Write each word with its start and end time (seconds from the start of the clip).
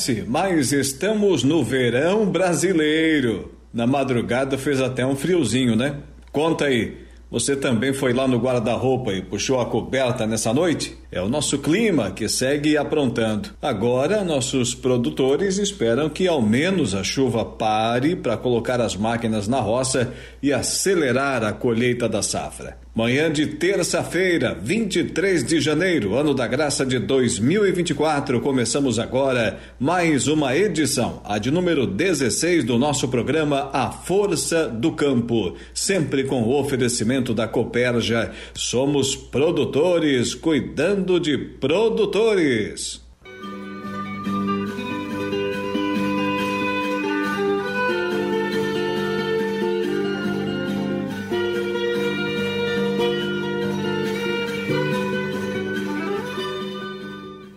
Parece, 0.00 0.24
mas 0.26 0.72
estamos 0.72 1.44
no 1.44 1.62
verão 1.62 2.24
brasileiro. 2.24 3.52
Na 3.72 3.86
madrugada 3.86 4.56
fez 4.56 4.80
até 4.80 5.04
um 5.04 5.14
friozinho, 5.14 5.76
né? 5.76 5.98
Conta 6.32 6.64
aí, 6.64 6.96
você 7.30 7.54
também 7.54 7.92
foi 7.92 8.12
lá 8.12 8.26
no 8.26 8.38
guarda-roupa 8.38 9.12
e 9.12 9.20
puxou 9.22 9.60
a 9.60 9.66
coberta 9.66 10.26
nessa 10.26 10.54
noite? 10.54 10.96
É 11.12 11.20
o 11.20 11.28
nosso 11.28 11.58
clima 11.58 12.12
que 12.12 12.28
segue 12.28 12.76
aprontando. 12.76 13.50
Agora, 13.60 14.22
nossos 14.22 14.76
produtores 14.76 15.58
esperam 15.58 16.08
que 16.08 16.28
ao 16.28 16.40
menos 16.40 16.94
a 16.94 17.02
chuva 17.02 17.44
pare 17.44 18.14
para 18.14 18.36
colocar 18.36 18.80
as 18.80 18.94
máquinas 18.94 19.48
na 19.48 19.58
roça 19.58 20.12
e 20.40 20.52
acelerar 20.52 21.42
a 21.42 21.52
colheita 21.52 22.08
da 22.08 22.22
safra. 22.22 22.78
Manhã 22.92 23.30
de 23.30 23.46
terça-feira, 23.46 24.56
23 24.60 25.44
de 25.44 25.60
janeiro, 25.60 26.16
ano 26.16 26.34
da 26.34 26.46
graça 26.46 26.84
de 26.84 26.98
2024, 26.98 28.40
começamos 28.40 28.98
agora 28.98 29.60
mais 29.78 30.26
uma 30.26 30.56
edição, 30.56 31.22
a 31.24 31.38
de 31.38 31.52
número 31.52 31.86
16 31.86 32.64
do 32.64 32.76
nosso 32.78 33.06
programa 33.06 33.70
A 33.72 33.92
Força 33.92 34.68
do 34.68 34.90
Campo, 34.90 35.54
sempre 35.72 36.24
com 36.24 36.42
o 36.42 36.58
oferecimento 36.58 37.32
da 37.32 37.46
Coperja. 37.46 38.32
Somos 38.54 39.14
produtores 39.14 40.34
cuidando 40.34 40.99
de 41.00 41.38
produtores. 41.38 43.00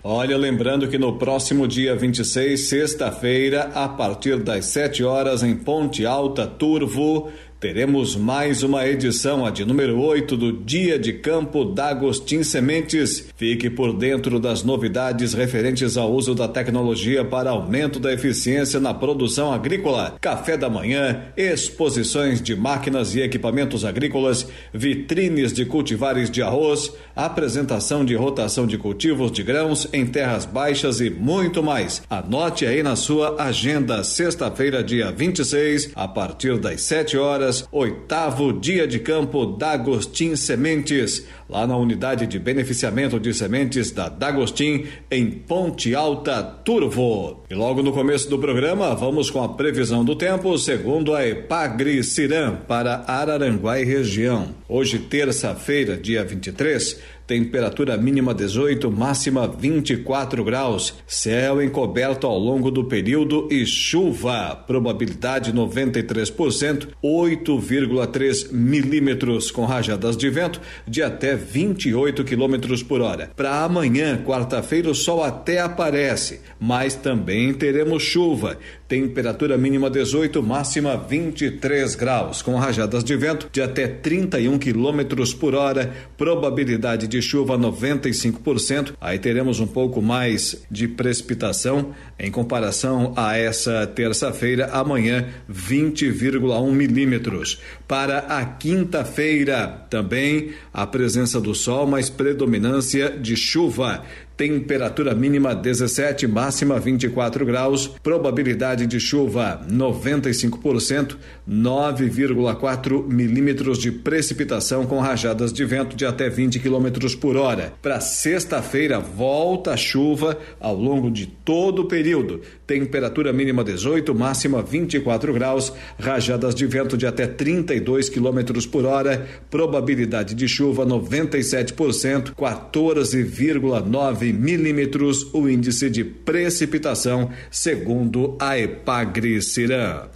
Olha, 0.06 0.38
lembrando 0.38 0.88
que 0.88 0.98
no 0.98 1.18
próximo 1.18 1.68
dia 1.68 1.96
26, 1.98 2.70
sexta-feira, 2.70 3.72
a 3.74 3.90
partir 3.90 4.38
das 4.38 4.68
7 4.68 5.04
horas, 5.04 5.44
em 5.44 5.54
Ponte 5.54 6.06
Alta, 6.06 6.48
Turvo, 6.48 7.30
Teremos 7.64 8.18
mais 8.18 8.62
uma 8.62 8.86
edição, 8.86 9.46
a 9.46 9.50
de 9.50 9.64
número 9.64 9.98
8 9.98 10.36
do 10.36 10.52
Dia 10.52 11.00
de 11.00 11.14
Campo 11.14 11.64
D'Agostin 11.64 12.44
Sementes. 12.44 13.30
Fique 13.38 13.70
por 13.70 13.94
dentro 13.94 14.38
das 14.38 14.64
novidades 14.64 15.34
referentes 15.34 15.96
ao 15.96 16.12
uso 16.12 16.36
da 16.36 16.46
tecnologia 16.46 17.24
para 17.24 17.52
aumento 17.52 18.02
da 18.02 18.12
eficiência 18.12 18.82
na 18.82 18.94
produção 18.94 19.54
agrícola. 19.54 20.18
Café 20.20 20.58
da 20.58 20.70
manhã, 20.70 21.22
exposições 21.38 22.42
de 22.42 22.54
máquinas 22.54 23.16
e 23.16 23.22
equipamentos 23.22 23.86
agrícolas, 23.86 24.46
vitrines 24.74 25.54
de 25.54 25.64
cultivares 25.64 26.30
de 26.30 26.42
arroz, 26.42 26.92
apresentação 27.16 28.04
de 28.04 28.14
rotação 28.14 28.68
de 28.68 28.78
cultivos 28.78 29.32
de 29.32 29.42
grãos 29.42 29.88
em 29.94 30.06
terras 30.06 30.44
baixas 30.44 31.00
e 31.00 31.10
muito 31.10 31.64
mais. 31.64 32.02
Anote 32.10 32.66
aí 32.66 32.84
na 32.84 32.98
sua 32.98 33.42
agenda, 33.42 34.04
sexta-feira, 34.04 34.84
dia 34.84 35.14
26, 35.14 35.92
a 35.96 36.10
partir 36.10 36.58
das 36.58 36.82
7 36.82 37.18
horas 37.18 37.53
oitavo 37.72 38.54
dia 38.54 38.88
de 38.88 39.00
campo 39.00 39.46
D'Agostin 39.46 40.36
Sementes, 40.36 41.26
lá 41.50 41.68
na 41.68 41.78
unidade 41.78 42.26
de 42.26 42.40
beneficiamento 42.40 43.20
de 43.20 43.34
sementes 43.34 43.92
da 43.92 44.10
D'Agostin, 44.10 44.86
em 45.12 45.30
Ponte 45.30 45.94
Alta, 45.94 46.42
Turvo. 46.42 47.44
E 47.50 47.56
logo 47.56 47.84
no 47.84 47.92
começo 47.92 48.30
do 48.30 48.40
programa, 48.40 48.96
vamos 48.96 49.30
com 49.30 49.44
a 49.44 49.50
previsão 49.50 50.04
do 50.04 50.16
tempo, 50.16 50.58
segundo 50.58 51.14
a 51.14 51.28
Epagri 51.28 52.04
Ciram, 52.04 52.58
para 52.68 53.04
Araranguá 53.08 53.80
e 53.80 53.86
região. 53.86 54.50
Hoje, 54.68 54.98
terça-feira, 54.98 55.96
dia 55.96 56.24
23, 56.24 57.00
temperatura 57.26 57.98
mínima 57.98 58.34
18, 58.34 58.92
máxima 58.92 59.48
24 59.48 60.44
graus, 60.44 60.94
céu 61.08 61.62
encoberto 61.62 62.28
ao 62.28 62.38
longo 62.38 62.70
do 62.70 62.84
período 62.86 63.48
e 63.52 63.66
chuva, 63.66 64.56
probabilidade 64.56 65.54
93%, 65.54 66.90
8,3 67.04 68.52
milímetros 68.52 69.52
com 69.52 69.66
rajadas 69.66 70.18
de 70.18 70.30
vento 70.30 70.62
de 70.88 71.02
até 71.02 71.36
28 71.36 72.24
quilômetros 72.24 72.84
por 72.84 73.02
hora. 73.02 73.32
Para 73.36 73.64
amanhã, 73.64 74.22
quarta-feira, 74.24 74.90
o 74.90 74.96
sol 74.96 75.24
até 75.24 75.60
aparece, 75.60 76.42
mas 76.60 76.96
também 76.96 77.54
teremos 77.54 78.04
chuva. 78.04 78.58
Temperatura 78.88 79.58
mínima 79.58 79.90
18, 79.90 80.44
máxima 80.44 80.98
23 80.98 81.96
graus, 81.96 82.42
com 82.42 82.56
rajadas 82.56 83.04
de 83.04 83.16
vento 83.16 83.48
de 83.52 83.62
até 83.62 83.88
31 83.88 84.60
quilômetros 84.60 85.34
por 85.34 85.56
hora, 85.56 85.92
probabilidade 86.18 87.08
de 87.08 87.22
chuva 87.22 87.58
95%. 87.58 88.94
Aí 89.00 89.18
teremos 89.18 89.60
um 89.60 89.68
pouco 89.68 90.02
mais 90.02 90.64
de 90.70 90.88
precipitação 90.88 91.94
em 92.20 92.30
comparação 92.30 93.14
a 93.16 93.38
essa 93.38 93.88
terça-feira, 93.88 94.68
amanhã 94.74 95.28
20,1 95.50 96.72
milímetros. 96.72 97.60
Para 97.88 98.20
a 98.20 98.46
quinta-feira, 98.46 99.86
também 99.90 100.52
a 100.74 100.86
presença 100.86 101.40
do 101.40 101.56
sol, 101.56 101.88
mas 101.88 102.10
predominância 102.10 103.10
de 103.10 103.36
chuva. 103.36 104.04
Temperatura 104.36 105.14
mínima 105.14 105.54
17, 105.54 106.26
máxima 106.26 106.80
24 106.80 107.46
graus. 107.46 107.88
Probabilidade 108.02 108.88
de 108.88 109.00
chuva 109.00 109.62
95%, 109.72 111.18
9,4 111.48 113.08
milímetros 113.08 113.78
de 113.78 113.92
precipitação 113.92 114.88
com 114.88 115.00
rajadas 115.00 115.54
de 115.54 115.64
vento 115.64 115.96
de 115.96 116.06
até 116.06 116.30
20 116.30 116.60
quilômetros 116.60 117.14
por 117.14 117.38
hora. 117.38 117.74
Para 117.80 118.00
sexta-feira, 118.00 119.00
volta 119.00 119.74
a 119.74 119.78
chuva 119.78 120.38
ao 120.60 120.76
longo 120.76 121.12
de 121.12 121.28
todo 121.28 121.84
o 121.84 121.86
período. 121.86 122.42
Temperatura 122.74 123.32
mínima 123.32 123.64
18, 123.64 124.16
máxima 124.16 124.64
24 124.64 125.32
graus. 125.32 125.72
Rajadas 126.00 126.56
de 126.56 126.66
vento 126.66 126.98
de 126.98 127.06
até 127.06 127.28
32 127.28 128.10
quilômetros 128.10 128.66
por 128.66 128.84
hora. 128.84 129.28
Probabilidade 129.48 130.34
de 130.34 130.48
chuva 130.48 130.84
97%, 130.84 132.34
14,9 132.34 134.34
milímetros 134.34 135.28
o 135.34 135.48
índice 135.48 135.88
de 135.88 136.04
precipitação, 136.04 137.30
segundo 137.52 138.36
a 138.40 138.58
Epagri 138.58 139.40
Cirã. 139.40 140.08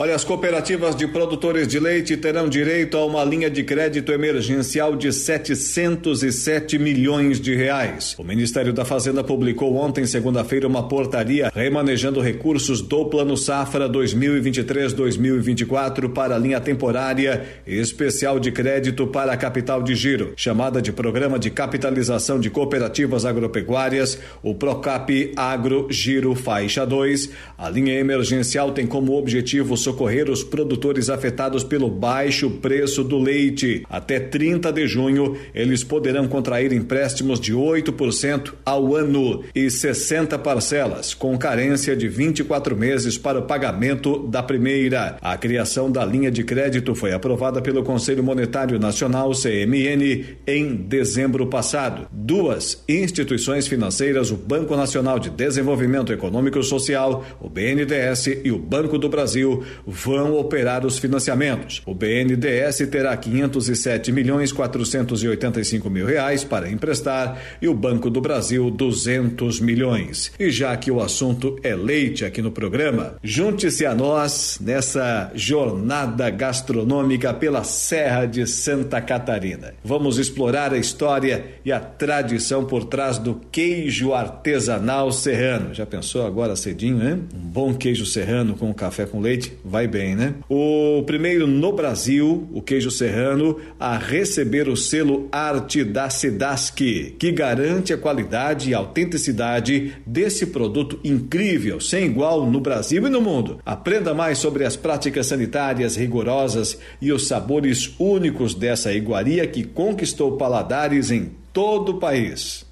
Olha, 0.00 0.14
as 0.14 0.24
cooperativas 0.24 0.96
de 0.96 1.06
produtores 1.06 1.68
de 1.68 1.78
leite 1.78 2.16
terão 2.16 2.48
direito 2.48 2.96
a 2.96 3.04
uma 3.04 3.22
linha 3.22 3.50
de 3.50 3.62
crédito 3.62 4.10
emergencial 4.12 4.96
de 4.96 5.12
707 5.12 6.78
milhões 6.78 7.38
de 7.38 7.54
reais. 7.54 8.16
O 8.18 8.24
Ministério 8.24 8.72
da 8.72 8.82
Fazenda 8.82 9.22
publicou 9.22 9.76
ontem, 9.76 10.06
segunda-feira, 10.06 10.66
uma 10.66 10.88
portaria 10.88 11.52
remanejando 11.54 12.18
recursos 12.18 12.80
do 12.80 13.04
Plano 13.04 13.36
Safra 13.36 13.90
2023-2024 13.90 16.10
para 16.14 16.34
a 16.34 16.38
linha 16.38 16.62
temporária 16.62 17.44
especial 17.66 18.40
de 18.40 18.50
crédito 18.50 19.06
para 19.06 19.34
a 19.34 19.36
capital 19.36 19.82
de 19.82 19.94
giro, 19.94 20.32
chamada 20.34 20.80
de 20.80 20.92
Programa 20.92 21.38
de 21.38 21.50
Capitalização 21.50 22.40
de 22.40 22.48
Cooperativas 22.48 23.26
Agropecuárias, 23.26 24.18
o 24.42 24.54
Procap 24.54 25.30
Agro 25.36 25.88
Giro 25.90 26.34
Faixa 26.34 26.86
2. 26.86 27.28
A 27.58 27.68
linha 27.68 27.98
emergencial 27.98 28.72
tem 28.72 28.86
como 28.86 29.12
objetivo 29.12 29.76
socorrer 29.90 30.30
os 30.30 30.44
produtores 30.44 31.10
afetados 31.10 31.64
pelo 31.64 31.90
baixo 31.90 32.48
preço 32.48 33.02
do 33.02 33.18
leite. 33.18 33.84
Até 33.90 34.20
30 34.20 34.72
de 34.72 34.86
junho, 34.86 35.36
eles 35.52 35.82
poderão 35.82 36.28
contrair 36.28 36.72
empréstimos 36.72 37.40
de 37.40 37.52
8% 37.52 38.52
ao 38.64 38.94
ano 38.94 39.42
e 39.54 39.68
60 39.68 40.38
parcelas, 40.38 41.12
com 41.12 41.36
carência 41.36 41.96
de 41.96 42.08
24 42.08 42.76
meses 42.76 43.18
para 43.18 43.40
o 43.40 43.42
pagamento 43.42 44.28
da 44.28 44.42
primeira. 44.42 45.16
A 45.20 45.36
criação 45.36 45.90
da 45.90 46.04
linha 46.04 46.30
de 46.30 46.44
crédito 46.44 46.94
foi 46.94 47.12
aprovada 47.12 47.60
pelo 47.60 47.82
Conselho 47.82 48.22
Monetário 48.22 48.78
Nacional, 48.78 49.32
CMN, 49.32 50.24
em 50.46 50.76
dezembro 50.76 51.48
passado. 51.48 52.06
Duas 52.12 52.84
instituições 52.88 53.66
financeiras, 53.66 54.30
o 54.30 54.36
Banco 54.36 54.76
Nacional 54.76 55.18
de 55.18 55.30
Desenvolvimento 55.30 56.12
Econômico 56.12 56.60
e 56.60 56.62
Social, 56.62 57.24
o 57.40 57.48
BNDES 57.48 58.26
e 58.44 58.52
o 58.52 58.58
Banco 58.58 58.98
do 58.98 59.08
Brasil, 59.08 59.64
vão 59.86 60.36
operar 60.36 60.84
os 60.84 60.98
financiamentos. 60.98 61.82
O 61.86 61.94
BNDES 61.94 62.88
terá 62.90 63.16
507 63.16 64.12
milhões 64.12 64.52
485 64.52 65.90
mil 65.90 66.06
reais 66.06 66.44
para 66.44 66.70
emprestar 66.70 67.40
e 67.60 67.68
o 67.68 67.74
Banco 67.74 68.10
do 68.10 68.20
Brasil 68.20 68.70
200 68.70 69.60
milhões. 69.60 70.32
E 70.38 70.50
já 70.50 70.76
que 70.76 70.90
o 70.90 71.00
assunto 71.00 71.58
é 71.62 71.74
leite 71.74 72.24
aqui 72.24 72.42
no 72.42 72.50
programa, 72.50 73.14
junte-se 73.22 73.86
a 73.86 73.94
nós 73.94 74.58
nessa 74.60 75.30
jornada 75.34 76.30
gastronômica 76.30 77.32
pela 77.34 77.64
Serra 77.64 78.26
de 78.26 78.46
Santa 78.46 79.00
Catarina. 79.00 79.74
Vamos 79.84 80.18
explorar 80.18 80.72
a 80.72 80.78
história 80.78 81.44
e 81.64 81.72
a 81.72 81.80
tradição 81.80 82.64
por 82.64 82.84
trás 82.84 83.18
do 83.18 83.40
queijo 83.50 84.12
artesanal 84.12 85.12
serrano. 85.12 85.74
Já 85.74 85.86
pensou 85.86 86.26
agora 86.26 86.56
cedinho, 86.56 86.98
né? 86.98 87.18
Um 87.34 87.48
bom 87.48 87.74
queijo 87.74 88.06
serrano 88.06 88.54
com 88.54 88.72
café 88.72 89.06
com 89.06 89.20
leite 89.20 89.52
vai 89.70 89.86
bem, 89.86 90.16
né? 90.16 90.34
O 90.48 91.02
primeiro 91.06 91.46
no 91.46 91.72
Brasil, 91.72 92.48
o 92.52 92.60
queijo 92.60 92.90
serrano, 92.90 93.58
a 93.78 93.96
receber 93.96 94.68
o 94.68 94.76
selo 94.76 95.28
Arte 95.30 95.84
da 95.84 96.10
Sedaski, 96.10 97.14
que 97.18 97.30
garante 97.30 97.92
a 97.92 97.98
qualidade 97.98 98.70
e 98.70 98.74
autenticidade 98.74 99.94
desse 100.04 100.46
produto 100.46 100.98
incrível, 101.04 101.80
sem 101.80 102.06
igual 102.06 102.50
no 102.50 102.60
Brasil 102.60 103.06
e 103.06 103.10
no 103.10 103.20
mundo. 103.20 103.60
Aprenda 103.64 104.12
mais 104.12 104.38
sobre 104.38 104.64
as 104.64 104.76
práticas 104.76 105.28
sanitárias 105.28 105.96
rigorosas 105.96 106.76
e 107.00 107.12
os 107.12 107.28
sabores 107.28 107.94
únicos 107.98 108.54
dessa 108.54 108.92
iguaria 108.92 109.46
que 109.46 109.62
conquistou 109.62 110.36
paladares 110.36 111.10
em 111.10 111.30
todo 111.52 111.92
o 111.92 111.98
país. 112.00 112.69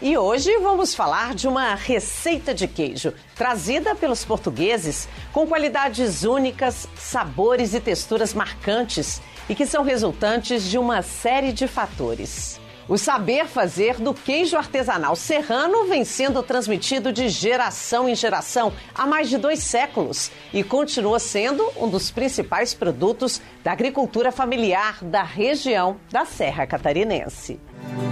E 0.00 0.16
hoje 0.16 0.56
vamos 0.58 0.94
falar 0.94 1.34
de 1.34 1.48
uma 1.48 1.74
receita 1.74 2.54
de 2.54 2.68
queijo 2.68 3.12
trazida 3.34 3.96
pelos 3.96 4.24
portugueses 4.24 5.08
com 5.32 5.44
qualidades 5.44 6.22
únicas, 6.22 6.86
sabores 6.94 7.74
e 7.74 7.80
texturas 7.80 8.32
marcantes 8.32 9.20
e 9.48 9.56
que 9.56 9.66
são 9.66 9.82
resultantes 9.82 10.62
de 10.62 10.78
uma 10.78 11.02
série 11.02 11.50
de 11.50 11.66
fatores. 11.66 12.60
O 12.88 12.96
saber 12.96 13.46
fazer 13.48 13.96
do 13.96 14.14
queijo 14.14 14.56
artesanal 14.56 15.16
serrano 15.16 15.86
vem 15.86 16.04
sendo 16.04 16.44
transmitido 16.44 17.12
de 17.12 17.28
geração 17.28 18.08
em 18.08 18.14
geração 18.14 18.72
há 18.94 19.04
mais 19.04 19.28
de 19.28 19.36
dois 19.36 19.64
séculos 19.64 20.30
e 20.54 20.62
continua 20.62 21.18
sendo 21.18 21.68
um 21.76 21.88
dos 21.88 22.08
principais 22.08 22.72
produtos 22.72 23.42
da 23.64 23.72
agricultura 23.72 24.30
familiar 24.30 25.02
da 25.02 25.24
região 25.24 25.96
da 26.08 26.24
Serra 26.24 26.68
Catarinense. 26.68 27.58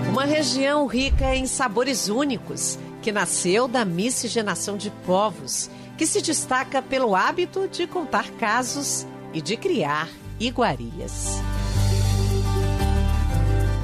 Uma 0.08 0.24
região 0.24 0.86
rica 0.86 1.34
em 1.34 1.46
sabores 1.46 2.08
únicos, 2.08 2.78
que 3.02 3.12
nasceu 3.12 3.68
da 3.68 3.84
miscigenação 3.84 4.76
de 4.76 4.90
povos, 4.90 5.70
que 5.96 6.06
se 6.06 6.20
destaca 6.20 6.82
pelo 6.82 7.14
hábito 7.14 7.68
de 7.68 7.86
contar 7.86 8.30
casos 8.32 9.06
e 9.32 9.40
de 9.40 9.56
criar 9.56 10.08
iguarias. 10.38 11.40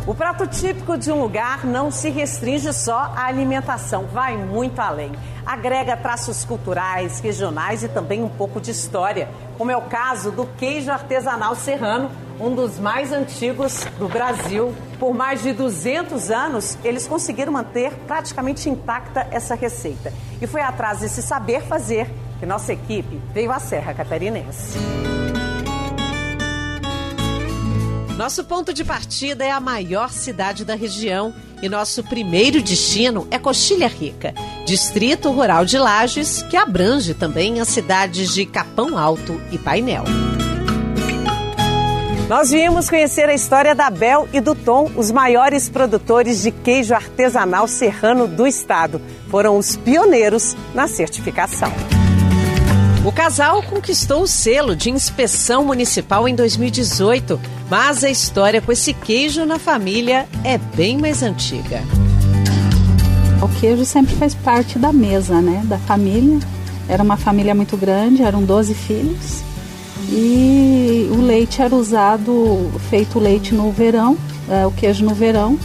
O 0.05 0.15
prato 0.17 0.49
típico 0.49 0.99
de 0.99 1.13
um 1.13 1.23
lugar 1.23 1.65
não 1.65 1.89
se 1.93 2.11
restringe 2.11 2.73
só 2.73 3.13
à 3.17 3.27
alimentação, 3.27 4.07
vai 4.07 4.37
muito 4.37 4.81
além. 4.81 5.13
Agrega 5.47 5.97
traços 5.97 6.45
culturais, 6.45 7.21
regionais 7.21 7.85
e 7.85 7.89
também 7.89 8.21
um 8.21 8.29
pouco 8.29 8.61
de 8.61 8.73
história, 8.73 9.29
como 9.57 9.71
é 9.71 9.77
o 9.77 9.83
caso 9.83 10.33
do 10.33 10.45
queijo 10.45 10.91
artesanal 10.91 11.55
serrano, 11.55 12.11
um 12.41 12.53
dos 12.53 12.81
mais 12.81 13.13
antigos 13.13 13.85
do 13.97 14.09
Brasil. 14.09 14.75
Por 15.03 15.13
mais 15.13 15.43
de 15.43 15.53
200 15.53 16.31
anos, 16.31 16.79
eles 16.85 17.09
conseguiram 17.09 17.53
manter 17.53 17.93
praticamente 18.07 18.71
intacta 18.71 19.27
essa 19.33 19.57
receita. 19.57 20.13
E 20.41 20.47
foi 20.47 20.61
atrás 20.61 21.01
desse 21.01 21.21
saber 21.21 21.61
fazer 21.63 22.09
que 22.39 22.47
nossa 22.47 22.73
equipe 22.73 23.21
veio 23.35 23.51
à 23.51 23.59
Serra 23.59 23.95
Catarinense. 23.95 24.79
Nosso 28.17 28.45
ponto 28.45 28.73
de 28.73 28.85
partida 28.85 29.45
é 29.45 29.51
a 29.51 29.59
maior 29.59 30.13
cidade 30.13 30.65
da 30.65 30.77
região 30.77 31.35
e 31.61 31.69
nosso 31.69 32.05
primeiro 32.05 32.63
destino 32.63 33.27
é 33.29 33.41
Coxilha 33.41 33.89
Rica, 33.89 34.33
distrito 34.65 35.33
rural 35.33 35.65
de 35.65 35.79
Lages, 35.79 36.45
que 36.45 36.57
abrange 36.57 37.13
também 37.13 37.61
as 37.61 37.67
cidades 37.67 38.33
de 38.33 38.47
Capão 38.47 38.97
Alto 38.97 39.41
e 39.51 39.59
Painel. 39.59 40.05
Nós 42.33 42.51
viemos 42.51 42.89
conhecer 42.89 43.29
a 43.29 43.35
história 43.35 43.75
da 43.75 43.91
Bel 43.91 44.27
e 44.33 44.41
do 44.41 44.55
Tom, 44.55 44.91
os 44.97 45.11
maiores 45.11 45.69
produtores 45.69 46.41
de 46.41 46.51
queijo 46.51 46.95
artesanal 46.95 47.69
serrano 47.69 48.27
do 48.27 48.47
estado. 48.47 49.03
Foram 49.29 49.59
os 49.59 49.77
pioneiros 49.77 50.57
na 50.75 50.89
certificação. 50.89 51.71
O 53.05 53.13
casal 53.13 53.63
conquistou 53.63 54.23
o 54.23 54.27
selo 54.27 54.75
de 54.75 54.89
inspeção 54.89 55.63
municipal 55.63 56.27
em 56.27 56.35
2018, 56.35 57.39
mas 57.69 58.03
a 58.03 58.09
história 58.09 58.63
com 58.63 58.73
esse 58.73 58.95
queijo 58.95 59.45
na 59.45 59.59
família 59.59 60.27
é 60.43 60.57
bem 60.57 60.97
mais 60.97 61.23
antiga. 61.23 61.83
O 63.43 63.61
queijo 63.61 63.85
sempre 63.85 64.17
faz 64.17 64.35
parte 64.35 64.79
da 64.79 64.91
mesa, 64.91 65.43
né, 65.43 65.61
da 65.67 65.77
família. 65.77 66.39
Era 66.89 67.03
uma 67.03 67.19
família 67.19 67.55
muito 67.55 67.77
grande, 67.77 68.23
eram 68.23 68.43
12 68.43 68.73
filhos. 68.73 69.52
E 70.15 71.09
o 71.11 71.23
leite 71.23 71.63
era 71.63 71.75
usado, 71.75 72.71
feito 72.91 73.19
leite 73.19 73.55
no 73.55 73.73
verão, 73.73 74.17
é, 74.47 74.67
o 74.67 74.71
queijo 74.71 75.03
no 75.07 75.15
verão, 75.15 75.59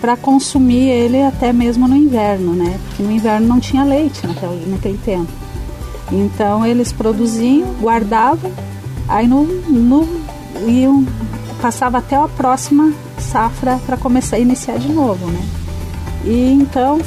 para 0.00 0.16
consumir 0.16 0.88
ele 0.88 1.22
até 1.22 1.52
mesmo 1.52 1.86
no 1.86 1.94
inverno, 1.94 2.54
né? 2.54 2.80
Porque 2.86 3.02
no 3.02 3.10
inverno 3.12 3.46
não 3.46 3.60
tinha 3.60 3.84
leite 3.84 4.26
naquele, 4.26 4.64
naquele 4.70 4.98
tempo. 5.04 5.30
Então 6.10 6.64
eles 6.64 6.92
produziam, 6.92 7.74
guardavam, 7.78 8.50
aí 9.06 9.28
no, 9.28 9.44
no 9.44 10.08
iam, 10.66 11.06
passava 11.60 11.98
até 11.98 12.16
a 12.16 12.26
próxima 12.26 12.94
safra 13.18 13.78
para 13.84 13.98
começar 13.98 14.36
a 14.36 14.40
iniciar 14.40 14.78
de 14.78 14.90
novo, 14.90 15.26
né? 15.26 15.46
E 16.24 16.52
então 16.52 16.98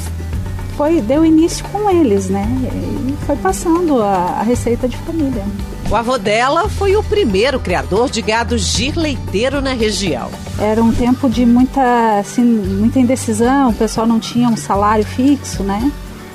foi 0.76 1.00
deu 1.00 1.24
início 1.24 1.64
com 1.66 1.90
eles, 1.90 2.28
né? 2.28 2.46
E 2.72 3.26
foi 3.26 3.36
passando 3.36 4.02
a, 4.02 4.38
a 4.40 4.42
receita 4.42 4.88
de 4.88 4.96
família. 4.98 5.44
O 5.90 5.96
avô 5.96 6.16
dela 6.18 6.68
foi 6.68 6.96
o 6.96 7.02
primeiro 7.02 7.60
criador 7.60 8.10
de 8.10 8.22
gado 8.22 8.56
girleiteiro 8.56 9.60
na 9.60 9.72
região. 9.72 10.30
Era 10.58 10.82
um 10.82 10.92
tempo 10.92 11.28
de 11.28 11.44
muita, 11.44 12.18
assim, 12.18 12.42
muita 12.42 12.98
indecisão, 12.98 13.70
o 13.70 13.74
pessoal 13.74 14.06
não 14.06 14.18
tinha 14.18 14.48
um 14.48 14.56
salário 14.56 15.04
fixo, 15.04 15.62
né? 15.62 15.92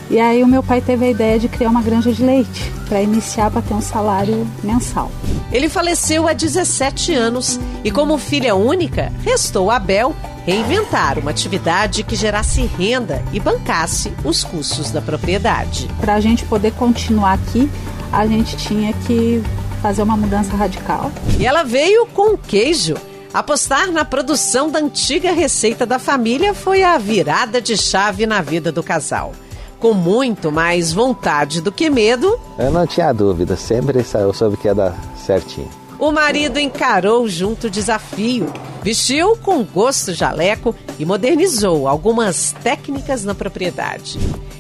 E 0.10 0.20
aí 0.20 0.44
o 0.44 0.48
meu 0.48 0.64
pai 0.64 0.82
teve 0.82 1.06
a 1.06 1.10
ideia 1.10 1.38
de 1.38 1.48
criar 1.48 1.70
uma 1.70 1.84
granja 1.84 2.12
de 2.12 2.24
leite 2.24 2.72
para 2.88 3.02
iniciar 3.02 3.52
para 3.52 3.62
ter 3.62 3.76
um 3.76 3.82
salário 3.82 4.48
mensal. 4.64 5.12
Ele 5.52 5.70
faleceu 5.70 6.28
há 6.28 6.34
17 6.34 7.14
anos 7.14 7.60
e 7.84 7.92
como 7.92 8.18
filha 8.18 8.56
única, 8.56 9.14
restou 9.24 9.70
a 9.70 9.78
Bel 9.78 10.16
reinventar 10.50 11.20
uma 11.20 11.30
atividade 11.30 12.02
que 12.02 12.16
gerasse 12.16 12.62
renda 12.66 13.24
e 13.32 13.40
bancasse 13.40 14.12
os 14.26 14.44
custos 14.44 14.90
da 14.90 15.00
propriedade. 15.00 15.88
Para 16.02 16.16
a 16.16 16.20
gente 16.20 16.44
poder 16.46 16.72
continuar 16.74 17.34
aqui, 17.34 17.70
a 18.12 18.26
gente 18.26 18.58
tinha 18.58 18.92
que 19.06 19.44
fazer 19.80 20.02
uma 20.02 20.18
mudança 20.18 20.56
radical. 20.56 21.12
E 21.38 21.46
ela 21.46 21.62
veio 21.62 22.08
com 22.08 22.36
queijo. 22.36 22.96
Apostar 23.32 23.92
na 23.92 24.04
produção 24.04 24.72
da 24.72 24.80
antiga 24.80 25.32
receita 25.32 25.86
da 25.86 26.00
família 26.00 26.52
foi 26.56 26.82
a 26.82 26.98
virada 26.98 27.62
de 27.62 27.78
chave 27.78 28.26
na 28.26 28.42
vida 28.42 28.72
do 28.72 28.82
casal 28.82 29.34
com 29.80 29.94
muito 29.94 30.52
mais 30.52 30.92
vontade 30.92 31.62
do 31.62 31.72
que 31.72 31.90
medo. 31.90 32.38
Eu 32.58 32.70
não 32.70 32.86
tinha 32.86 33.14
dúvida, 33.14 33.56
sempre 33.56 34.04
eu 34.14 34.34
soube 34.34 34.58
que 34.58 34.68
ia 34.68 34.76
dar 34.76 34.94
certinho. 35.16 35.70
O 35.98 36.12
marido 36.12 36.60
encarou 36.60 37.30
junto 37.30 37.68
o 37.68 37.70
desafio, 37.70 38.52
vestiu 38.84 39.36
com 39.38 39.64
gosto 39.64 40.14
jaleco 40.14 40.76
e 40.98 41.06
modernizou 41.06 41.88
algumas 41.88 42.54
técnicas 42.64 43.24
na 43.24 43.36
propriedade. 43.36 44.20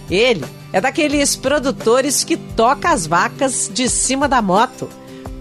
Ele 0.10 0.46
é 0.74 0.82
daqueles 0.82 1.36
produtores 1.36 2.24
que 2.24 2.38
toca 2.38 2.90
as 2.90 3.06
vacas 3.06 3.70
de 3.74 3.90
cima 3.90 4.28
da 4.28 4.42
moto. 4.42 4.90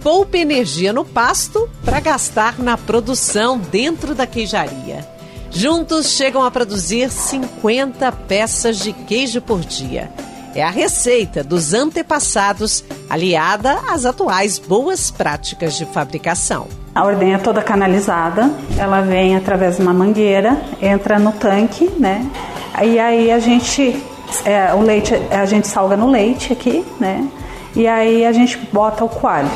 Poupa 0.02 0.38
energia 0.38 0.92
no 0.92 1.04
pasto 1.04 1.68
para 1.84 2.00
gastar 2.00 2.58
na 2.58 2.76
produção 2.76 3.58
dentro 3.58 4.14
da 4.14 4.26
queijaria. 4.26 5.06
Juntos 5.50 6.10
chegam 6.10 6.44
a 6.44 6.50
produzir 6.50 7.10
50 7.10 8.12
peças 8.12 8.78
de 8.78 8.92
queijo 8.92 9.40
por 9.40 9.60
dia. 9.60 10.10
É 10.54 10.62
a 10.62 10.70
receita 10.70 11.44
dos 11.44 11.74
antepassados, 11.74 12.84
aliada 13.08 13.78
às 13.88 14.04
atuais 14.04 14.58
boas 14.58 15.10
práticas 15.10 15.74
de 15.74 15.84
fabricação. 15.86 16.66
A 16.94 17.04
ordenha 17.04 17.36
é 17.36 17.38
toda 17.38 17.62
canalizada, 17.62 18.50
ela 18.76 19.00
vem 19.00 19.36
através 19.36 19.76
de 19.76 19.82
uma 19.82 19.92
mangueira, 19.92 20.60
entra 20.80 21.18
no 21.18 21.32
tanque, 21.32 21.88
né? 21.98 22.26
E 22.82 22.98
aí 22.98 23.30
a 23.30 23.38
gente, 23.38 24.02
é, 24.44 24.74
o 24.74 24.80
leite, 24.80 25.14
a 25.30 25.46
gente 25.46 25.68
salga 25.68 25.96
no 25.96 26.10
leite 26.10 26.52
aqui, 26.52 26.84
né? 26.98 27.28
E 27.76 27.86
aí 27.86 28.24
a 28.24 28.32
gente 28.32 28.58
bota 28.72 29.04
o 29.04 29.08
coalho. 29.08 29.50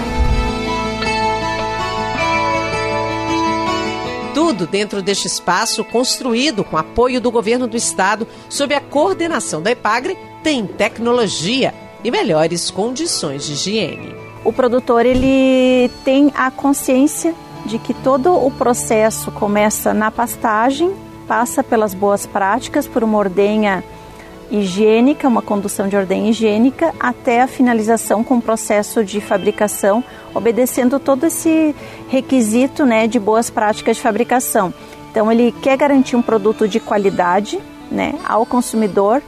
Tudo 4.35 4.67
dentro 4.67 5.03
deste 5.03 5.27
espaço 5.27 5.85
construído 5.85 6.65
com 6.65 6.77
apoio 6.77 7.21
do 7.21 7.31
governo 7.31 7.67
do 7.67 7.77
estado, 7.77 8.27
sob 8.49 8.75
a 8.75 8.81
coordenação 8.81 9.61
da 9.61 9.71
EPAGRE, 9.71 10.17
tem 10.43 10.67
tecnologia 10.67 11.73
e 12.03 12.11
melhores 12.11 12.71
condições 12.71 13.45
de 13.45 13.53
higiene. 13.53 14.15
O 14.45 14.53
produtor 14.53 15.07
ele 15.07 15.89
tem 16.05 16.33
a 16.35 16.51
consciência 16.51 17.35
de 17.65 17.79
que 17.79 17.95
todo 17.95 18.35
o 18.35 18.51
processo 18.51 19.31
começa 19.31 19.95
na 19.95 20.11
pastagem, 20.11 20.93
passa 21.29 21.63
pelas 21.63 21.95
boas 21.95 22.27
práticas, 22.27 22.89
por 22.89 23.05
uma 23.05 23.19
ordenha 23.19 23.85
higiênica, 24.51 25.29
uma 25.29 25.41
condução 25.41 25.89
de 25.89 25.97
ordem 25.97 26.29
higiênica, 26.29 26.93
até 27.01 27.41
a 27.41 27.47
finalização 27.47 28.23
com 28.23 28.37
o 28.37 28.43
processo 28.43 29.05
de 29.05 29.21
fabricação, 29.21 30.05
obedecendo 30.35 30.99
todo 30.99 31.25
esse 31.25 31.75
requisito 32.09 32.85
né, 32.85 33.07
de 33.07 33.19
boas 33.19 33.49
práticas 33.49 33.97
de 33.97 34.03
fabricação. 34.03 34.75
Então, 35.11 35.31
ele 35.31 35.53
quer 35.63 35.77
garantir 35.77 36.17
um 36.17 36.23
produto 36.23 36.69
de 36.69 36.81
qualidade 36.81 37.59
né, 37.91 38.15
ao 38.27 38.45
consumidor 38.45 39.23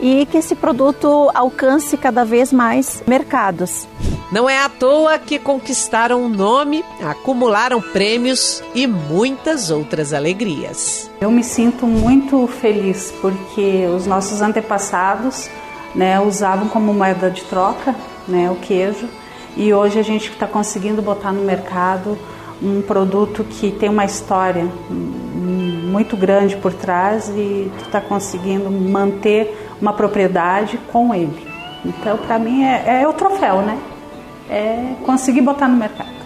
e 0.00 0.26
que 0.26 0.38
esse 0.38 0.54
produto 0.54 1.30
alcance 1.34 1.96
cada 1.96 2.24
vez 2.24 2.52
mais 2.52 3.02
mercados. 3.06 3.86
Não 4.32 4.48
é 4.48 4.58
à 4.58 4.68
toa 4.68 5.18
que 5.18 5.38
conquistaram 5.38 6.22
um 6.22 6.28
nome, 6.28 6.84
acumularam 7.02 7.80
prêmios 7.80 8.62
e 8.74 8.86
muitas 8.86 9.70
outras 9.70 10.12
alegrias. 10.12 11.10
Eu 11.20 11.30
me 11.30 11.44
sinto 11.44 11.86
muito 11.86 12.46
feliz 12.46 13.12
porque 13.20 13.86
os 13.94 14.06
nossos 14.06 14.40
antepassados 14.40 15.48
né, 15.94 16.18
usavam 16.20 16.68
como 16.68 16.92
moeda 16.92 17.30
de 17.30 17.42
troca 17.44 17.94
né, 18.26 18.50
o 18.50 18.56
queijo 18.56 19.08
e 19.56 19.72
hoje 19.72 19.98
a 19.98 20.02
gente 20.02 20.30
está 20.30 20.46
conseguindo 20.46 21.00
botar 21.00 21.32
no 21.32 21.42
mercado 21.42 22.18
um 22.62 22.82
produto 22.82 23.44
que 23.44 23.70
tem 23.70 23.88
uma 23.88 24.04
história 24.04 24.66
muito 25.94 26.16
grande 26.16 26.56
por 26.56 26.72
trás 26.72 27.28
e 27.28 27.70
está 27.84 28.00
conseguindo 28.00 28.70
manter 28.70 29.73
uma 29.84 29.92
propriedade 29.92 30.78
com 30.90 31.14
ele. 31.14 31.46
Então, 31.84 32.16
para 32.16 32.38
mim, 32.38 32.64
é, 32.64 33.02
é 33.02 33.06
o 33.08 33.12
troféu, 33.12 33.60
né? 33.60 33.78
É 34.48 34.94
conseguir 35.04 35.42
botar 35.42 35.68
no 35.68 35.76
mercado. 35.76 36.23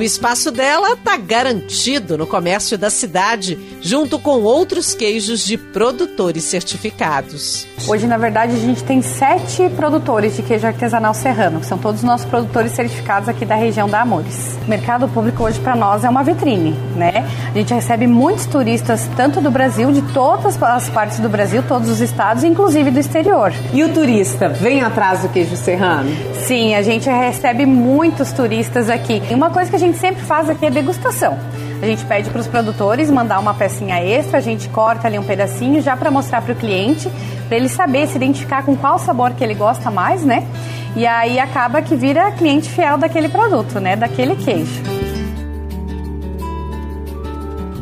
O 0.00 0.02
espaço 0.02 0.50
dela 0.50 0.94
está 0.94 1.18
garantido 1.18 2.16
no 2.16 2.26
comércio 2.26 2.78
da 2.78 2.88
cidade, 2.88 3.58
junto 3.82 4.18
com 4.18 4.40
outros 4.40 4.94
queijos 4.94 5.44
de 5.44 5.58
produtores 5.58 6.44
certificados. 6.44 7.66
Hoje, 7.86 8.06
na 8.06 8.16
verdade, 8.16 8.54
a 8.54 8.58
gente 8.58 8.82
tem 8.82 9.02
sete 9.02 9.68
produtores 9.76 10.36
de 10.36 10.42
queijo 10.42 10.66
artesanal 10.66 11.12
serrano, 11.12 11.60
que 11.60 11.66
são 11.66 11.76
todos 11.76 12.00
os 12.00 12.06
nossos 12.06 12.26
produtores 12.26 12.72
certificados 12.72 13.28
aqui 13.28 13.44
da 13.44 13.54
região 13.54 13.88
da 13.88 14.00
Amores. 14.00 14.58
O 14.66 14.70
mercado 14.70 15.06
público 15.08 15.44
hoje 15.44 15.60
para 15.60 15.76
nós 15.76 16.02
é 16.02 16.08
uma 16.08 16.22
vitrine, 16.22 16.72
né? 16.96 17.28
A 17.50 17.58
gente 17.58 17.74
recebe 17.74 18.06
muitos 18.06 18.46
turistas, 18.46 19.06
tanto 19.16 19.40
do 19.42 19.50
Brasil, 19.50 19.92
de 19.92 20.00
todas 20.12 20.60
as 20.62 20.88
partes 20.88 21.18
do 21.18 21.28
Brasil, 21.28 21.62
todos 21.66 21.90
os 21.90 22.00
estados, 22.00 22.42
inclusive 22.42 22.90
do 22.90 22.98
exterior. 22.98 23.52
E 23.72 23.84
o 23.84 23.92
turista 23.92 24.48
vem 24.48 24.80
atrás 24.80 25.20
do 25.20 25.28
queijo 25.28 25.56
serrano? 25.56 26.10
Sim, 26.46 26.74
a 26.74 26.80
gente 26.80 27.08
recebe 27.08 27.66
muitos 27.66 28.32
turistas 28.32 28.88
aqui. 28.88 29.22
E 29.30 29.34
uma 29.34 29.50
coisa 29.50 29.68
que 29.68 29.76
a 29.76 29.78
gente 29.78 29.89
gente 29.90 29.98
sempre 29.98 30.22
faz 30.22 30.48
aqui 30.48 30.66
é 30.66 30.70
degustação. 30.70 31.36
A 31.82 31.86
gente 31.86 32.04
pede 32.04 32.30
para 32.30 32.40
os 32.40 32.46
produtores 32.46 33.10
mandar 33.10 33.40
uma 33.40 33.54
pecinha 33.54 34.00
extra, 34.02 34.38
a 34.38 34.40
gente 34.40 34.68
corta 34.68 35.08
ali 35.08 35.18
um 35.18 35.22
pedacinho 35.24 35.82
já 35.82 35.96
para 35.96 36.10
mostrar 36.10 36.42
para 36.42 36.52
o 36.52 36.56
cliente, 36.56 37.10
para 37.48 37.56
ele 37.56 37.68
saber 37.68 38.06
se 38.06 38.16
identificar 38.16 38.64
com 38.64 38.76
qual 38.76 38.98
sabor 38.98 39.32
que 39.32 39.42
ele 39.42 39.54
gosta 39.54 39.90
mais, 39.90 40.24
né? 40.24 40.46
E 40.94 41.06
aí 41.06 41.38
acaba 41.40 41.82
que 41.82 41.96
vira 41.96 42.30
cliente 42.32 42.68
fiel 42.68 42.98
daquele 42.98 43.28
produto, 43.28 43.80
né? 43.80 43.96
Daquele 43.96 44.36
queijo. 44.36 44.82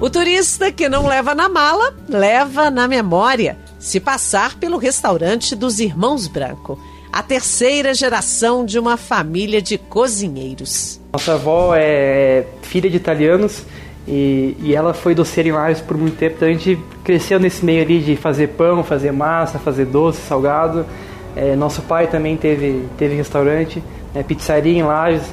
O 0.01 0.09
turista 0.09 0.73
que 0.73 0.89
não 0.89 1.07
leva 1.07 1.35
na 1.35 1.49
mala, 1.49 1.93
leva 2.09 2.71
na 2.71 2.87
memória, 2.87 3.59
se 3.79 3.99
passar 4.01 4.55
pelo 4.55 4.79
restaurante 4.79 5.55
dos 5.57 5.81
Irmãos 5.81 6.27
Branco 6.27 6.79
a 7.19 7.23
terceira 7.23 7.93
geração 7.95 8.65
de 8.65 8.79
uma 8.79 8.97
família 8.97 9.61
de 9.61 9.77
cozinheiros. 9.77 11.01
Nossa 11.13 11.35
avó 11.35 11.75
é 11.75 12.45
filha 12.63 12.89
de 12.89 12.97
italianos 12.97 13.65
e, 14.07 14.57
e 14.61 14.73
ela 14.73 14.95
foi 14.95 15.17
doceira 15.17 15.49
em 15.49 15.53
Lares 15.53 15.81
por 15.81 15.99
muito 15.99 16.17
tempo, 16.17 16.37
então 16.37 16.47
a 16.47 16.53
gente 16.53 16.79
cresceu 17.03 17.41
nesse 17.41 17.65
meio 17.65 17.83
ali 17.83 17.99
de 17.99 18.15
fazer 18.15 18.51
pão, 18.51 18.85
fazer 18.85 19.11
massa, 19.11 19.59
fazer 19.59 19.87
doce, 19.87 20.21
salgado. 20.29 20.87
É, 21.35 21.57
nosso 21.57 21.83
pai 21.83 22.07
também 22.07 22.37
teve, 22.37 22.85
teve 22.97 23.17
restaurante, 23.17 23.83
né, 24.15 24.23
pizzaria 24.23 24.79
em 24.79 24.85
Lages. 24.85 25.27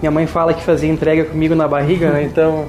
Minha 0.00 0.10
mãe 0.10 0.26
fala 0.26 0.54
que 0.54 0.62
fazia 0.62 0.90
entrega 0.90 1.26
comigo 1.26 1.54
na 1.54 1.68
barriga, 1.68 2.12
né? 2.12 2.22
então 2.22 2.66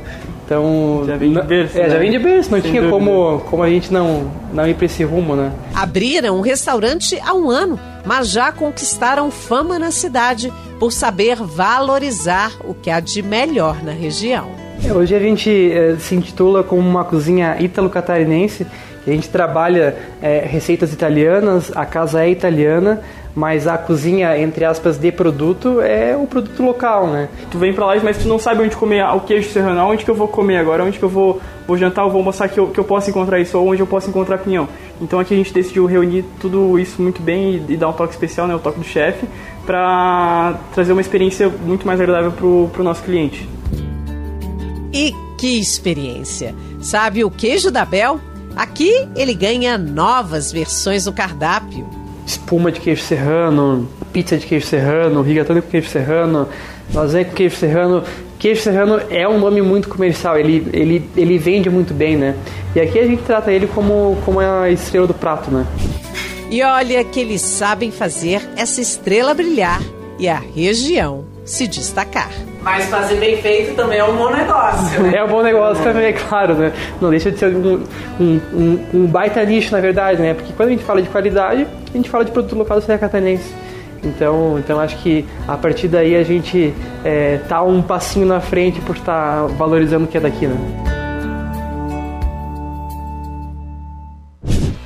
então, 0.48 1.04
já 1.06 1.18
vem 1.18 1.34
de 1.34 1.42
berço. 1.42 1.78
É, 1.78 1.84
né? 1.84 1.90
já 1.90 1.98
vem 2.00 2.10
de 2.10 2.20
berço, 2.20 2.52
não 2.52 2.62
Sem 2.62 2.72
tinha 2.72 2.90
como, 2.90 3.40
como 3.50 3.64
a 3.64 3.70
gente 3.70 3.92
não, 3.92 4.32
não 4.54 4.66
ir 4.66 4.76
para 4.76 4.86
esse 4.86 5.04
rumo, 5.04 5.36
né? 5.36 5.52
Abriram 5.76 6.38
um 6.38 6.42
restaurante 6.42 7.20
há 7.20 7.34
um 7.34 7.50
ano, 7.50 7.78
mas 8.08 8.30
já 8.30 8.54
conquistaram 8.54 9.30
fama 9.30 9.78
na 9.78 9.92
cidade 9.92 10.52
por 10.80 10.92
saber 10.92 11.36
valorizar 11.36 12.54
o 12.64 12.74
que 12.74 12.90
há 12.90 13.02
de 13.02 13.22
melhor 13.22 13.84
na 13.84 13.92
região. 13.92 14.50
É, 14.84 14.94
hoje 14.94 15.14
a 15.14 15.20
gente 15.20 15.50
é, 15.72 15.98
se 16.00 16.16
intitula 16.16 16.64
como 16.64 16.88
uma 16.88 17.04
cozinha 17.04 17.58
ítalo-catarinense. 17.60 18.66
A 19.06 19.10
gente 19.10 19.30
trabalha 19.30 19.96
é, 20.22 20.40
receitas 20.40 20.94
italianas, 20.94 21.72
a 21.76 21.86
casa 21.86 22.24
é 22.24 22.30
italiana, 22.30 23.02
mas 23.34 23.68
a 23.68 23.78
cozinha, 23.78 24.38
entre 24.38 24.66
aspas, 24.66 24.98
de 24.98 25.12
produto 25.12 25.80
é 25.82 26.16
o 26.16 26.26
produto 26.26 26.64
local, 26.64 27.08
né? 27.08 27.30
Tu 27.52 27.58
vem 27.58 27.74
pra 27.74 27.86
lá, 27.86 27.96
mas 28.04 28.18
tu 28.18 28.28
não 28.28 28.40
sabe 28.40 28.64
onde 28.64 28.76
comer 28.76 29.06
o 29.06 29.20
queijo 29.22 29.50
serrano, 29.50 29.82
onde 29.82 30.04
que 30.04 30.12
eu 30.12 30.16
vou 30.16 30.28
comer 30.28 30.58
agora, 30.58 30.84
onde 30.84 30.98
que 30.98 31.06
eu 31.06 31.10
vou, 31.10 31.40
vou 31.68 31.78
jantar, 31.78 32.06
eu 32.06 32.10
vou 32.10 32.24
mostrar 32.24 32.50
que 32.50 32.60
eu, 32.60 32.68
que 32.68 32.80
eu 32.80 32.84
posso 32.84 33.10
encontrar 33.10 33.40
isso, 33.40 33.58
ou 33.58 33.70
onde 33.70 33.82
eu 33.82 33.88
posso 33.88 34.10
encontrar 34.10 34.40
pinhão. 34.40 34.68
Então 35.02 35.20
aqui 35.20 35.34
a 35.34 35.38
gente 35.38 35.54
decidiu 35.54 35.86
reunir 35.86 36.26
tudo 36.40 36.80
isso 36.80 37.02
muito 37.02 37.22
bem 37.22 37.64
e, 37.68 37.74
e 37.74 37.78
dar 37.78 37.90
um 37.90 37.94
toque 37.94 38.14
especial, 38.14 38.48
né, 38.48 38.56
o 38.56 38.60
toque 38.60 38.80
do 38.80 38.86
chefe, 38.86 39.28
para 39.66 40.60
trazer 40.74 40.92
uma 40.92 41.02
experiência 41.02 41.50
muito 41.50 41.86
mais 41.86 42.00
agradável 42.00 42.32
pro, 42.32 42.70
pro 42.74 42.84
nosso 42.84 43.04
cliente. 43.04 43.48
E 44.94 45.14
que 45.38 45.60
experiência! 45.60 46.56
Sabe 46.82 47.24
o 47.24 47.30
queijo 47.30 47.70
da 47.70 47.86
Bel? 47.86 48.20
Aqui 48.56 49.08
ele 49.16 49.34
ganha 49.34 49.78
novas 49.78 50.52
versões 50.52 51.06
no 51.06 51.14
cardápio 51.14 51.88
espuma 52.28 52.72
de 52.72 52.82
queijo 52.82 53.02
serrano, 53.02 53.88
pizza 54.12 54.38
de 54.38 54.46
queijo 54.46 54.68
serrano, 54.68 55.22
rigatone 55.22 55.62
com 55.62 55.70
queijo 55.70 55.88
serrano, 55.88 56.48
lasanha 56.94 57.24
com 57.24 57.34
queijo 57.34 57.56
serrano. 57.56 58.04
Queijo 58.40 58.62
serrano 58.62 59.02
é 59.10 59.28
um 59.28 59.40
nome 59.40 59.62
muito 59.62 59.90
comercial, 59.90 60.38
ele, 60.38 60.68
ele, 60.72 61.10
ele 61.16 61.38
vende 61.38 61.70
muito 61.70 61.94
bem, 61.94 62.16
né? 62.16 62.36
E 62.76 62.80
aqui 62.80 63.00
a 63.00 63.06
gente 63.06 63.24
trata 63.24 63.52
ele 63.52 63.68
como, 63.68 64.18
como 64.24 64.40
a 64.40 64.70
estrela 64.70 65.08
do 65.08 65.14
prato, 65.14 65.50
né? 65.50 65.66
E 66.50 66.62
olha 66.62 67.04
que 67.04 67.20
eles 67.20 67.42
sabem 67.42 67.92
fazer 67.92 68.48
essa 68.56 68.80
estrela 68.80 69.34
brilhar 69.34 69.82
e 70.20 70.30
a 70.30 70.38
região 70.38 71.26
se 71.44 71.68
destacar. 71.68 72.30
Mas 72.62 72.86
fazer 72.86 73.16
bem 73.16 73.42
feito 73.42 73.76
também 73.76 74.00
é 74.00 74.04
um 74.04 74.16
bom 74.16 74.30
negócio. 74.30 75.06
É 75.16 75.24
um 75.24 75.28
bom 75.28 75.42
negócio 75.42 75.84
também, 75.84 76.06
é 76.06 76.14
claro, 76.14 76.54
né? 76.54 76.74
Não 77.02 77.10
deixa 77.10 77.32
de 77.32 77.40
ser 77.40 77.56
um, 77.56 77.84
um, 78.20 78.42
um, 78.54 78.86
um, 78.94 79.06
baita 79.08 79.44
nicho, 79.46 79.72
na 79.72 79.80
verdade, 79.80 80.22
né? 80.22 80.34
Porque 80.34 80.52
quando 80.54 80.70
a 80.70 80.72
gente 80.72 80.84
fala 80.84 81.02
de 81.02 81.10
qualidade, 81.10 81.66
a 81.94 81.98
gente 81.98 82.10
fala 82.10 82.26
de 82.26 82.32
produto 82.32 82.56
local 82.56 82.80
do 82.80 82.86
Serra 82.86 83.00
Catarinense. 83.00 83.54
Então, 84.04 84.58
então 84.60 84.80
acho 84.80 84.98
que 84.98 85.26
a 85.48 85.58
partir 85.58 85.88
daí 85.88 86.16
a 86.16 86.24
gente 86.24 86.74
é, 87.04 87.40
tá 87.50 87.62
um 87.62 87.82
passinho 87.82 88.26
na 88.26 88.40
frente 88.40 88.80
por 88.82 88.96
estar 88.96 89.42
tá 89.42 89.48
valorizando 89.48 90.06
o 90.06 90.08
que 90.08 90.18
é 90.18 90.22
daqui, 90.22 90.48
né? 90.48 90.56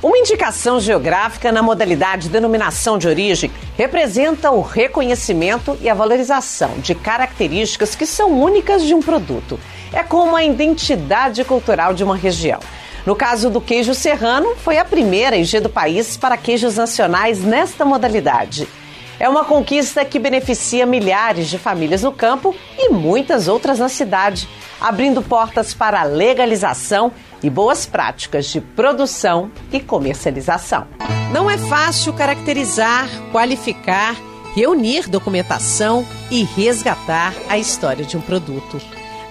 Uma 0.02 0.18
indicação 0.18 0.80
geográfica 0.80 1.52
na 1.52 1.62
modalidade 1.62 2.28
denominação 2.28 2.98
de 2.98 3.06
origem 3.06 3.52
representa 3.76 4.50
o 4.50 4.60
reconhecimento 4.60 5.78
e 5.80 5.88
a 5.88 5.94
valorização 5.94 6.78
de 6.78 6.92
características 6.92 7.94
que 7.94 8.04
são 8.04 8.32
únicas 8.32 8.82
de 8.82 8.94
um 8.94 9.00
produto. 9.00 9.60
É 9.92 10.02
como 10.02 10.34
a 10.34 10.42
identidade 10.42 11.44
cultural 11.44 11.94
de 11.94 12.02
uma 12.02 12.16
região. 12.16 12.58
No 13.06 13.14
caso 13.14 13.48
do 13.48 13.60
queijo 13.60 13.94
serrano, 13.94 14.56
foi 14.56 14.78
a 14.78 14.84
primeira 14.84 15.36
IG 15.36 15.60
do 15.60 15.68
país 15.68 16.16
para 16.16 16.36
queijos 16.36 16.76
nacionais 16.76 17.42
nesta 17.42 17.84
modalidade. 17.84 18.68
É 19.22 19.28
uma 19.28 19.44
conquista 19.44 20.04
que 20.04 20.18
beneficia 20.18 20.84
milhares 20.84 21.48
de 21.48 21.56
famílias 21.56 22.02
no 22.02 22.10
campo 22.10 22.52
e 22.76 22.88
muitas 22.88 23.46
outras 23.46 23.78
na 23.78 23.88
cidade, 23.88 24.48
abrindo 24.80 25.22
portas 25.22 25.72
para 25.72 26.00
a 26.00 26.02
legalização 26.02 27.12
e 27.40 27.48
boas 27.48 27.86
práticas 27.86 28.46
de 28.46 28.60
produção 28.60 29.48
e 29.72 29.78
comercialização. 29.78 30.88
Não 31.32 31.48
é 31.48 31.56
fácil 31.56 32.12
caracterizar, 32.12 33.08
qualificar, 33.30 34.16
reunir 34.56 35.08
documentação 35.08 36.04
e 36.28 36.42
resgatar 36.42 37.32
a 37.48 37.56
história 37.56 38.04
de 38.04 38.16
um 38.16 38.20
produto. 38.20 38.80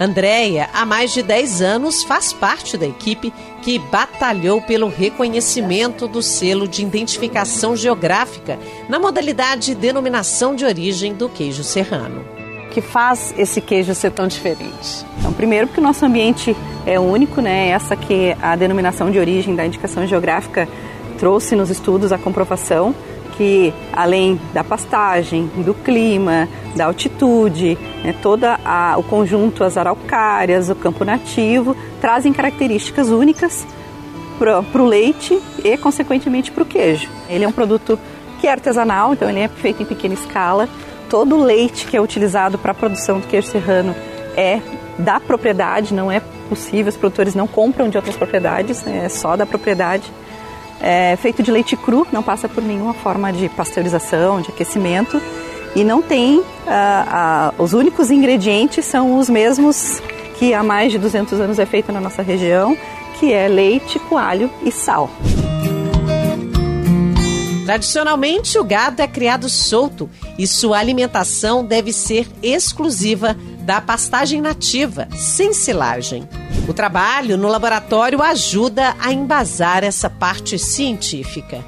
Andréia, 0.02 0.68
há 0.74 0.84
mais 0.84 1.14
de 1.14 1.22
10 1.22 1.62
anos, 1.62 2.04
faz 2.04 2.34
parte 2.34 2.76
da 2.76 2.88
equipe 2.88 3.32
que 3.62 3.78
batalhou 3.78 4.60
pelo 4.60 4.88
reconhecimento 4.88 6.08
do 6.08 6.24
selo 6.24 6.68
de 6.68 6.82
identificação 6.82 7.76
geográfica 7.76 8.58
na 8.90 8.98
modalidade 8.98 9.76
denominação 9.76 10.56
de 10.56 10.66
origem 10.66 11.14
do 11.14 11.30
queijo 11.30 11.64
serrano. 11.64 12.26
Que 12.72 12.82
faz 12.82 13.32
esse 13.38 13.62
queijo 13.62 13.94
ser 13.94 14.10
tão 14.10 14.28
diferente? 14.28 15.06
Então, 15.20 15.32
primeiro 15.34 15.68
porque 15.68 15.80
o 15.80 15.84
nosso 15.84 16.04
ambiente 16.04 16.58
é 16.84 17.00
único, 17.00 17.40
né? 17.40 17.70
Essa 17.70 17.96
que 17.96 18.36
a 18.42 18.56
denominação 18.56 19.12
de 19.12 19.20
origem 19.20 19.56
da 19.56 19.68
indicação 19.68 20.08
geográfica 20.08 20.68
trouxe 21.20 21.56
nos 21.56 21.70
estudos 21.70 22.12
a 22.12 22.18
comprovação 22.18 22.96
que 23.38 23.74
além 23.94 24.40
da 24.54 24.64
pastagem, 24.64 25.48
do 25.58 25.74
clima, 25.74 26.48
da 26.76 26.86
altitude, 26.86 27.78
né, 28.04 28.14
todo 28.22 28.46
o 28.98 29.04
conjunto, 29.04 29.64
as 29.64 29.78
araucárias, 29.78 30.70
o 30.70 30.76
campo 30.76 31.04
nativo, 31.04 31.76
trazem 32.00 32.34
características 32.34 33.10
únicas 33.10 33.66
para 34.40 34.82
o 34.82 34.86
leite 34.86 35.40
e, 35.64 35.78
consequentemente, 35.78 36.52
para 36.52 36.64
o 36.64 36.66
queijo. 36.66 37.10
Ele 37.30 37.44
é 37.44 37.48
um 37.48 37.52
produto 37.52 38.00
que 38.40 38.48
é 38.48 38.52
artesanal, 38.52 39.14
então 39.14 39.30
ele 39.30 39.40
é 39.40 39.48
feito 39.48 39.84
em 39.84 39.86
pequena 39.86 40.16
escala. 40.16 40.68
Todo 41.10 41.36
o 41.36 41.44
leite 41.44 41.86
que 41.86 41.96
é 41.96 42.02
utilizado 42.02 42.58
para 42.58 42.72
a 42.72 42.76
produção 42.76 43.20
do 43.20 43.28
queijo 43.28 43.48
serrano 43.48 43.96
é 44.36 44.60
da 44.98 45.20
propriedade, 45.20 45.94
não 45.94 46.12
é 46.12 46.22
possível, 46.50 46.90
os 46.90 46.98
produtores 46.98 47.36
não 47.36 47.48
compram 47.48 47.90
de 47.90 47.98
outras 47.98 48.16
propriedades, 48.16 48.84
né, 48.84 49.04
é 49.06 49.10
só 49.10 49.36
da 49.36 49.46
propriedade 49.46 50.12
é 50.82 51.16
feito 51.16 51.44
de 51.44 51.52
leite 51.52 51.78
cru, 51.78 52.08
não 52.12 52.24
passa 52.24 52.50
por 52.50 52.64
nenhuma 52.64 52.94
forma 52.94 53.32
de 53.32 53.48
pasteurização, 53.50 54.42
de 54.42 54.50
aquecimento 54.50 55.22
e 55.76 55.84
não 55.84 56.02
tem, 56.02 56.44
ah, 56.68 57.54
os 57.58 57.74
únicos 57.74 58.12
ingredientes 58.12 58.84
são 58.86 59.18
os 59.18 59.30
mesmos 59.30 60.02
que 60.38 60.54
há 60.54 60.64
mais 60.64 60.92
de 60.92 60.98
200 60.98 61.40
anos 61.40 61.60
é 61.60 61.66
feito 61.66 61.92
na 61.92 62.02
nossa 62.02 62.22
região, 62.22 62.76
que 63.20 63.32
é 63.32 63.48
leite, 63.48 64.00
coalho 64.00 64.50
e 64.64 64.72
sal. 64.72 65.10
Tradicionalmente, 67.66 68.58
o 68.58 68.64
gado 68.64 69.02
é 69.02 69.08
criado 69.08 69.48
solto 69.48 70.10
e 70.38 70.46
sua 70.48 70.80
alimentação 70.80 71.64
deve 71.64 71.94
ser 71.94 72.28
exclusiva 72.42 73.38
da 73.62 73.80
pastagem 73.80 74.42
nativa, 74.42 75.08
sem 75.16 75.54
silagem. 75.54 76.28
O 76.68 76.74
trabalho 76.74 77.38
no 77.38 77.48
laboratório 77.48 78.22
ajuda 78.22 78.96
a 79.00 79.14
embasar 79.14 79.84
essa 79.84 80.10
parte 80.10 80.58
científica. 80.58 81.64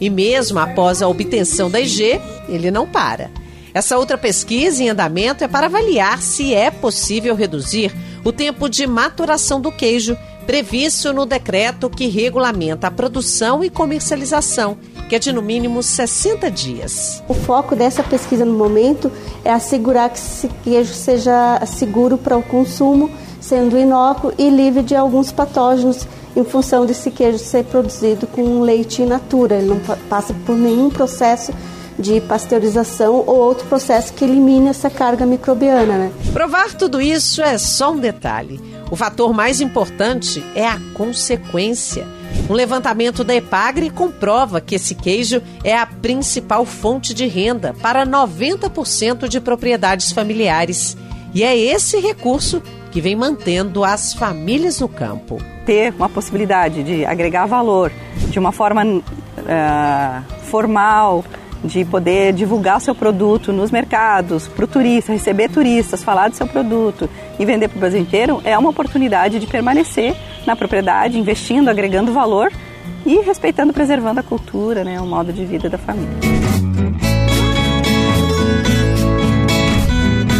E 0.00 0.10
mesmo 0.10 0.58
após 0.58 1.02
a 1.02 1.08
obtenção 1.08 1.70
da 1.70 1.80
IG, 1.80 2.20
ele 2.48 2.70
não 2.70 2.86
para. 2.86 3.30
Essa 3.72 3.98
outra 3.98 4.16
pesquisa 4.16 4.82
em 4.82 4.88
andamento 4.88 5.42
é 5.42 5.48
para 5.48 5.66
avaliar 5.66 6.22
se 6.22 6.54
é 6.54 6.70
possível 6.70 7.34
reduzir 7.34 7.92
o 8.24 8.32
tempo 8.32 8.68
de 8.68 8.86
maturação 8.86 9.60
do 9.60 9.72
queijo 9.72 10.16
previsto 10.46 11.12
no 11.12 11.26
decreto 11.26 11.90
que 11.90 12.06
regulamenta 12.06 12.86
a 12.86 12.90
produção 12.90 13.64
e 13.64 13.70
comercialização, 13.70 14.76
que 15.08 15.16
é 15.16 15.18
de 15.18 15.32
no 15.32 15.42
mínimo 15.42 15.82
60 15.82 16.50
dias. 16.50 17.22
O 17.28 17.34
foco 17.34 17.74
dessa 17.74 18.02
pesquisa 18.02 18.44
no 18.44 18.54
momento 18.54 19.10
é 19.44 19.50
assegurar 19.50 20.10
que 20.10 20.18
esse 20.18 20.48
queijo 20.62 20.94
seja 20.94 21.60
seguro 21.66 22.16
para 22.16 22.36
o 22.36 22.42
consumo, 22.42 23.10
sendo 23.40 23.78
inócuo 23.78 24.32
e 24.38 24.48
livre 24.48 24.82
de 24.82 24.94
alguns 24.94 25.30
patógenos 25.30 26.06
em 26.36 26.44
função 26.44 26.84
desse 26.84 27.10
queijo 27.10 27.38
ser 27.38 27.64
produzido 27.64 28.26
com 28.26 28.60
leite 28.60 29.02
in 29.02 29.06
natura. 29.06 29.56
Ele 29.56 29.68
não 29.68 29.80
passa 30.08 30.34
por 30.46 30.56
nenhum 30.56 30.90
processo 30.90 31.52
de 31.98 32.20
pasteurização 32.22 33.22
ou 33.26 33.36
outro 33.36 33.66
processo 33.66 34.12
que 34.12 34.24
elimine 34.24 34.68
essa 34.68 34.90
carga 34.90 35.24
microbiana. 35.24 35.96
Né? 35.96 36.12
Provar 36.32 36.74
tudo 36.74 37.00
isso 37.00 37.42
é 37.42 37.56
só 37.56 37.92
um 37.92 37.98
detalhe. 37.98 38.60
O 38.90 38.96
fator 38.96 39.32
mais 39.32 39.60
importante 39.60 40.44
é 40.54 40.66
a 40.66 40.78
consequência. 40.92 42.06
Um 42.48 42.52
levantamento 42.52 43.24
da 43.24 43.34
Epagre 43.34 43.90
comprova 43.90 44.60
que 44.60 44.74
esse 44.74 44.94
queijo 44.94 45.42
é 45.62 45.76
a 45.76 45.86
principal 45.86 46.64
fonte 46.64 47.14
de 47.14 47.26
renda 47.26 47.74
para 47.80 48.06
90% 48.06 49.28
de 49.28 49.40
propriedades 49.40 50.12
familiares. 50.12 50.96
E 51.32 51.42
é 51.42 51.56
esse 51.56 51.98
recurso 51.98 52.62
que 52.90 53.00
vem 53.00 53.16
mantendo 53.16 53.82
as 53.82 54.12
famílias 54.12 54.78
no 54.78 54.88
campo. 54.88 55.40
Ter 55.66 55.92
uma 55.94 56.08
possibilidade 56.08 56.84
de 56.84 57.04
agregar 57.04 57.46
valor 57.46 57.90
de 58.30 58.38
uma 58.38 58.52
forma 58.52 58.84
uh, 58.84 60.44
formal, 60.44 61.24
de 61.64 61.84
poder 61.84 62.32
divulgar 62.34 62.80
seu 62.80 62.94
produto 62.94 63.52
nos 63.52 63.70
mercados, 63.70 64.46
para 64.46 64.64
o 64.64 64.68
turista, 64.68 65.12
receber 65.12 65.48
turistas, 65.48 66.04
falar 66.04 66.28
do 66.28 66.36
seu 66.36 66.46
produto 66.46 67.08
e 67.38 67.46
vender 67.46 67.68
para 67.68 67.76
o 67.76 67.80
Brasil 67.80 68.00
inteiro, 68.00 68.40
é 68.44 68.56
uma 68.56 68.70
oportunidade 68.70 69.38
de 69.38 69.46
permanecer 69.46 70.14
na 70.46 70.54
propriedade, 70.54 71.18
investindo, 71.18 71.70
agregando 71.70 72.12
valor 72.12 72.52
e 73.06 73.20
respeitando, 73.20 73.72
preservando 73.72 74.20
a 74.20 74.22
cultura, 74.22 74.84
né, 74.84 75.00
o 75.00 75.06
modo 75.06 75.32
de 75.32 75.44
vida 75.44 75.70
da 75.70 75.78
família. 75.78 76.14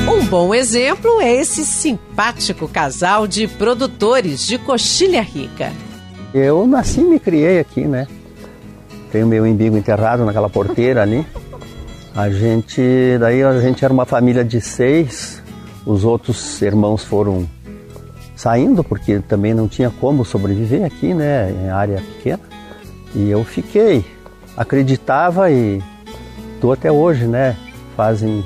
Um 0.06 0.26
bom 0.26 0.54
exemplo 0.54 1.20
é 1.20 1.32
esse 1.32 1.64
simpático 1.64 2.68
casal 2.68 3.26
de 3.26 3.46
produtores 3.48 4.46
de 4.46 4.58
Coxilha 4.58 5.22
Rica. 5.22 5.72
Eu 6.32 6.66
nasci 6.66 7.00
e 7.00 7.04
me 7.04 7.20
criei 7.20 7.60
aqui, 7.60 7.82
né? 7.82 8.06
Tenho 9.14 9.28
meu 9.28 9.46
embigo 9.46 9.76
enterrado 9.76 10.24
naquela 10.24 10.50
porteira 10.50 11.00
ali. 11.00 11.24
A 12.16 12.28
gente, 12.30 12.82
daí 13.20 13.44
a 13.44 13.60
gente 13.60 13.84
era 13.84 13.94
uma 13.94 14.04
família 14.04 14.44
de 14.44 14.60
seis. 14.60 15.40
Os 15.86 16.04
outros 16.04 16.60
irmãos 16.60 17.04
foram 17.04 17.48
saindo 18.34 18.82
porque 18.82 19.20
também 19.20 19.54
não 19.54 19.68
tinha 19.68 19.88
como 19.88 20.24
sobreviver 20.24 20.84
aqui, 20.84 21.14
né, 21.14 21.52
em 21.52 21.68
área 21.70 21.98
pequena. 22.00 22.40
E 23.14 23.30
eu 23.30 23.44
fiquei, 23.44 24.04
acreditava 24.56 25.48
e 25.48 25.80
tô 26.60 26.72
até 26.72 26.90
hoje, 26.90 27.28
né? 27.28 27.56
Fazem 27.96 28.44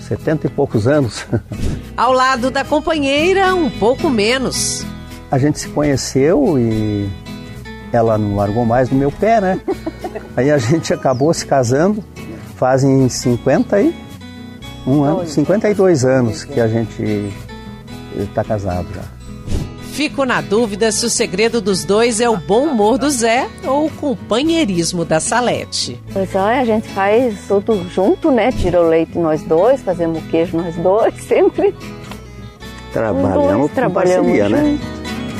setenta 0.00 0.46
e 0.46 0.50
poucos 0.50 0.86
anos. 0.86 1.26
Ao 1.94 2.14
lado 2.14 2.50
da 2.50 2.64
companheira, 2.64 3.54
um 3.54 3.68
pouco 3.68 4.08
menos. 4.08 4.82
A 5.30 5.36
gente 5.36 5.58
se 5.58 5.68
conheceu 5.68 6.58
e 6.58 7.06
ela 7.92 8.18
não 8.18 8.36
largou 8.36 8.64
mais 8.64 8.88
do 8.88 8.94
meu 8.94 9.10
pé, 9.10 9.40
né? 9.40 9.60
Aí 10.36 10.50
a 10.50 10.58
gente 10.58 10.92
acabou 10.92 11.32
se 11.32 11.44
casando, 11.44 12.04
fazem 12.56 13.08
50 13.08 13.80
e 13.80 13.94
um 14.86 15.02
ano, 15.02 15.26
52 15.26 16.04
anos 16.04 16.44
que 16.44 16.60
a 16.60 16.68
gente 16.68 17.32
está 18.16 18.42
casado 18.42 18.88
já. 18.94 19.02
Fico 19.92 20.24
na 20.24 20.40
dúvida 20.40 20.92
se 20.92 21.04
o 21.04 21.10
segredo 21.10 21.60
dos 21.60 21.82
dois 21.82 22.20
é 22.20 22.30
o 22.30 22.36
bom 22.36 22.66
humor 22.66 22.98
do 22.98 23.10
Zé 23.10 23.48
ou 23.66 23.86
o 23.86 23.90
companheirismo 23.90 25.04
da 25.04 25.18
Salete. 25.18 26.00
Pois 26.12 26.32
é, 26.36 26.60
a 26.60 26.64
gente 26.64 26.88
faz 26.90 27.34
tudo 27.48 27.84
junto, 27.90 28.30
né? 28.30 28.52
Tira 28.52 28.80
o 28.80 28.88
leite 28.88 29.18
nós 29.18 29.42
dois, 29.42 29.80
fazemos 29.82 30.22
o 30.22 30.26
queijo 30.28 30.56
nós 30.56 30.76
dois, 30.76 31.14
sempre. 31.26 31.74
Trabalhamos, 32.92 33.72
trabalhamos 33.72 34.38
parceria, 34.38 34.48
né? 34.48 34.78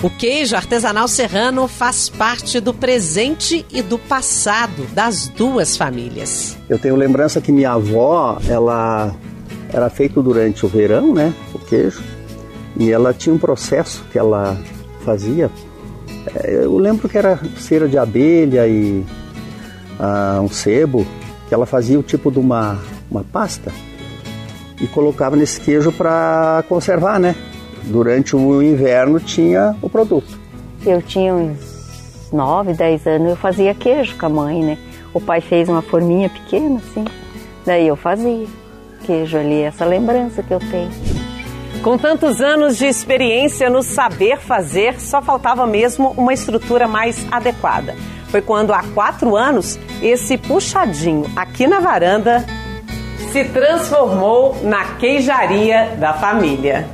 O 0.01 0.09
queijo 0.09 0.55
artesanal 0.55 1.09
serrano 1.09 1.67
faz 1.67 2.09
parte 2.09 2.61
do 2.61 2.73
presente 2.73 3.67
e 3.69 3.83
do 3.83 3.99
passado 3.99 4.85
das 4.95 5.27
duas 5.27 5.77
famílias. 5.77 6.57
Eu 6.69 6.79
tenho 6.79 6.95
lembrança 6.95 7.41
que 7.41 7.51
minha 7.51 7.73
avó, 7.73 8.39
ela 8.49 9.13
era 9.73 9.91
feito 9.91 10.23
durante 10.23 10.65
o 10.65 10.69
verão, 10.69 11.13
né, 11.13 11.35
o 11.53 11.59
queijo, 11.59 12.01
e 12.79 12.93
ela 12.93 13.13
tinha 13.13 13.35
um 13.35 13.39
processo 13.39 14.05
que 14.13 14.17
ela 14.17 14.57
fazia. 15.05 15.51
É, 16.33 16.63
eu 16.63 16.79
lembro 16.79 17.09
que 17.09 17.19
era 17.19 17.41
cera 17.59 17.89
de 17.89 17.99
abelha 17.99 18.69
e 18.69 19.05
ah, 19.99 20.39
um 20.41 20.49
sebo, 20.49 21.05
que 21.49 21.55
ela 21.55 21.67
fazia 21.67 21.99
o 21.99 22.05
tipo 22.05 22.31
de 22.31 22.39
uma, 22.39 22.79
uma 23.11 23.25
pasta 23.25 23.73
e 24.81 24.87
colocava 24.87 25.35
nesse 25.35 25.61
queijo 25.61 25.91
para 25.91 26.63
conservar, 26.69 27.19
né? 27.19 27.35
Durante 27.85 28.37
o 28.37 28.63
inverno 28.63 29.21
tinha 29.21 29.77
o 29.83 29.89
produto. 29.89 30.39
Eu 30.85 31.03
tinha 31.03 31.35
uns 31.35 32.31
9, 32.33 32.75
10 32.75 33.07
anos, 33.07 33.31
eu 33.31 33.37
fazia 33.37 33.75
queijo 33.75 34.17
com 34.17 34.27
a 34.27 34.29
mãe, 34.29 34.63
né? 34.63 34.79
O 35.13 35.21
pai 35.21 35.41
fez 35.41 35.69
uma 35.69 35.83
forminha 35.83 36.29
pequena, 36.29 36.79
assim, 36.79 37.05
daí 37.65 37.89
eu 37.89 37.97
fazia 37.97 38.47
queijo 39.05 39.39
ali, 39.39 39.63
essa 39.63 39.85
lembrança 39.85 40.43
que 40.43 40.53
eu 40.53 40.61
tenho. 40.61 40.91
Com 41.83 41.97
tantos 41.97 42.41
anos 42.41 42.77
de 42.77 42.87
experiência 42.87 43.71
no 43.71 43.83
saber 43.83 44.39
fazer, 44.39 45.01
só 45.01 45.23
faltava 45.23 45.67
mesmo 45.67 46.13
uma 46.17 46.35
estrutura 46.35 46.87
mais 46.87 47.25
adequada. 47.31 47.95
Foi 48.29 48.43
quando, 48.43 48.75
há 48.75 48.83
quatro 48.95 49.37
anos, 49.37 49.79
esse 50.03 50.37
puxadinho 50.37 51.25
aqui 51.35 51.67
na 51.67 51.81
varanda 51.81 52.45
se 53.33 53.45
transformou 53.45 54.57
na 54.63 54.97
queijaria 54.97 55.97
da 55.99 56.13
família. 56.15 56.87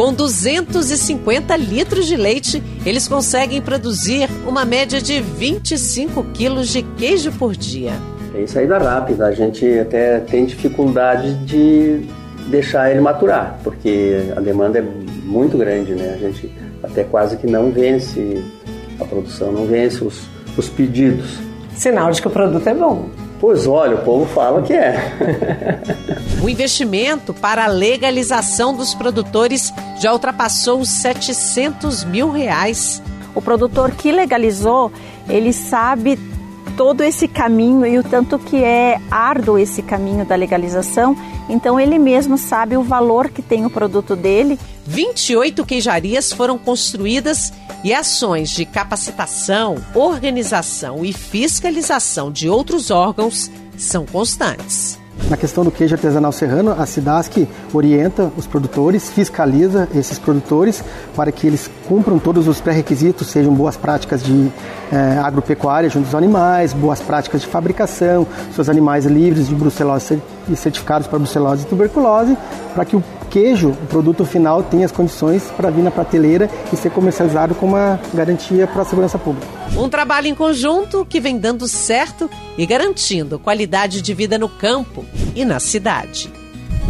Com 0.00 0.14
250 0.14 1.54
litros 1.58 2.06
de 2.06 2.16
leite, 2.16 2.62
eles 2.86 3.06
conseguem 3.06 3.60
produzir 3.60 4.30
uma 4.48 4.64
média 4.64 4.98
de 4.98 5.20
25 5.20 6.24
quilos 6.32 6.70
de 6.70 6.82
queijo 6.82 7.30
por 7.32 7.54
dia. 7.54 7.92
Tem 8.32 8.46
saída 8.46 8.78
rápida, 8.78 9.26
a 9.26 9.32
gente 9.32 9.78
até 9.78 10.20
tem 10.20 10.46
dificuldade 10.46 11.34
de 11.44 12.00
deixar 12.46 12.90
ele 12.90 13.00
maturar, 13.02 13.60
porque 13.62 14.22
a 14.34 14.40
demanda 14.40 14.78
é 14.78 14.82
muito 14.82 15.58
grande, 15.58 15.94
né? 15.94 16.14
A 16.14 16.16
gente 16.16 16.50
até 16.82 17.04
quase 17.04 17.36
que 17.36 17.46
não 17.46 17.70
vence, 17.70 18.42
a 18.98 19.04
produção 19.04 19.52
não 19.52 19.66
vence 19.66 20.02
os, 20.02 20.22
os 20.56 20.66
pedidos. 20.70 21.28
Sinal 21.76 22.10
de 22.10 22.22
que 22.22 22.26
o 22.26 22.30
produto 22.30 22.66
é 22.66 22.72
bom. 22.72 23.10
Pois 23.40 23.66
olha, 23.66 23.96
o 23.96 24.04
povo 24.04 24.26
fala 24.26 24.60
que 24.60 24.74
é. 24.74 25.12
o 26.44 26.48
investimento 26.48 27.32
para 27.32 27.64
a 27.64 27.68
legalização 27.68 28.74
dos 28.74 28.94
produtores 28.94 29.72
já 29.98 30.12
ultrapassou 30.12 30.80
os 30.80 30.90
700 30.90 32.04
mil 32.04 32.30
reais. 32.30 33.02
O 33.34 33.40
produtor 33.40 33.92
que 33.92 34.12
legalizou, 34.12 34.92
ele 35.26 35.54
sabe 35.54 36.18
todo 36.76 37.02
esse 37.02 37.26
caminho 37.26 37.86
e 37.86 37.98
o 37.98 38.02
tanto 38.02 38.38
que 38.38 38.62
é 38.62 38.98
árduo 39.10 39.58
esse 39.58 39.82
caminho 39.82 40.24
da 40.24 40.34
legalização, 40.34 41.16
então 41.48 41.78
ele 41.78 41.98
mesmo 41.98 42.38
sabe 42.38 42.76
o 42.76 42.82
valor 42.82 43.28
que 43.28 43.42
tem 43.42 43.64
o 43.64 43.70
produto 43.70 44.14
dele. 44.14 44.58
28 44.90 45.64
queijarias 45.64 46.32
foram 46.32 46.58
construídas 46.58 47.52
e 47.84 47.94
ações 47.94 48.50
de 48.50 48.64
capacitação, 48.64 49.76
organização 49.94 51.04
e 51.04 51.12
fiscalização 51.12 52.28
de 52.30 52.48
outros 52.48 52.90
órgãos 52.90 53.48
são 53.78 54.04
constantes. 54.04 54.98
Na 55.28 55.36
questão 55.36 55.62
do 55.62 55.70
queijo 55.70 55.94
artesanal 55.94 56.32
serrano, 56.32 56.72
a 56.76 56.84
SIDASC 56.86 57.46
orienta 57.72 58.32
os 58.36 58.48
produtores, 58.48 59.10
fiscaliza 59.10 59.88
esses 59.94 60.18
produtores 60.18 60.82
para 61.14 61.30
que 61.30 61.46
eles 61.46 61.70
cumpram 61.86 62.18
todos 62.18 62.48
os 62.48 62.60
pré-requisitos, 62.60 63.28
sejam 63.28 63.54
boas 63.54 63.76
práticas 63.76 64.24
de 64.24 64.50
é, 64.90 65.18
agropecuária 65.18 65.88
junto 65.88 66.06
aos 66.06 66.16
animais, 66.16 66.72
boas 66.72 67.00
práticas 67.00 67.42
de 67.42 67.46
fabricação, 67.46 68.26
seus 68.56 68.68
animais 68.68 69.06
livres 69.06 69.46
de 69.46 69.54
brucelose 69.54 70.20
e 70.48 70.56
certificados 70.56 71.06
para 71.06 71.18
brucelose 71.18 71.62
e 71.62 71.66
tuberculose, 71.66 72.36
para 72.74 72.84
que 72.84 72.96
o 72.96 73.04
queijo, 73.30 73.70
o 73.70 73.86
produto 73.86 74.24
final, 74.24 74.62
tenha 74.62 74.84
as 74.84 74.92
condições 74.92 75.44
para 75.56 75.70
vir 75.70 75.82
na 75.82 75.90
prateleira 75.90 76.50
e 76.72 76.76
ser 76.76 76.90
comercializado 76.90 77.54
com 77.54 77.66
uma 77.66 78.00
garantia 78.12 78.66
para 78.66 78.82
a 78.82 78.84
segurança 78.84 79.18
pública. 79.18 79.46
Um 79.76 79.88
trabalho 79.88 80.26
em 80.26 80.34
conjunto 80.34 81.06
que 81.08 81.20
vem 81.20 81.38
dando 81.38 81.68
certo 81.68 82.28
e 82.58 82.66
garantindo 82.66 83.38
qualidade 83.38 84.02
de 84.02 84.12
vida 84.12 84.36
no 84.36 84.48
campo 84.48 85.04
e 85.34 85.44
na 85.44 85.60
cidade. 85.60 86.30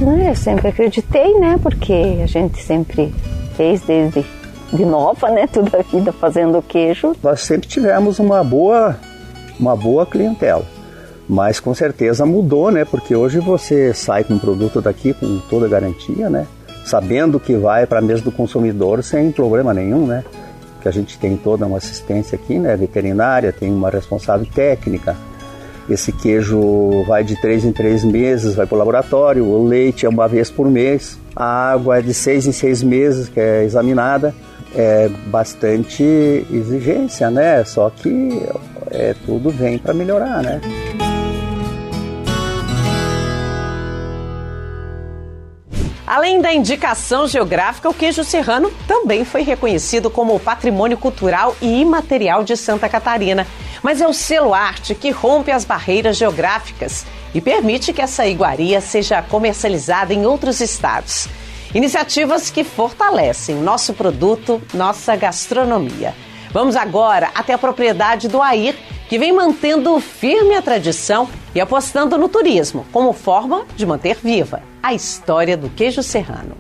Eu 0.01 0.35
sempre 0.35 0.69
acreditei, 0.69 1.35
né? 1.35 1.59
Porque 1.63 1.93
a 2.23 2.27
gente 2.27 2.63
sempre 2.63 3.13
fez 3.55 3.83
desde 3.83 4.25
de 4.73 4.85
nova, 4.85 5.29
né? 5.29 5.47
Toda 5.53 5.79
a 5.79 5.83
vida 5.83 6.11
fazendo 6.13 6.63
queijo. 6.63 7.15
Nós 7.23 7.43
sempre 7.43 7.69
tivemos 7.69 8.19
uma 8.19 8.43
boa, 8.43 8.99
uma 9.59 9.77
boa 9.77 10.07
clientela. 10.07 10.65
Mas 11.31 11.61
com 11.61 11.73
certeza 11.73 12.27
mudou, 12.27 12.73
né? 12.73 12.85
Porque 12.85 13.15
hoje 13.15 13.39
você 13.39 13.95
sai 13.95 14.25
com 14.25 14.35
um 14.35 14.39
produto 14.41 14.81
daqui 14.81 15.15
com 15.15 15.39
toda 15.49 15.69
garantia, 15.69 16.29
né? 16.29 16.45
Sabendo 16.85 17.39
que 17.39 17.55
vai 17.55 17.87
para 17.87 18.01
a 18.01 18.03
mesa 18.03 18.21
do 18.21 18.33
consumidor 18.33 19.01
sem 19.05 19.31
problema 19.31 19.73
nenhum, 19.73 20.09
né? 20.09 20.25
Que 20.83 20.89
a 20.89 20.91
gente 20.91 21.17
tem 21.21 21.37
toda 21.37 21.65
uma 21.67 21.77
assistência 21.77 22.35
aqui, 22.35 22.59
né? 22.59 22.77
Veterinária, 22.77 23.53
tem 23.53 23.73
uma 23.73 23.91
responsável 23.91 24.45
técnica. 24.53 25.17
Esse 25.89 26.11
queijo 26.11 27.05
vai 27.07 27.23
de 27.23 27.41
três 27.41 27.65
em 27.65 27.71
três 27.71 28.03
meses, 28.03 28.57
vai 28.57 28.67
para 28.67 28.75
o 28.75 28.79
laboratório. 28.79 29.45
O 29.45 29.69
leite 29.69 30.07
é 30.07 30.09
uma 30.09 30.27
vez 30.27 30.51
por 30.51 30.69
mês. 30.69 31.17
A 31.37 31.71
água 31.71 31.99
é 31.99 32.03
de 32.03 32.13
seis 32.13 32.45
em 32.45 32.53
seis 32.53 32.83
meses, 32.83 33.29
que 33.29 33.39
é 33.39 33.63
examinada 33.63 34.35
é 34.75 35.09
bastante 35.27 36.03
exigência, 36.51 37.31
né? 37.31 37.65
Só 37.65 37.91
que 37.91 38.43
é, 38.91 39.15
tudo 39.27 39.51
vem 39.51 39.79
para 39.79 39.95
melhorar, 39.95 40.43
né? 40.43 40.61
Além 46.11 46.41
da 46.41 46.53
indicação 46.53 47.29
geográfica, 47.29 47.89
o 47.89 47.95
queijo 47.95 48.25
serrano 48.25 48.69
também 48.89 49.25
foi 49.25 49.43
reconhecido 49.43 50.11
como 50.11 50.41
patrimônio 50.41 50.99
cultural 50.99 51.55
e 51.63 51.81
imaterial 51.81 52.43
de 52.43 52.57
Santa 52.57 52.89
Catarina. 52.89 53.47
Mas 53.81 54.01
é 54.01 54.09
o 54.09 54.13
selo 54.13 54.53
arte 54.53 54.93
que 54.93 55.13
rompe 55.13 55.53
as 55.53 55.65
barreiras 55.65 56.17
geográficas 56.17 57.07
e 57.33 57.41
permite 57.41 57.93
que 57.93 58.03
essa 58.03 58.27
iguaria 58.27 58.81
seja 58.81 59.23
comercializada 59.23 60.13
em 60.13 60.27
outros 60.27 60.61
estados. 60.61 61.29
Iniciativas 61.73 62.51
que 62.51 62.65
fortalecem 62.65 63.55
nosso 63.55 63.95
produto, 63.95 64.61
nossa 64.75 65.15
gastronomia. 65.15 66.13
Vamos 66.53 66.77
agora 66.77 67.31
até 67.35 67.53
a 67.53 67.59
propriedade 67.59 68.29
do 68.29 68.43
Air, 68.43 68.75
que 69.09 69.19
vem 69.19 69.33
mantendo 69.33 69.99
firme 70.01 70.55
a 70.55 70.63
tradição 70.63 71.29
e 71.55 71.61
apostando 71.61 72.19
no 72.19 72.29
turismo 72.29 72.87
como 72.93 73.13
forma 73.13 73.65
de 73.77 73.87
manter 73.87 74.17
viva 74.17 74.63
a 74.83 74.95
história 74.95 75.57
do 75.57 75.69
queijo 75.69 76.03
serrano. 76.03 76.57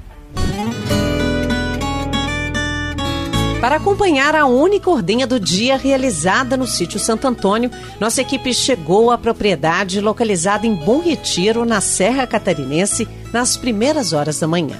Para 3.60 3.76
acompanhar 3.76 4.34
a 4.34 4.46
única 4.46 4.88
ordenha 4.88 5.26
do 5.26 5.38
dia 5.38 5.76
realizada 5.76 6.56
no 6.56 6.66
sítio 6.66 6.98
Santo 6.98 7.28
Antônio, 7.28 7.70
nossa 8.00 8.22
equipe 8.22 8.54
chegou 8.54 9.10
à 9.10 9.18
propriedade 9.18 10.00
localizada 10.00 10.66
em 10.66 10.74
Bom 10.74 10.98
Retiro, 11.00 11.66
na 11.66 11.78
Serra 11.82 12.26
Catarinense, 12.26 13.06
nas 13.34 13.58
primeiras 13.58 14.14
horas 14.14 14.40
da 14.40 14.48
manhã. 14.48 14.78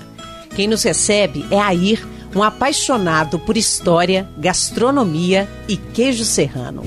Quem 0.57 0.67
nos 0.67 0.83
recebe 0.83 1.45
é 1.51 1.59
Air, 1.59 2.03
um 2.35 2.43
apaixonado 2.43 3.39
por 3.39 3.57
história, 3.57 4.29
gastronomia 4.37 5.49
e 5.69 5.77
queijo 5.77 6.25
serrano. 6.25 6.83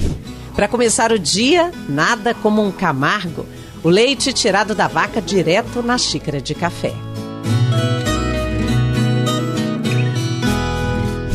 Para 0.56 0.68
começar 0.68 1.12
o 1.12 1.20
dia, 1.20 1.72
nada 1.90 2.34
como 2.34 2.62
um 2.62 2.72
Camargo, 2.72 3.46
o 3.84 3.90
leite 3.90 4.32
tirado 4.32 4.74
da 4.74 4.88
vaca 4.88 5.22
direto 5.22 5.82
na 5.82 5.98
xícara 5.98 6.42
de 6.42 6.54
café. 6.54 6.94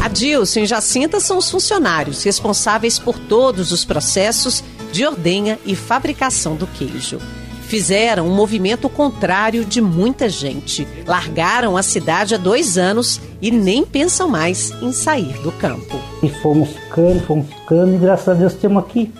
Adilson 0.00 0.60
e 0.60 0.66
Jacinta 0.66 1.20
são 1.20 1.38
os 1.38 1.50
funcionários 1.50 2.22
responsáveis 2.22 2.98
por 2.98 3.18
todos 3.18 3.72
os 3.72 3.84
processos 3.84 4.64
de 4.90 5.04
ordenha 5.04 5.58
e 5.66 5.76
fabricação 5.76 6.56
do 6.56 6.66
queijo 6.66 7.20
fizeram 7.68 8.26
um 8.26 8.34
movimento 8.34 8.88
contrário 8.88 9.64
de 9.64 9.80
muita 9.80 10.28
gente. 10.28 10.88
Largaram 11.06 11.76
a 11.76 11.82
cidade 11.82 12.34
há 12.34 12.38
dois 12.38 12.78
anos 12.78 13.20
e 13.42 13.50
nem 13.50 13.84
pensam 13.84 14.26
mais 14.26 14.72
em 14.82 14.90
sair 14.90 15.34
do 15.42 15.52
campo. 15.52 16.00
E 16.22 16.30
fomos 16.30 16.70
ficando, 16.70 17.20
fomos 17.20 17.46
ficando 17.46 17.94
e 17.94 17.98
graças 17.98 18.28
a 18.28 18.34
Deus 18.34 18.54
estamos 18.54 18.82
aqui. 18.82 19.12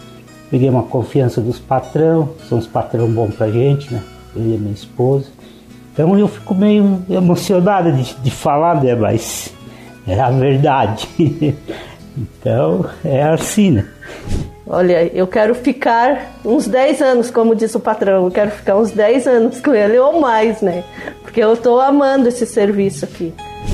Peguei 0.50 0.70
uma 0.70 0.82
confiança 0.82 1.42
dos 1.42 1.58
patrão, 1.58 2.30
são 2.48 2.56
uns 2.56 2.66
patrão 2.66 3.06
bons 3.10 3.34
pra 3.34 3.50
gente, 3.50 3.92
né? 3.92 4.02
Eu 4.34 4.42
e 4.42 4.58
minha 4.58 4.72
esposa. 4.72 5.26
Então 5.92 6.18
eu 6.18 6.26
fico 6.26 6.54
meio 6.54 7.02
emocionado 7.10 7.92
de, 7.92 8.14
de 8.14 8.30
falar, 8.30 8.82
né? 8.82 8.94
Mas 8.94 9.52
é 10.06 10.18
a 10.18 10.30
verdade. 10.30 11.06
então 12.16 12.86
é 13.04 13.24
assim, 13.24 13.72
né? 13.72 13.88
Olha, 14.70 15.10
eu 15.14 15.26
quero 15.26 15.54
ficar 15.54 16.38
uns 16.44 16.68
10 16.68 17.00
anos, 17.00 17.30
como 17.30 17.54
diz 17.54 17.74
o 17.74 17.80
patrão, 17.80 18.26
eu 18.26 18.30
quero 18.30 18.50
ficar 18.50 18.76
uns 18.76 18.90
10 18.90 19.26
anos 19.26 19.60
com 19.60 19.72
ele 19.74 19.98
ou 19.98 20.20
mais, 20.20 20.60
né? 20.60 20.84
Porque 21.22 21.42
eu 21.42 21.54
estou 21.54 21.80
amando 21.80 22.28
esse 22.28 22.44
serviço 22.44 23.06
aqui. 23.06 23.32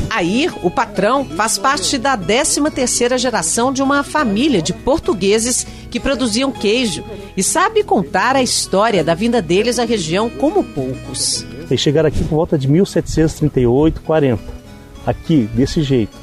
Air, 0.08 0.54
o 0.64 0.70
patrão, 0.70 1.24
faz 1.24 1.58
parte 1.58 1.98
da 1.98 2.16
13ª 2.16 3.18
geração 3.18 3.72
de 3.72 3.82
uma 3.82 4.04
família 4.04 4.62
de 4.62 4.72
portugueses 4.72 5.66
que 5.90 5.98
produziam 5.98 6.52
queijo 6.52 7.02
e 7.36 7.42
sabe 7.42 7.82
contar 7.82 8.36
a 8.36 8.42
história 8.42 9.02
da 9.02 9.14
vinda 9.14 9.42
deles 9.42 9.80
à 9.80 9.84
região 9.84 10.30
como 10.30 10.62
poucos. 10.62 11.44
Eles 11.68 11.80
chegaram 11.80 12.08
aqui 12.08 12.22
por 12.22 12.36
volta 12.36 12.56
de 12.56 12.68
1738, 12.68 14.00
40. 14.02 14.42
Aqui, 15.04 15.48
desse 15.54 15.82
jeito. 15.82 16.16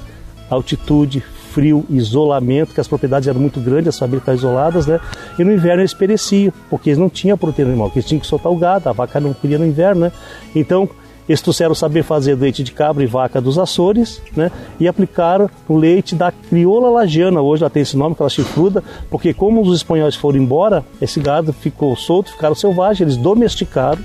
Altitude, 0.50 1.24
frio, 1.52 1.86
isolamento, 1.90 2.74
que 2.74 2.82
as 2.82 2.88
propriedades 2.88 3.28
eram 3.28 3.40
muito 3.40 3.60
grandes, 3.60 3.90
as 3.90 4.00
famílias 4.00 4.22
estavam 4.22 4.38
isoladas, 4.38 4.88
né? 4.88 5.00
E 5.38 5.44
no 5.44 5.52
inverno 5.52 5.82
eles 5.82 5.94
pereciam, 5.94 6.54
porque 6.70 6.90
eles 6.90 7.00
não 7.00 7.10
tinham 7.10 7.38
proteína 7.38 7.72
animal, 7.72 7.88
porque 7.88 8.00
eles 8.00 8.08
tinham 8.08 8.20
que 8.20 8.28
soltar 8.28 8.52
o 8.52 8.56
gado, 8.56 8.90
a 8.90 8.92
vaca 8.92 9.20
não 9.20 9.34
queria 9.34 9.58
no 9.58 9.66
inverno, 9.66 10.02
né? 10.02 10.12
Então, 10.56 10.90
eles 11.28 11.42
trouxeram 11.42 11.76
saber 11.76 12.04
fazer 12.04 12.36
leite 12.36 12.64
de 12.64 12.72
cabra 12.72 13.04
e 13.04 13.08
vaca 13.08 13.40
dos 13.40 13.58
Açores, 13.58 14.22
né? 14.36 14.52
E 14.80 14.88
aplicaram 14.88 15.50
o 15.68 15.78
leite 15.78 16.16
da 16.16 16.32
crioula 16.32 16.90
lagiana, 16.90 17.42
hoje 17.42 17.64
ela 17.64 17.70
tem 17.70 17.84
esse 17.84 17.96
nome, 17.96 18.14
aquela 18.14 18.30
chifruda, 18.30 18.84
porque 19.10 19.34
como 19.34 19.62
os 19.62 19.76
espanhóis 19.76 20.16
foram 20.16 20.40
embora, 20.40 20.84
esse 21.02 21.20
gado 21.20 21.54
ficou 21.54 21.96
solto, 21.96 22.32
ficaram 22.32 22.56
selvagens, 22.56 23.02
eles 23.02 23.18
domesticaram, 23.18 24.02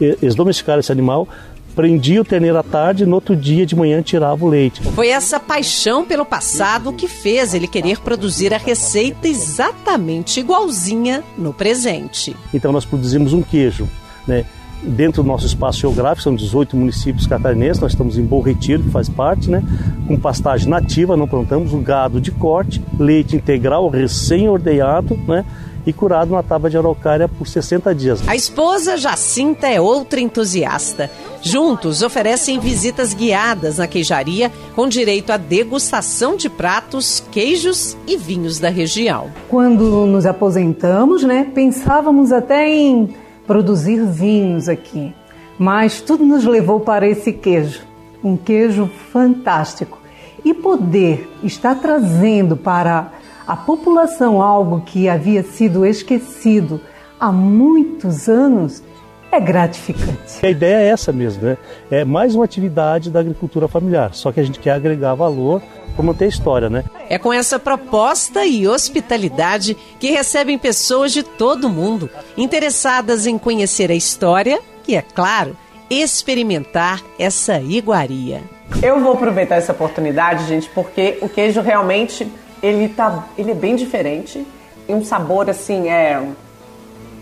eles 0.00 0.34
domesticaram 0.34 0.80
esse 0.80 0.92
animal, 0.92 1.28
prendia 1.76 2.22
o 2.22 2.24
terneiro 2.24 2.58
à 2.58 2.62
tarde 2.62 3.02
e 3.02 3.06
no 3.06 3.14
outro 3.16 3.36
dia 3.36 3.66
de 3.66 3.76
manhã 3.76 4.00
tirava 4.00 4.42
o 4.42 4.48
leite. 4.48 4.82
Foi 4.82 5.08
essa 5.08 5.38
paixão 5.38 6.06
pelo 6.06 6.24
passado 6.24 6.92
que 6.92 7.06
fez 7.06 7.52
ele 7.52 7.68
querer 7.68 8.00
produzir 8.00 8.54
a 8.54 8.58
receita 8.58 9.28
exatamente 9.28 10.40
igualzinha 10.40 11.22
no 11.36 11.52
presente. 11.52 12.34
Então 12.54 12.72
nós 12.72 12.86
produzimos 12.86 13.34
um 13.34 13.42
queijo, 13.42 13.86
né? 14.26 14.46
dentro 14.82 15.22
do 15.22 15.26
nosso 15.26 15.46
espaço 15.46 15.80
geográfico, 15.80 16.22
são 16.22 16.34
18 16.34 16.76
municípios 16.76 17.26
catarinenses, 17.26 17.80
nós 17.80 17.92
estamos 17.92 18.18
em 18.18 18.24
Bom 18.24 18.40
Retiro, 18.40 18.82
que 18.82 18.90
faz 18.90 19.08
parte, 19.08 19.50
né? 19.50 19.62
Com 20.06 20.18
pastagem 20.18 20.68
nativa, 20.68 21.16
não 21.16 21.26
plantamos 21.26 21.72
o 21.72 21.78
gado 21.78 22.20
de 22.20 22.30
corte, 22.30 22.82
leite 22.98 23.36
integral 23.36 23.88
recém-ordenhado, 23.88 25.18
né? 25.26 25.44
E 25.86 25.92
curado 25.92 26.32
na 26.32 26.42
tábua 26.42 26.68
de 26.68 26.76
araucária 26.76 27.28
por 27.28 27.46
60 27.46 27.94
dias. 27.94 28.28
A 28.28 28.34
esposa 28.34 28.96
Jacinta 28.96 29.68
é 29.68 29.80
outra 29.80 30.20
entusiasta. 30.20 31.08
Juntos 31.40 32.02
oferecem 32.02 32.58
visitas 32.58 33.14
guiadas 33.14 33.78
na 33.78 33.86
queijaria 33.86 34.50
com 34.74 34.88
direito 34.88 35.30
à 35.30 35.36
degustação 35.36 36.36
de 36.36 36.50
pratos, 36.50 37.22
queijos 37.30 37.96
e 38.06 38.16
vinhos 38.16 38.58
da 38.58 38.68
região. 38.68 39.30
Quando 39.48 40.06
nos 40.06 40.26
aposentamos, 40.26 41.22
né, 41.22 41.46
pensávamos 41.54 42.32
até 42.32 42.68
em 42.68 43.14
produzir 43.46 44.04
vinhos 44.04 44.68
aqui, 44.68 45.14
mas 45.56 46.00
tudo 46.00 46.24
nos 46.24 46.44
levou 46.44 46.80
para 46.80 47.06
esse 47.06 47.32
queijo, 47.32 47.82
um 48.24 48.36
queijo 48.36 48.90
fantástico. 49.12 50.00
E 50.44 50.54
poder 50.54 51.28
estar 51.42 51.74
trazendo 51.76 52.56
para 52.56 53.12
a 53.46 53.56
população 53.56 54.42
algo 54.42 54.80
que 54.80 55.08
havia 55.08 55.42
sido 55.42 55.86
esquecido 55.86 56.80
há 57.18 57.30
muitos 57.30 58.28
anos 58.28 58.82
é 59.30 59.40
gratificante. 59.40 60.44
A 60.44 60.48
ideia 60.48 60.76
é 60.76 60.88
essa 60.88 61.12
mesmo, 61.12 61.44
né? 61.44 61.56
É 61.90 62.04
mais 62.04 62.34
uma 62.34 62.44
atividade 62.44 63.10
da 63.10 63.20
agricultura 63.20 63.68
familiar, 63.68 64.14
só 64.14 64.32
que 64.32 64.40
a 64.40 64.42
gente 64.42 64.58
quer 64.58 64.72
agregar 64.72 65.14
valor 65.14 65.62
para 65.94 66.04
manter 66.04 66.24
a 66.26 66.28
história, 66.28 66.68
né? 66.68 66.84
É 67.08 67.18
com 67.18 67.32
essa 67.32 67.58
proposta 67.58 68.44
e 68.44 68.66
hospitalidade 68.66 69.76
que 69.98 70.10
recebem 70.10 70.58
pessoas 70.58 71.12
de 71.12 71.22
todo 71.22 71.66
o 71.66 71.70
mundo 71.70 72.10
interessadas 72.36 73.26
em 73.26 73.38
conhecer 73.38 73.90
a 73.90 73.94
história 73.94 74.60
e, 74.86 74.96
é 74.96 75.02
claro, 75.02 75.56
experimentar 75.88 77.02
essa 77.18 77.60
iguaria. 77.60 78.42
Eu 78.82 79.00
vou 79.00 79.12
aproveitar 79.12 79.56
essa 79.56 79.72
oportunidade, 79.72 80.46
gente, 80.46 80.68
porque 80.70 81.18
o 81.20 81.28
queijo 81.28 81.60
realmente 81.60 82.26
ele 82.62 82.88
tá, 82.88 83.28
ele 83.36 83.50
é 83.50 83.54
bem 83.54 83.76
diferente 83.76 84.46
e 84.88 84.94
um 84.94 85.04
sabor 85.04 85.48
assim 85.50 85.88
é 85.88 86.22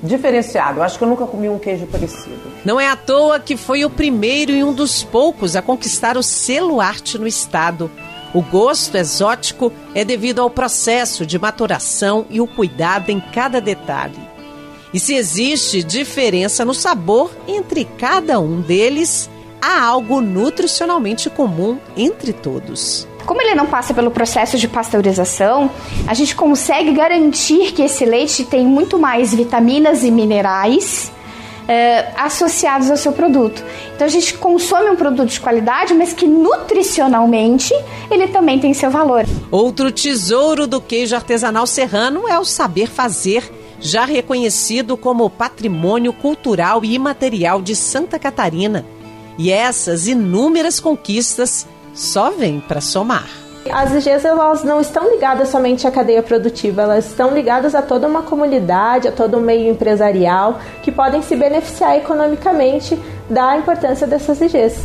diferenciado. 0.03 0.79
Eu 0.79 0.83
acho 0.83 0.99
que 0.99 1.05
eu 1.05 1.09
nunca 1.09 1.27
comi 1.27 1.49
um 1.49 1.59
queijo 1.59 1.87
parecido. 1.87 2.53
Não 2.64 2.79
é 2.79 2.88
à 2.88 2.97
toa 2.97 3.40
que 3.40 3.57
foi 3.57 3.85
o 3.85 3.90
primeiro 3.90 4.53
e 4.53 4.62
um 4.62 4.73
dos 4.73 5.03
poucos 5.03 5.57
a 5.57 5.62
conquistar 5.62 6.16
o 6.16 6.23
selo 6.23 6.81
arte 6.81 7.18
no 7.18 7.27
estado. 7.27 7.90
O 8.35 8.42
gosto 8.42 8.97
exótico 8.97 9.73
é 9.94 10.05
devido 10.05 10.40
ao 10.40 10.51
processo 10.51 11.25
de 11.25 11.38
maturação 11.38 12.27
e 12.29 12.40
o 12.40 12.47
cuidado 12.47 13.11
em 13.11 13.20
cada 13.20 13.61
detalhe. 13.61 14.18
E 14.92 15.01
se 15.01 15.14
existe 15.14 15.83
diferença 15.83 16.64
no 16.64 16.75
sabor 16.75 17.31
entre 17.49 17.85
cada 17.85 18.38
um 18.38 18.61
deles, 18.61 19.31
há 19.61 19.83
algo 19.83 20.20
nutricionalmente 20.20 21.31
comum 21.31 21.79
entre 21.97 22.33
todos. 22.33 23.07
Como 23.27 23.41
ele 23.41 23.55
não 23.55 23.67
passa 23.67 23.95
pelo 23.95 24.11
processo 24.11 24.59
de 24.59 24.69
pasteurização, 24.69 25.71
a 26.07 26.15
gente 26.15 26.37
consegue 26.37 26.93
garantir 26.93 27.73
que 27.73 27.83
esse 27.83 28.05
leite 28.05 28.45
tem 28.45 28.67
muito 28.67 28.99
mais 28.99 29.35
vitaminas 29.35 30.05
e 30.05 30.11
minerais 30.11 31.11
uh, 31.65 32.15
associados 32.17 32.91
ao 32.91 32.97
seu 32.97 33.13
produto. 33.13 33.65
Então 33.95 34.07
a 34.07 34.11
gente 34.11 34.35
consome 34.35 34.91
um 34.91 34.97
produto 34.97 35.31
de 35.31 35.41
qualidade, 35.41 35.95
mas 35.95 36.13
que 36.13 36.27
nutricionalmente 36.27 37.73
ele 38.11 38.29
também 38.29 38.59
tem 38.59 38.75
seu 38.75 38.91
valor. 38.91 39.25
Outro 39.51 39.91
tesouro 39.91 40.67
do 40.67 40.81
queijo 40.81 41.15
artesanal 41.15 41.67
serrano 41.67 42.29
é 42.29 42.39
o 42.39 42.45
saber 42.45 42.89
fazer, 42.89 43.51
já 43.81 44.05
reconhecido 44.05 44.97
como 44.97 45.31
patrimônio 45.31 46.13
cultural 46.13 46.85
e 46.85 46.95
imaterial 46.95 47.63
de 47.63 47.75
Santa 47.75 48.19
Catarina. 48.19 48.85
E 49.37 49.51
essas 49.51 50.07
inúmeras 50.07 50.79
conquistas 50.79 51.67
só 51.94 52.30
vêm 52.30 52.61
para 52.61 52.80
somar. 52.80 53.28
As 53.72 53.92
IGs 53.92 54.24
elas 54.24 54.62
não 54.62 54.80
estão 54.80 55.11
ligadas 55.11 55.48
somente 55.48 55.87
à 55.87 55.90
cadeia 55.90 56.22
produtiva, 56.22 56.83
elas 56.83 57.07
estão 57.07 57.33
ligadas 57.33 57.74
a 57.74 57.80
toda 57.80 58.07
uma 58.07 58.22
comunidade, 58.22 59.09
a 59.09 59.12
todo 59.12 59.38
um 59.38 59.40
meio 59.40 59.70
empresarial 59.70 60.61
que 60.83 60.92
podem 60.92 61.22
se 61.22 61.35
beneficiar 61.35 61.96
economicamente 61.96 62.98
da 63.28 63.57
importância 63.57 64.07
dessas 64.07 64.40
IGs. 64.40 64.85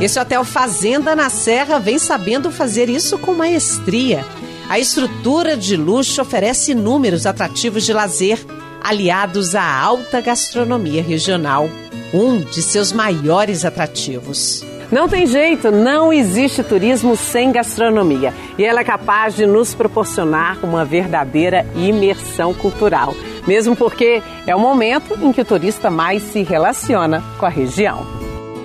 Esse 0.00 0.18
hotel 0.18 0.42
Fazenda 0.42 1.14
na 1.14 1.28
Serra 1.28 1.78
vem 1.78 1.98
sabendo 1.98 2.50
fazer 2.50 2.88
isso 2.88 3.18
com 3.18 3.34
maestria. 3.34 4.24
A 4.68 4.78
estrutura 4.78 5.56
de 5.56 5.76
luxo 5.76 6.22
oferece 6.22 6.72
inúmeros 6.72 7.26
atrativos 7.26 7.84
de 7.84 7.92
lazer 7.92 8.44
aliados 8.82 9.54
à 9.54 9.64
alta 9.64 10.20
gastronomia 10.20 11.02
regional, 11.02 11.68
um 12.12 12.40
de 12.40 12.62
seus 12.62 12.92
maiores 12.92 13.64
atrativos. 13.64 14.64
Não 14.90 15.08
tem 15.08 15.26
jeito, 15.26 15.70
não 15.70 16.12
existe 16.12 16.62
turismo 16.62 17.16
sem 17.16 17.50
gastronomia. 17.50 18.34
E 18.58 18.64
ela 18.64 18.80
é 18.80 18.84
capaz 18.84 19.34
de 19.34 19.46
nos 19.46 19.74
proporcionar 19.74 20.58
uma 20.62 20.84
verdadeira 20.84 21.66
imersão 21.74 22.52
cultural. 22.52 23.14
Mesmo 23.46 23.74
porque 23.74 24.22
é 24.46 24.54
o 24.54 24.60
momento 24.60 25.18
em 25.22 25.32
que 25.32 25.40
o 25.40 25.44
turista 25.46 25.90
mais 25.90 26.22
se 26.22 26.42
relaciona 26.42 27.24
com 27.38 27.46
a 27.46 27.48
região. 27.48 28.21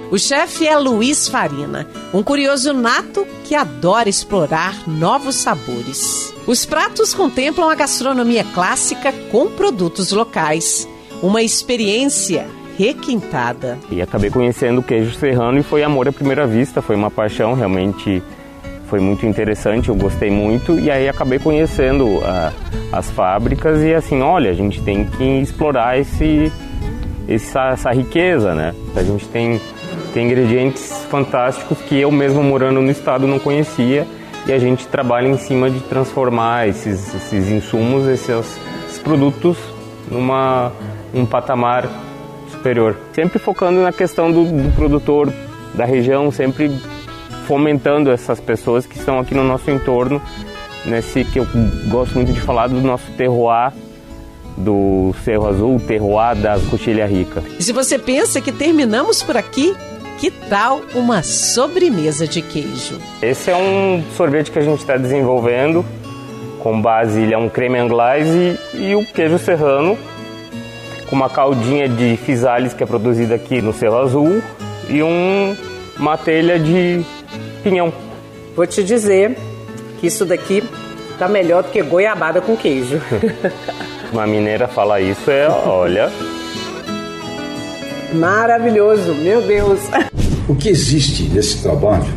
O 0.10 0.18
chefe 0.18 0.66
é 0.66 0.78
Luiz 0.78 1.28
Farina, 1.28 1.86
um 2.14 2.24
curioso 2.24 2.72
nato 2.72 3.28
que 3.44 3.54
adora 3.54 4.08
explorar 4.08 4.88
novos 4.88 5.36
sabores. 5.36 6.34
Os 6.48 6.66
pratos 6.66 7.14
contemplam 7.14 7.70
a 7.70 7.76
gastronomia 7.76 8.46
clássica 8.54 9.12
com 9.30 9.52
produtos 9.52 10.14
locais. 10.14 10.88
Uma 11.22 11.42
experiência 11.42 12.48
requintada. 12.78 13.78
E 13.92 14.02
acabei 14.02 14.30
conhecendo 14.30 14.80
o 14.80 14.84
queijo 14.84 15.14
serrano 15.14 15.60
e 15.60 15.64
foi 15.64 15.84
amor 15.84 16.08
à 16.08 16.12
primeira 16.14 16.48
vista, 16.48 16.82
foi 16.82 16.96
uma 16.96 17.12
paixão, 17.12 17.54
realmente 17.54 18.24
foi 18.88 19.02
muito 19.02 19.26
interessante, 19.26 19.90
eu 19.90 19.96
gostei 19.96 20.32
muito 20.32 20.80
e 20.80 20.90
aí 20.90 21.10
acabei 21.10 21.38
conhecendo 21.38 22.06
uh, 22.06 22.54
as 22.94 23.12
fábricas 23.12 23.82
e 23.82 23.94
assim, 23.94 24.22
olha, 24.22 24.52
a 24.52 24.54
gente 24.54 24.82
tem 24.84 25.04
que 25.04 25.42
explorar 25.42 26.00
esse, 26.00 26.50
essa, 27.28 27.72
essa 27.72 27.92
riqueza, 27.92 28.56
né? 28.56 28.74
A 28.96 29.04
gente 29.04 29.28
tem 29.28 29.60
tem 30.18 30.26
ingredientes 30.26 31.06
fantásticos 31.12 31.78
que 31.82 31.96
eu 31.96 32.12
mesmo 32.12 32.42
morando 32.42 32.82
no 32.82 32.90
estado 32.90 33.28
não 33.28 33.38
conhecia 33.38 34.08
e 34.48 34.52
a 34.52 34.58
gente 34.58 34.88
trabalha 34.88 35.28
em 35.28 35.38
cima 35.38 35.70
de 35.70 35.80
transformar 35.82 36.68
esses, 36.68 37.14
esses 37.14 37.52
insumos, 37.52 38.08
esses, 38.08 38.58
esses 38.88 38.98
produtos 38.98 39.60
numa 40.10 40.72
um 41.14 41.24
patamar 41.24 41.88
superior. 42.50 42.98
Sempre 43.14 43.38
focando 43.38 43.80
na 43.84 43.94
questão 43.94 44.32
do, 44.32 44.46
do 44.46 44.76
produtor 44.76 45.32
da 45.76 45.86
região, 45.86 46.32
sempre 46.32 46.72
fomentando 47.46 48.10
essas 48.10 48.40
pessoas 48.40 48.88
que 48.88 48.98
estão 48.98 49.20
aqui 49.20 49.36
no 49.36 49.44
nosso 49.44 49.70
entorno, 49.70 50.20
nesse 50.84 51.26
que 51.26 51.38
eu 51.38 51.48
gosto 51.90 52.16
muito 52.16 52.34
de 52.34 52.42
falar 52.42 52.70
do 52.70 52.82
nosso 52.82 53.12
terroir 53.12 53.72
do 54.58 55.14
Cerro 55.24 55.46
Azul, 55.46 55.80
terroir 55.80 56.36
das 56.36 56.64
Coxilha 56.64 57.06
Rica. 57.06 57.44
E 57.60 57.64
se 57.64 57.72
você 57.72 58.00
pensa 58.00 58.42
que 58.42 58.52
terminamos 58.52 59.22
por 59.22 59.38
aqui, 59.38 59.76
que 60.18 60.32
tal 60.32 60.82
uma 60.94 61.22
sobremesa 61.24 62.28
de 62.28 62.42
queijo? 62.42 63.00
Esse 63.22 63.52
é 63.52 63.56
um 63.56 64.04
sorvete 64.16 64.52
que 64.52 64.60
a 64.60 64.62
gente 64.62 64.80
está 64.80 64.98
desenvolvendo 64.98 65.86
com 66.60 66.82
base, 66.82 67.22
ele 67.22 67.34
é 67.34 67.38
um 67.38 67.48
creme 67.48 67.78
anglaise 67.78 68.60
e 68.74 68.96
o 68.96 69.06
queijo 69.06 69.38
serrano 69.38 69.98
com 71.08 71.16
uma 71.16 71.30
caldinha 71.30 71.88
de 71.88 72.18
fisales 72.18 72.74
que 72.74 72.84
é 72.84 72.86
produzida 72.86 73.36
aqui 73.36 73.62
no 73.62 73.72
Cerro 73.72 73.98
Azul 73.98 74.42
e 74.90 75.02
um, 75.02 75.56
uma 75.98 76.18
telha 76.18 76.60
de 76.60 77.06
pinhão. 77.64 77.94
Vou 78.56 78.66
te 78.68 78.84
dizer 78.84 79.38
que 80.00 80.08
isso 80.08 80.26
daqui 80.26 80.64
tá 81.18 81.28
melhor 81.28 81.64
do 81.64 81.70
que 81.70 81.82
goiabada 81.82 82.42
com 82.42 82.58
queijo. 82.58 83.00
uma 84.12 84.28
mineira 84.28 84.68
falar 84.68 85.00
isso 85.00 85.30
é, 85.30 85.48
olha, 85.48 86.12
Maravilhoso, 88.14 89.14
meu 89.16 89.42
Deus. 89.42 89.80
O 90.48 90.56
que 90.56 90.70
existe 90.70 91.24
nesse 91.24 91.62
trabalho 91.62 92.08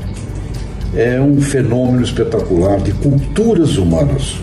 é 0.95 1.21
um 1.21 1.41
fenômeno 1.41 2.03
espetacular 2.03 2.79
de 2.79 2.93
culturas 2.93 3.77
humanas, 3.77 4.41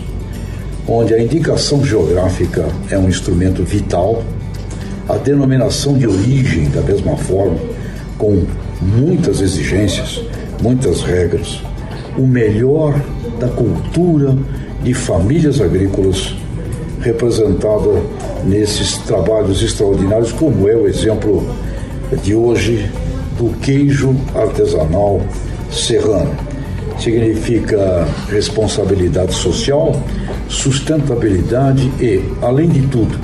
onde 0.86 1.14
a 1.14 1.22
indicação 1.22 1.84
geográfica 1.84 2.66
é 2.90 2.98
um 2.98 3.08
instrumento 3.08 3.62
vital, 3.62 4.22
a 5.08 5.16
denominação 5.16 5.96
de 5.96 6.06
origem, 6.06 6.68
da 6.70 6.82
mesma 6.82 7.16
forma, 7.16 7.58
com 8.18 8.44
muitas 8.80 9.40
exigências, 9.40 10.22
muitas 10.62 11.02
regras, 11.02 11.62
o 12.16 12.26
melhor 12.26 13.00
da 13.38 13.48
cultura 13.48 14.36
de 14.82 14.92
famílias 14.92 15.60
agrícolas 15.60 16.34
representada 17.08 18.02
nesses 18.44 18.98
trabalhos 18.98 19.62
extraordinários, 19.62 20.30
como 20.32 20.68
é 20.68 20.76
o 20.76 20.86
exemplo 20.86 21.46
de 22.22 22.34
hoje 22.34 22.90
do 23.38 23.50
queijo 23.60 24.14
artesanal 24.34 25.20
serrano. 25.70 26.30
Significa 26.98 28.06
responsabilidade 28.28 29.32
social, 29.32 29.94
sustentabilidade 30.48 31.90
e, 32.00 32.22
além 32.42 32.68
de 32.68 32.82
tudo, 32.88 33.18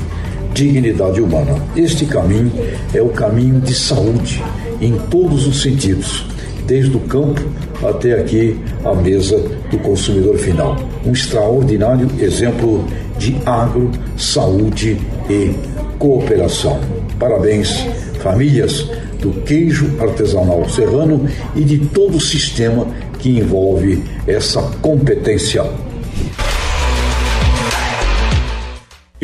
dignidade 0.54 1.20
humana. 1.20 1.56
Este 1.76 2.06
caminho 2.06 2.52
é 2.94 3.02
o 3.02 3.08
caminho 3.08 3.60
de 3.60 3.74
saúde 3.74 4.42
em 4.80 4.96
todos 5.10 5.46
os 5.46 5.60
sentidos, 5.60 6.24
desde 6.66 6.96
o 6.96 7.00
campo 7.00 7.42
até 7.82 8.14
aqui 8.14 8.58
a 8.84 8.94
mesa 8.94 9.36
do 9.70 9.78
consumidor 9.78 10.38
final. 10.38 10.76
Um 11.04 11.12
extraordinário 11.12 12.08
exemplo 12.20 12.84
de 13.18 13.36
agro, 13.46 13.90
saúde 14.16 14.98
e 15.28 15.54
cooperação. 15.98 16.80
Parabéns, 17.18 17.86
famílias 18.20 18.88
do 19.20 19.32
queijo 19.42 19.90
artesanal 20.00 20.68
serrano 20.68 21.26
e 21.54 21.62
de 21.62 21.78
todo 21.78 22.16
o 22.16 22.20
sistema 22.20 22.86
que 23.18 23.38
envolve 23.38 24.02
essa 24.26 24.60
competência 24.82 25.64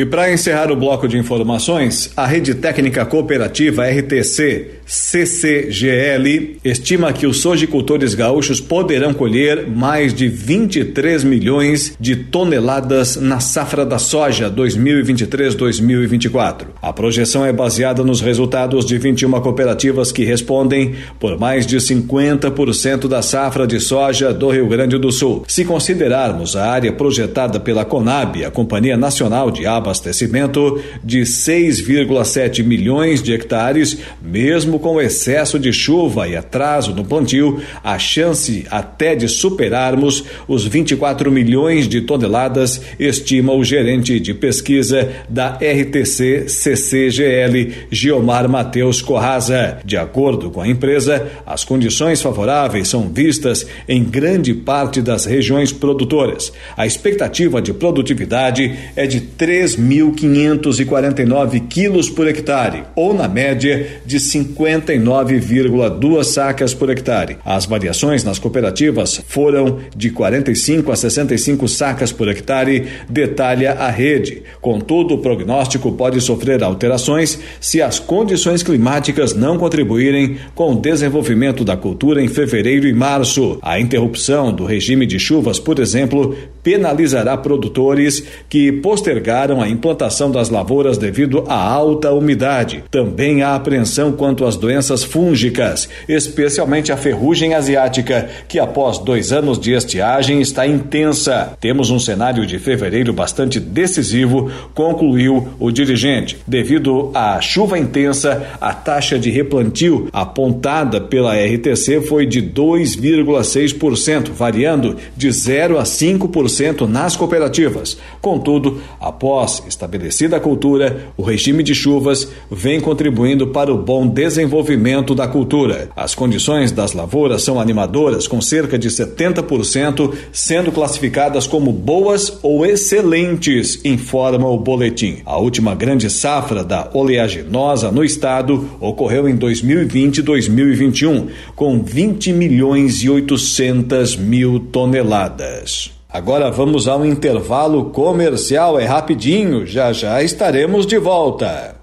E 0.01 0.05
para 0.05 0.31
encerrar 0.33 0.71
o 0.71 0.75
bloco 0.75 1.07
de 1.07 1.15
informações, 1.15 2.11
a 2.17 2.25
Rede 2.25 2.55
Técnica 2.55 3.05
Cooperativa 3.05 3.85
RTC 3.87 4.80
CCGL 4.91 6.57
estima 6.65 7.13
que 7.13 7.25
os 7.25 7.39
sojicultores 7.39 8.13
gaúchos 8.13 8.59
poderão 8.59 9.13
colher 9.13 9.65
mais 9.67 10.13
de 10.13 10.27
23 10.27 11.23
milhões 11.23 11.95
de 11.99 12.15
toneladas 12.15 13.15
na 13.15 13.39
safra 13.39 13.85
da 13.85 13.97
soja 13.97 14.51
2023-2024. 14.51 16.65
A 16.81 16.91
projeção 16.91 17.45
é 17.45 17.53
baseada 17.53 18.03
nos 18.03 18.19
resultados 18.19 18.85
de 18.85 18.97
21 18.97 19.31
cooperativas 19.39 20.11
que 20.11 20.25
respondem 20.25 20.95
por 21.19 21.39
mais 21.39 21.65
de 21.65 21.77
50% 21.77 23.07
da 23.07 23.21
safra 23.21 23.65
de 23.65 23.79
soja 23.79 24.33
do 24.33 24.49
Rio 24.49 24.67
Grande 24.67 24.97
do 24.97 25.09
Sul. 25.11 25.45
Se 25.47 25.63
considerarmos 25.63 26.57
a 26.57 26.69
área 26.69 26.91
projetada 26.91 27.61
pela 27.61 27.85
Conab, 27.85 28.43
a 28.43 28.51
Companhia 28.51 28.97
Nacional 28.97 29.51
de 29.51 29.65
Abas 29.65 30.01
abastecimento 30.01 30.81
de 31.03 31.21
6,7 31.21 32.63
milhões 32.63 33.21
de 33.21 33.33
hectares, 33.33 33.97
mesmo 34.21 34.79
com 34.81 34.99
excesso 34.99 35.57
de 35.57 35.71
chuva 35.71 36.27
e 36.27 36.35
atraso 36.35 36.93
no 36.93 37.05
plantio, 37.05 37.61
a 37.83 37.97
chance 37.97 38.65
até 38.69 39.15
de 39.15 39.27
superarmos 39.27 40.25
os 40.47 40.65
24 40.65 41.31
milhões 41.31 41.87
de 41.87 42.01
toneladas, 42.01 42.81
estima 42.99 43.53
o 43.53 43.63
gerente 43.63 44.19
de 44.19 44.33
pesquisa 44.33 45.09
da 45.29 45.51
RTC 45.51 46.49
CCGL, 46.49 47.71
Giomar 47.89 48.49
Mateus 48.49 49.01
Corraza. 49.01 49.79
De 49.85 49.95
acordo 49.95 50.49
com 50.49 50.61
a 50.61 50.67
empresa, 50.67 51.27
as 51.45 51.63
condições 51.63 52.21
favoráveis 52.21 52.87
são 52.87 53.07
vistas 53.07 53.65
em 53.87 54.03
grande 54.03 54.53
parte 54.53 55.01
das 55.01 55.25
regiões 55.25 55.71
produtoras. 55.71 56.51
A 56.75 56.85
expectativa 56.85 57.61
de 57.61 57.73
produtividade 57.73 58.77
é 58.95 59.05
de 59.05 59.21
3 59.21 59.77
1.549 59.77 61.67
quilos 61.67 62.09
por 62.09 62.27
hectare, 62.27 62.83
ou 62.95 63.13
na 63.13 63.27
média 63.27 64.01
de 64.05 64.19
59,2 64.61 66.23
sacas 66.23 66.73
por 66.73 66.89
hectare. 66.89 67.37
As 67.43 67.65
variações 67.65 68.23
nas 68.23 68.37
cooperativas 68.37 69.21
foram 69.27 69.79
de 69.95 70.11
45 70.11 70.91
a 70.91 70.95
65 70.95 71.67
sacas 71.67 72.11
por 72.11 72.27
hectare, 72.27 72.87
detalha 73.09 73.73
a 73.73 73.89
rede. 73.89 74.43
Contudo, 74.61 75.15
o 75.15 75.17
prognóstico 75.17 75.91
pode 75.91 76.21
sofrer 76.21 76.63
alterações 76.63 77.39
se 77.59 77.81
as 77.81 77.99
condições 77.99 78.63
climáticas 78.63 79.33
não 79.33 79.57
contribuírem 79.57 80.37
com 80.53 80.73
o 80.73 80.79
desenvolvimento 80.79 81.63
da 81.63 81.75
cultura 81.75 82.21
em 82.21 82.27
fevereiro 82.27 82.87
e 82.87 82.93
março. 82.93 83.57
A 83.61 83.79
interrupção 83.79 84.53
do 84.53 84.65
regime 84.65 85.05
de 85.05 85.19
chuvas, 85.19 85.59
por 85.59 85.79
exemplo, 85.79 86.35
penalizará 86.63 87.35
produtores 87.37 88.23
que 88.47 88.71
postergaram 88.71 89.61
a 89.61 89.69
implantação 89.69 90.31
das 90.31 90.49
lavouras 90.49 90.97
devido 90.97 91.43
à 91.47 91.55
alta 91.55 92.11
umidade. 92.11 92.83
Também 92.91 93.41
há 93.41 93.55
apreensão 93.55 94.11
quanto 94.11 94.45
às 94.45 94.50
doenças 94.55 95.03
fúngicas, 95.03 95.89
especialmente 96.07 96.91
a 96.91 96.97
ferrugem 96.97 97.53
asiática, 97.53 98.29
que 98.47 98.59
após 98.59 98.97
dois 98.97 99.31
anos 99.31 99.59
de 99.59 99.73
estiagem 99.73 100.41
está 100.41 100.65
intensa. 100.67 101.57
Temos 101.59 101.89
um 101.89 101.99
cenário 101.99 102.45
de 102.45 102.59
fevereiro 102.59 103.13
bastante 103.13 103.59
decisivo, 103.59 104.51
concluiu 104.73 105.47
o 105.59 105.71
dirigente. 105.71 106.37
Devido 106.47 107.11
à 107.13 107.39
chuva 107.41 107.77
intensa, 107.77 108.45
a 108.59 108.73
taxa 108.73 109.17
de 109.17 109.29
replantio 109.29 110.07
apontada 110.11 110.99
pela 110.99 111.33
RTC 111.33 112.01
foi 112.01 112.25
de 112.25 112.41
2,6%, 112.41 114.31
variando 114.31 114.97
de 115.15 115.31
0 115.31 115.79
a 115.79 115.83
5% 115.83 116.87
nas 116.87 117.15
cooperativas. 117.15 117.97
Contudo, 118.21 118.81
após 118.99 119.63
estabelecida 119.67 120.37
a 120.37 120.39
cultura, 120.39 121.07
o 121.17 121.23
regime 121.23 121.63
de 121.63 121.73
chuvas 121.73 122.27
vem 122.49 122.79
contribuindo 122.79 123.47
para 123.47 123.73
o 123.73 123.77
bom 123.77 124.07
desenvolvimento 124.41 125.13
da 125.13 125.27
cultura. 125.27 125.89
As 125.95 126.15
condições 126.15 126.71
das 126.71 126.93
lavouras 126.93 127.43
são 127.43 127.59
animadoras, 127.59 128.27
com 128.27 128.41
cerca 128.41 128.77
de 128.77 128.89
70% 128.89 130.13
sendo 130.31 130.71
classificadas 130.71 131.45
como 131.45 131.71
boas 131.71 132.39
ou 132.41 132.65
excelentes, 132.65 133.79
informa 133.85 134.47
o 134.47 134.57
boletim. 134.57 135.17
A 135.25 135.37
última 135.37 135.75
grande 135.75 136.09
safra 136.09 136.63
da 136.63 136.89
oleaginosa 136.93 137.91
no 137.91 138.03
estado 138.03 138.67
ocorreu 138.79 139.29
em 139.29 139.35
2020 139.35 140.17
e 140.17 140.21
2021, 140.23 141.27
com 141.55 141.81
20 141.83 142.33
milhões 142.33 143.03
e 143.03 143.09
800 143.09 144.15
mil 144.15 144.59
toneladas. 144.71 145.91
Agora 146.09 146.49
vamos 146.49 146.87
ao 146.87 147.05
intervalo 147.05 147.85
comercial, 147.85 148.79
é 148.79 148.85
rapidinho, 148.85 149.65
já 149.65 149.93
já 149.93 150.21
estaremos 150.21 150.85
de 150.85 150.97
volta. 150.97 151.80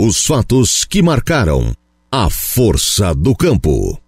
Os 0.00 0.24
fatos 0.24 0.84
que 0.84 1.02
marcaram 1.02 1.74
a 2.08 2.30
força 2.30 3.12
do 3.12 3.34
campo. 3.34 4.00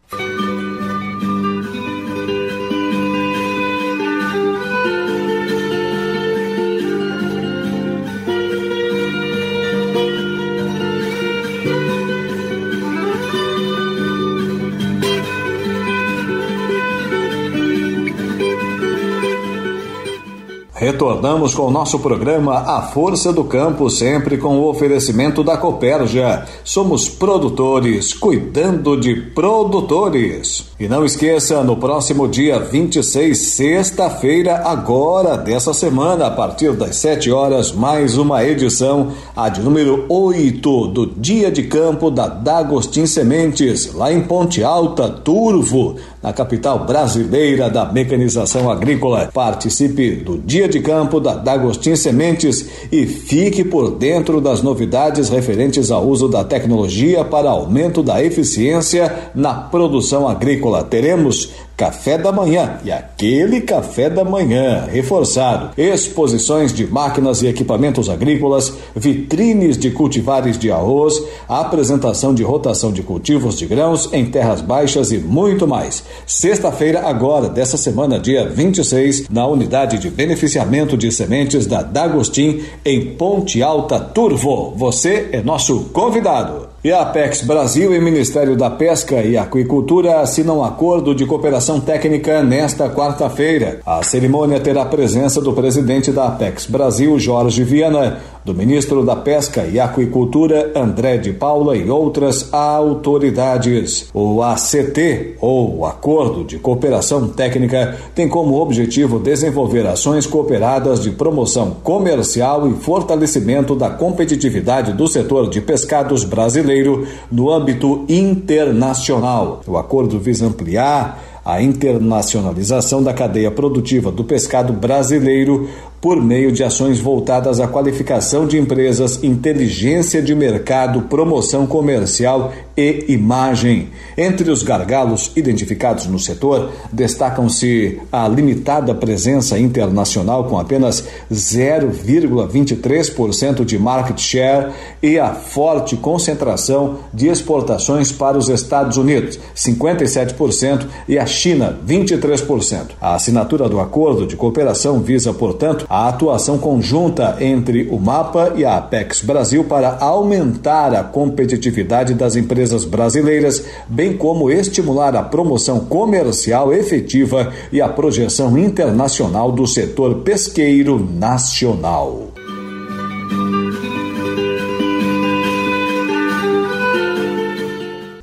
Retornamos 20.91 21.55
com 21.55 21.69
o 21.69 21.71
nosso 21.71 22.01
programa 22.01 22.53
A 22.67 22.83
Força 22.83 23.33
do 23.33 23.45
Campo, 23.45 23.89
sempre 23.89 24.37
com 24.37 24.59
o 24.59 24.69
oferecimento 24.69 25.45
da 25.45 25.57
Coperja. 25.57 26.45
Somos 26.65 27.09
produtores, 27.09 28.13
cuidando 28.13 28.97
de 28.97 29.15
produtores. 29.15 30.70
E 30.81 30.89
não 30.89 31.05
esqueça, 31.05 31.63
no 31.63 31.77
próximo 31.77 32.27
dia 32.27 32.59
26, 32.59 33.37
sexta-feira, 33.37 34.63
agora 34.65 35.37
dessa 35.37 35.75
semana, 35.75 36.29
a 36.29 36.31
partir 36.31 36.73
das 36.73 36.97
7 36.97 37.31
horas, 37.31 37.71
mais 37.71 38.17
uma 38.17 38.43
edição, 38.43 39.09
a 39.37 39.51
de 39.51 39.61
número 39.61 40.07
8 40.09 40.87
do 40.87 41.07
Dia 41.07 41.51
de 41.51 41.65
Campo 41.65 42.11
da 42.11 42.29
Dagostin 42.29 43.05
Sementes, 43.05 43.93
lá 43.93 44.11
em 44.11 44.23
Ponte 44.23 44.65
Alta, 44.65 45.11
Turvo, 45.11 45.97
na 46.23 46.33
capital 46.33 46.87
brasileira 46.87 47.69
da 47.69 47.85
mecanização 47.85 48.71
agrícola. 48.71 49.31
Participe 49.35 50.17
do 50.17 50.39
Dia 50.39 50.67
de 50.67 50.81
Campo 50.81 51.21
da 51.21 51.35
Dagostin 51.35 51.95
Sementes 51.95 52.67
e 52.91 53.05
fique 53.05 53.65
por 53.65 53.91
dentro 53.91 54.41
das 54.41 54.63
novidades 54.63 55.29
referentes 55.29 55.91
ao 55.91 56.07
uso 56.07 56.27
da 56.27 56.43
tecnologia 56.43 57.23
para 57.23 57.51
aumento 57.51 58.03
da 58.03 58.25
eficiência 58.25 59.31
na 59.35 59.53
produção 59.55 60.27
agrícola. 60.27 60.70
Teremos 60.85 61.51
café 61.81 62.19
da 62.19 62.31
manhã 62.31 62.79
e 62.85 62.93
aquele 62.93 63.63
café 63.63 64.11
da 64.11 64.23
manhã 64.23 64.87
reforçado, 64.93 65.71
exposições 65.79 66.75
de 66.75 66.87
máquinas 66.87 67.41
e 67.41 67.47
equipamentos 67.47 68.11
agrícolas, 68.11 68.75
vitrines 68.95 69.79
de 69.79 69.91
cultivares 69.91 70.59
de 70.59 70.71
arroz, 70.71 71.23
apresentação 71.49 72.35
de 72.35 72.43
rotação 72.43 72.93
de 72.93 73.03
cultivos 73.03 73.57
de 73.57 73.65
grãos 73.65 74.13
em 74.13 74.27
terras 74.27 74.61
baixas 74.61 75.11
e 75.11 75.17
muito 75.17 75.67
mais. 75.67 76.05
Sexta-feira, 76.27 77.01
agora, 77.07 77.49
dessa 77.49 77.79
semana, 77.79 78.19
dia 78.19 78.47
26, 78.47 79.31
na 79.31 79.47
unidade 79.47 79.99
de 79.99 80.11
beneficiamento 80.11 80.99
de 80.99 81.11
sementes 81.11 81.67
da 81.67 81.83
Dagostin, 81.83 82.63
em 82.85 83.15
Ponte 83.15 83.63
Alta 83.63 83.99
Turvo. 83.99 84.75
Você 84.77 85.31
é 85.33 85.43
nosso 85.43 85.85
convidado. 85.95 86.70
E 86.83 86.91
a 86.91 87.03
Apex 87.03 87.43
Brasil 87.43 87.95
e 87.95 88.01
Ministério 88.01 88.57
da 88.57 88.71
Pesca 88.71 89.17
e 89.23 89.37
Aquicultura 89.37 90.21
assinam 90.21 90.61
um 90.61 90.65
acordo 90.65 91.15
de 91.15 91.27
cooperação 91.27 91.79
técnica 91.79 92.43
nesta 92.43 92.89
quarta-feira. 92.89 93.81
A 93.85 94.03
cerimônia 94.03 94.59
terá 94.59 94.81
a 94.81 94.87
presença 94.87 95.43
do 95.43 95.53
presidente 95.53 96.11
da 96.11 96.29
Apex 96.29 96.65
Brasil, 96.65 97.19
Jorge 97.19 97.65
Viana, 97.65 98.21
do 98.45 98.55
ministro 98.55 99.05
da 99.05 99.17
Pesca 99.17 99.65
e 99.65 99.79
Aquicultura, 99.79 100.73
André 100.75 101.19
de 101.19 101.33
Paula, 101.33 101.77
e 101.77 101.91
outras 101.91 102.53
autoridades. 102.53 104.09
O 104.15 104.43
ACT, 104.43 105.37
ou 105.41 105.85
Acordo 105.85 106.45
de 106.45 106.59
Cooperação 106.59 107.29
Técnica, 107.29 107.97
tem 108.15 108.29
como 108.29 108.61
objetivo 108.61 109.19
desenvolver 109.19 109.87
ações 109.87 110.27
cooperadas 110.27 111.03
de 111.03 111.11
promoção 111.11 111.77
comercial 111.83 112.69
e 112.69 112.75
fortalecimento 112.75 113.75
da 113.75 113.91
competitividade 113.91 114.93
do 114.93 115.07
setor 115.07 115.49
de 115.49 115.61
pescados 115.61 116.25
brasileiro 116.25 117.07
no 117.31 117.51
âmbito 117.51 118.05
internacional. 118.09 119.61
O 119.67 119.77
acordo 119.77 120.19
visa 120.19 120.47
ampliar 120.47 121.31
a 121.45 121.63
internacionalização 121.63 123.03
da 123.03 123.13
cadeia 123.13 123.51
produtiva 123.51 124.13
do 124.13 124.23
pescado 124.23 124.73
brasileiro 124.73 125.69
por 126.01 126.23
meio 126.23 126.51
de 126.51 126.65
ações 126.65 126.99
voltadas 126.99 127.61
à 127.61 127.69
qualificação 127.69 128.47
de 128.47 128.59
empresas, 128.59 129.23
inteligência 129.23 130.23
de 130.23 130.35
mercado, 130.35 131.03
promoção 131.03 131.67
comercial 131.67 132.55
e 132.77 133.07
imagem. 133.09 133.89
Entre 134.17 134.51
os 134.51 134.63
gargalos 134.63 135.31
identificados 135.37 136.07
no 136.07 136.19
setor, 136.19 136.71
destacam-se 136.91 138.01
a 138.11 138.27
limitada 138.27 138.95
presença 138.95 139.59
internacional 139.59 140.45
com 140.45 140.59
apenas 140.59 141.05
0,23% 141.31 143.63
de 143.65 143.79
market 143.79 144.19
share 144.19 144.73
e 145.03 145.19
a 145.19 145.35
forte 145.35 145.97
concentração 145.97 147.01
de 147.13 147.29
exportações 147.29 148.11
para 148.11 148.39
os 148.39 148.49
Estados 148.49 148.97
Unidos, 148.97 149.39
57%, 149.55 150.87
e 151.09 151.19
a 151.19 151.27
China, 151.27 151.79
23%. 151.87 152.93
A 153.01 153.15
assinatura 153.15 153.69
do 153.69 153.81
acordo 153.81 154.27
de 154.27 154.37
cooperação 154.37 155.01
visa, 155.01 155.33
portanto, 155.33 155.87
a 155.91 156.07
atuação 156.07 156.57
conjunta 156.57 157.37
entre 157.41 157.89
o 157.91 157.99
MAPA 157.99 158.53
e 158.55 158.65
a 158.65 158.77
Apex 158.77 159.23
Brasil 159.23 159.65
para 159.65 159.99
aumentar 159.99 160.95
a 160.95 161.03
competitividade 161.03 162.15
das 162.15 162.37
empresas 162.37 162.85
brasileiras, 162.85 163.65
bem 163.89 164.17
como 164.17 164.53
estimular 164.53 165.17
a 165.17 165.23
promoção 165.25 165.81
comercial 165.81 166.73
efetiva 166.73 167.53
e 167.73 167.81
a 167.81 167.89
projeção 167.89 168.57
internacional 168.57 169.51
do 169.51 169.67
setor 169.67 170.21
pesqueiro 170.21 171.05
nacional. 171.13 172.29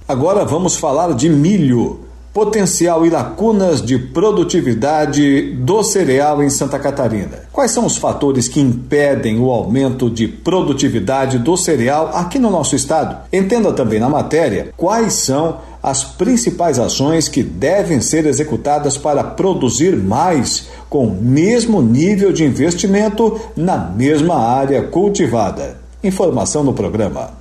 Agora 0.08 0.46
vamos 0.46 0.78
falar 0.78 1.14
de 1.14 1.30
milho 1.30 2.07
potencial 2.38 3.04
e 3.04 3.10
lacunas 3.10 3.82
de 3.82 3.98
produtividade 3.98 5.42
do 5.54 5.82
cereal 5.82 6.44
em 6.44 6.52
Santa 6.52 6.78
Catarina. 6.78 7.48
Quais 7.52 7.72
são 7.72 7.84
os 7.84 7.98
fatores 7.98 8.48
que 8.48 8.62
impedem 8.62 9.40
o 9.40 9.50
aumento 9.50 10.08
de 10.08 10.28
produtividade 10.28 11.40
do 11.40 11.58
cereal 11.58 12.12
aqui 12.14 12.38
no 12.38 12.52
nosso 12.52 12.76
estado? 12.76 13.18
Entenda 13.34 13.74
também 13.74 14.00
na 14.00 14.08
matéria 14.08 14.72
quais 14.78 15.14
são 15.14 15.58
as 15.82 16.04
principais 16.04 16.78
ações 16.78 17.28
que 17.28 17.42
devem 17.42 18.02
ser 18.02 18.28
executadas 18.28 19.00
para 19.00 19.24
produzir 19.24 19.98
mais 19.98 20.68
com 20.92 21.08
o 21.08 21.20
mesmo 21.20 21.82
nível 21.82 22.32
de 22.32 22.46
investimento 22.46 23.42
na 23.56 23.80
mesma 23.80 24.36
área 24.36 24.84
cultivada. 24.84 25.80
Informação 26.04 26.64
no 26.64 26.74
programa. 26.74 27.32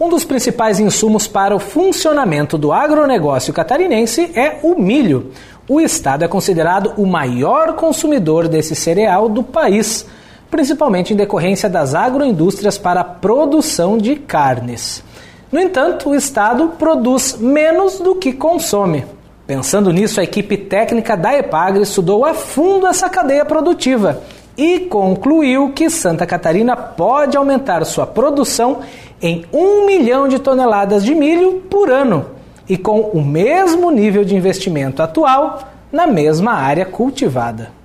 Um 0.00 0.08
dos 0.08 0.24
principais 0.24 0.78
insumos 0.78 1.26
para 1.26 1.56
o 1.56 1.58
funcionamento 1.58 2.56
do 2.56 2.72
agronegócio 2.72 3.52
catarinense 3.52 4.30
é 4.32 4.60
o 4.62 4.80
milho. 4.80 5.32
O 5.68 5.80
estado 5.80 6.24
é 6.24 6.28
considerado 6.28 6.92
o 6.96 7.04
maior 7.04 7.74
consumidor 7.74 8.46
desse 8.46 8.76
cereal 8.76 9.28
do 9.28 9.42
país, 9.42 10.06
principalmente 10.48 11.12
em 11.12 11.16
decorrência 11.16 11.68
das 11.68 11.96
agroindústrias 11.96 12.78
para 12.78 13.00
a 13.00 13.04
produção 13.04 13.98
de 13.98 14.14
carnes. 14.14 15.02
No 15.50 15.58
entanto, 15.58 16.10
o 16.10 16.14
estado 16.14 16.74
produz 16.78 17.36
menos 17.36 17.98
do 17.98 18.14
que 18.14 18.32
consome. 18.32 19.04
Pensando 19.48 19.92
nisso, 19.92 20.20
a 20.20 20.24
equipe 20.24 20.56
técnica 20.56 21.16
da 21.16 21.36
EPAGRE 21.36 21.82
estudou 21.82 22.24
a 22.24 22.34
fundo 22.34 22.86
essa 22.86 23.08
cadeia 23.08 23.44
produtiva 23.44 24.22
e 24.56 24.80
concluiu 24.80 25.72
que 25.72 25.88
Santa 25.88 26.26
Catarina 26.26 26.76
pode 26.76 27.36
aumentar 27.36 27.84
sua 27.84 28.06
produção 28.06 28.80
em 29.20 29.44
1 29.52 29.86
milhão 29.86 30.28
de 30.28 30.38
toneladas 30.38 31.04
de 31.04 31.14
milho 31.14 31.62
por 31.68 31.90
ano 31.90 32.26
e 32.68 32.76
com 32.76 33.00
o 33.00 33.24
mesmo 33.24 33.90
nível 33.90 34.24
de 34.24 34.36
investimento 34.36 35.02
atual 35.02 35.68
na 35.90 36.06
mesma 36.06 36.52
área 36.52 36.84
cultivada. 36.84 37.78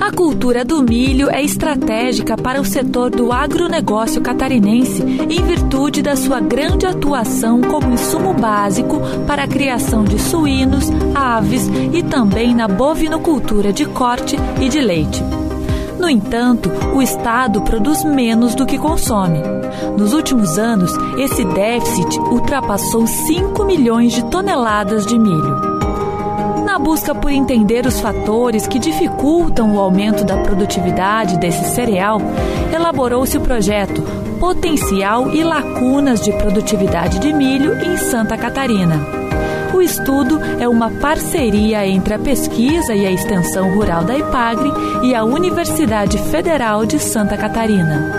A 0.00 0.10
cultura 0.10 0.64
do 0.64 0.82
milho 0.82 1.30
é 1.30 1.42
estratégica 1.42 2.36
para 2.36 2.60
o 2.60 2.64
setor 2.64 3.08
do 3.08 3.32
agronegócio 3.32 4.20
catarinense 4.20 5.00
em 5.00 5.42
virtude 5.44 6.02
da 6.02 6.16
sua 6.16 6.40
grande 6.40 6.86
atuação 6.86 7.60
como 7.60 7.94
insumo 7.94 8.34
básico 8.34 9.00
para 9.26 9.44
a 9.44 9.48
criação 9.48 10.02
de 10.02 10.18
suínos, 10.18 10.90
aves 11.14 11.68
e 11.92 12.02
também 12.02 12.52
na 12.52 12.66
bovinocultura 12.66 13.72
de 13.72 13.86
corte 13.86 14.36
e 14.60 14.68
de 14.68 14.80
leite. 14.80 15.22
No 16.02 16.10
entanto, 16.10 16.68
o 16.92 17.00
Estado 17.00 17.62
produz 17.62 18.02
menos 18.02 18.56
do 18.56 18.66
que 18.66 18.76
consome. 18.76 19.38
Nos 19.96 20.12
últimos 20.12 20.58
anos, 20.58 20.90
esse 21.16 21.44
déficit 21.44 22.18
ultrapassou 22.18 23.06
5 23.06 23.64
milhões 23.64 24.12
de 24.12 24.24
toneladas 24.24 25.06
de 25.06 25.16
milho. 25.16 25.60
Na 26.66 26.76
busca 26.76 27.14
por 27.14 27.30
entender 27.30 27.86
os 27.86 28.00
fatores 28.00 28.66
que 28.66 28.80
dificultam 28.80 29.76
o 29.76 29.78
aumento 29.78 30.24
da 30.24 30.38
produtividade 30.38 31.38
desse 31.38 31.72
cereal, 31.72 32.20
elaborou-se 32.74 33.38
o 33.38 33.40
projeto 33.40 34.02
Potencial 34.40 35.30
e 35.30 35.44
Lacunas 35.44 36.20
de 36.20 36.32
Produtividade 36.32 37.20
de 37.20 37.32
Milho 37.32 37.74
em 37.80 37.96
Santa 37.96 38.36
Catarina. 38.36 39.21
O 39.74 39.80
estudo 39.80 40.38
é 40.60 40.68
uma 40.68 40.90
parceria 40.90 41.86
entre 41.86 42.12
a 42.12 42.18
pesquisa 42.18 42.94
e 42.94 43.06
a 43.06 43.10
extensão 43.10 43.74
rural 43.74 44.04
da 44.04 44.14
IPAGRE 44.16 44.70
e 45.02 45.14
a 45.14 45.24
Universidade 45.24 46.18
Federal 46.18 46.84
de 46.84 46.98
Santa 46.98 47.38
Catarina. 47.38 48.12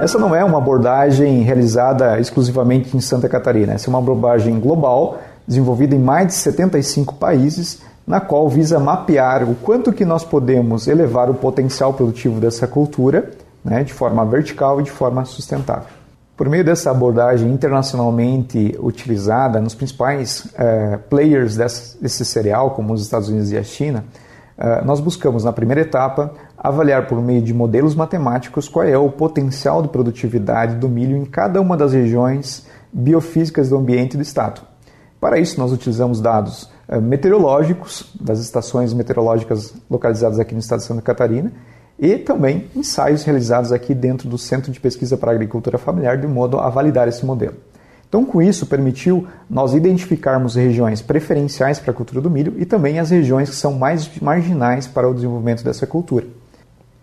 Essa 0.00 0.18
não 0.18 0.34
é 0.34 0.44
uma 0.44 0.58
abordagem 0.58 1.42
realizada 1.42 2.20
exclusivamente 2.20 2.96
em 2.96 3.00
Santa 3.00 3.28
Catarina, 3.28 3.72
essa 3.72 3.88
é 3.88 3.90
uma 3.90 3.98
abordagem 3.98 4.60
global, 4.60 5.18
desenvolvida 5.46 5.96
em 5.96 5.98
mais 5.98 6.28
de 6.28 6.34
75 6.34 7.14
países, 7.16 7.80
na 8.06 8.20
qual 8.20 8.48
visa 8.48 8.78
mapear 8.78 9.42
o 9.42 9.56
quanto 9.56 9.92
que 9.92 10.04
nós 10.04 10.24
podemos 10.24 10.86
elevar 10.86 11.28
o 11.28 11.34
potencial 11.34 11.92
produtivo 11.92 12.40
dessa 12.40 12.68
cultura, 12.68 13.30
né, 13.64 13.82
de 13.82 13.92
forma 13.92 14.24
vertical 14.24 14.80
e 14.80 14.84
de 14.84 14.90
forma 14.90 15.24
sustentável. 15.24 15.98
Por 16.38 16.48
meio 16.48 16.64
dessa 16.64 16.92
abordagem 16.92 17.50
internacionalmente 17.50 18.78
utilizada 18.78 19.60
nos 19.60 19.74
principais 19.74 20.44
uh, 20.44 20.96
players 21.10 21.56
desse, 21.56 22.00
desse 22.00 22.24
cereal, 22.24 22.70
como 22.76 22.92
os 22.92 23.02
Estados 23.02 23.28
Unidos 23.28 23.50
e 23.50 23.58
a 23.58 23.64
China, 23.64 24.04
uh, 24.56 24.86
nós 24.86 25.00
buscamos, 25.00 25.42
na 25.42 25.52
primeira 25.52 25.80
etapa, 25.80 26.32
avaliar 26.56 27.08
por 27.08 27.20
meio 27.20 27.42
de 27.42 27.52
modelos 27.52 27.96
matemáticos 27.96 28.68
qual 28.68 28.86
é 28.86 28.96
o 28.96 29.10
potencial 29.10 29.82
de 29.82 29.88
produtividade 29.88 30.76
do 30.76 30.88
milho 30.88 31.16
em 31.16 31.24
cada 31.24 31.60
uma 31.60 31.76
das 31.76 31.92
regiões 31.92 32.68
biofísicas 32.92 33.68
do 33.68 33.76
ambiente 33.76 34.16
do 34.16 34.22
estado. 34.22 34.60
Para 35.20 35.40
isso, 35.40 35.58
nós 35.58 35.72
utilizamos 35.72 36.20
dados 36.20 36.70
uh, 36.88 37.02
meteorológicos 37.02 38.14
das 38.20 38.38
estações 38.38 38.94
meteorológicas 38.94 39.74
localizadas 39.90 40.38
aqui 40.38 40.54
no 40.54 40.60
estado 40.60 40.78
de 40.78 40.84
Santa 40.84 41.02
Catarina 41.02 41.52
e 41.98 42.16
também 42.16 42.66
ensaios 42.76 43.24
realizados 43.24 43.72
aqui 43.72 43.94
dentro 43.94 44.28
do 44.28 44.38
Centro 44.38 44.70
de 44.70 44.78
Pesquisa 44.78 45.16
para 45.16 45.32
Agricultura 45.32 45.78
Familiar, 45.78 46.16
de 46.16 46.26
modo 46.26 46.58
a 46.58 46.68
validar 46.70 47.08
esse 47.08 47.26
modelo. 47.26 47.54
Então, 48.08 48.24
com 48.24 48.40
isso, 48.40 48.66
permitiu 48.66 49.26
nós 49.50 49.74
identificarmos 49.74 50.54
regiões 50.54 51.02
preferenciais 51.02 51.78
para 51.78 51.90
a 51.90 51.94
cultura 51.94 52.20
do 52.20 52.30
milho 52.30 52.54
e 52.56 52.64
também 52.64 52.98
as 52.98 53.10
regiões 53.10 53.50
que 53.50 53.56
são 53.56 53.74
mais 53.74 54.10
marginais 54.20 54.86
para 54.86 55.08
o 55.08 55.12
desenvolvimento 55.12 55.62
dessa 55.62 55.86
cultura. 55.86 56.24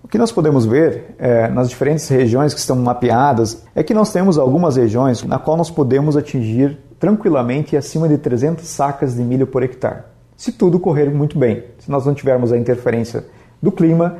O 0.04 0.08
que 0.08 0.18
nós 0.18 0.32
podemos 0.32 0.66
ver 0.66 1.16
é, 1.20 1.48
nas 1.48 1.70
diferentes 1.70 2.08
regiões 2.08 2.54
que 2.54 2.60
estão 2.60 2.76
mapeadas 2.76 3.64
é 3.76 3.84
que 3.84 3.93
nós 3.93 4.12
temos 4.12 4.38
algumas 4.38 4.78
regiões 4.78 5.24
na 5.24 5.38
qual 5.38 5.58
nós 5.58 5.70
podemos 5.70 6.16
atingir 6.16 6.78
tranquilamente 7.00 7.76
acima 7.76 8.08
de 8.08 8.18
300 8.18 8.68
sacas 8.68 9.16
de 9.16 9.22
milho 9.22 9.46
por 9.46 9.62
hectare, 9.62 10.04
se 10.38 10.52
tudo 10.52 10.80
correr 10.80 11.10
muito 11.10 11.38
bem. 11.38 11.64
Se 11.80 11.91
nós 11.91 12.06
não 12.06 12.14
tivermos 12.14 12.52
a 12.52 12.58
interferência 12.58 13.26
do 13.62 13.72
clima, 13.72 14.18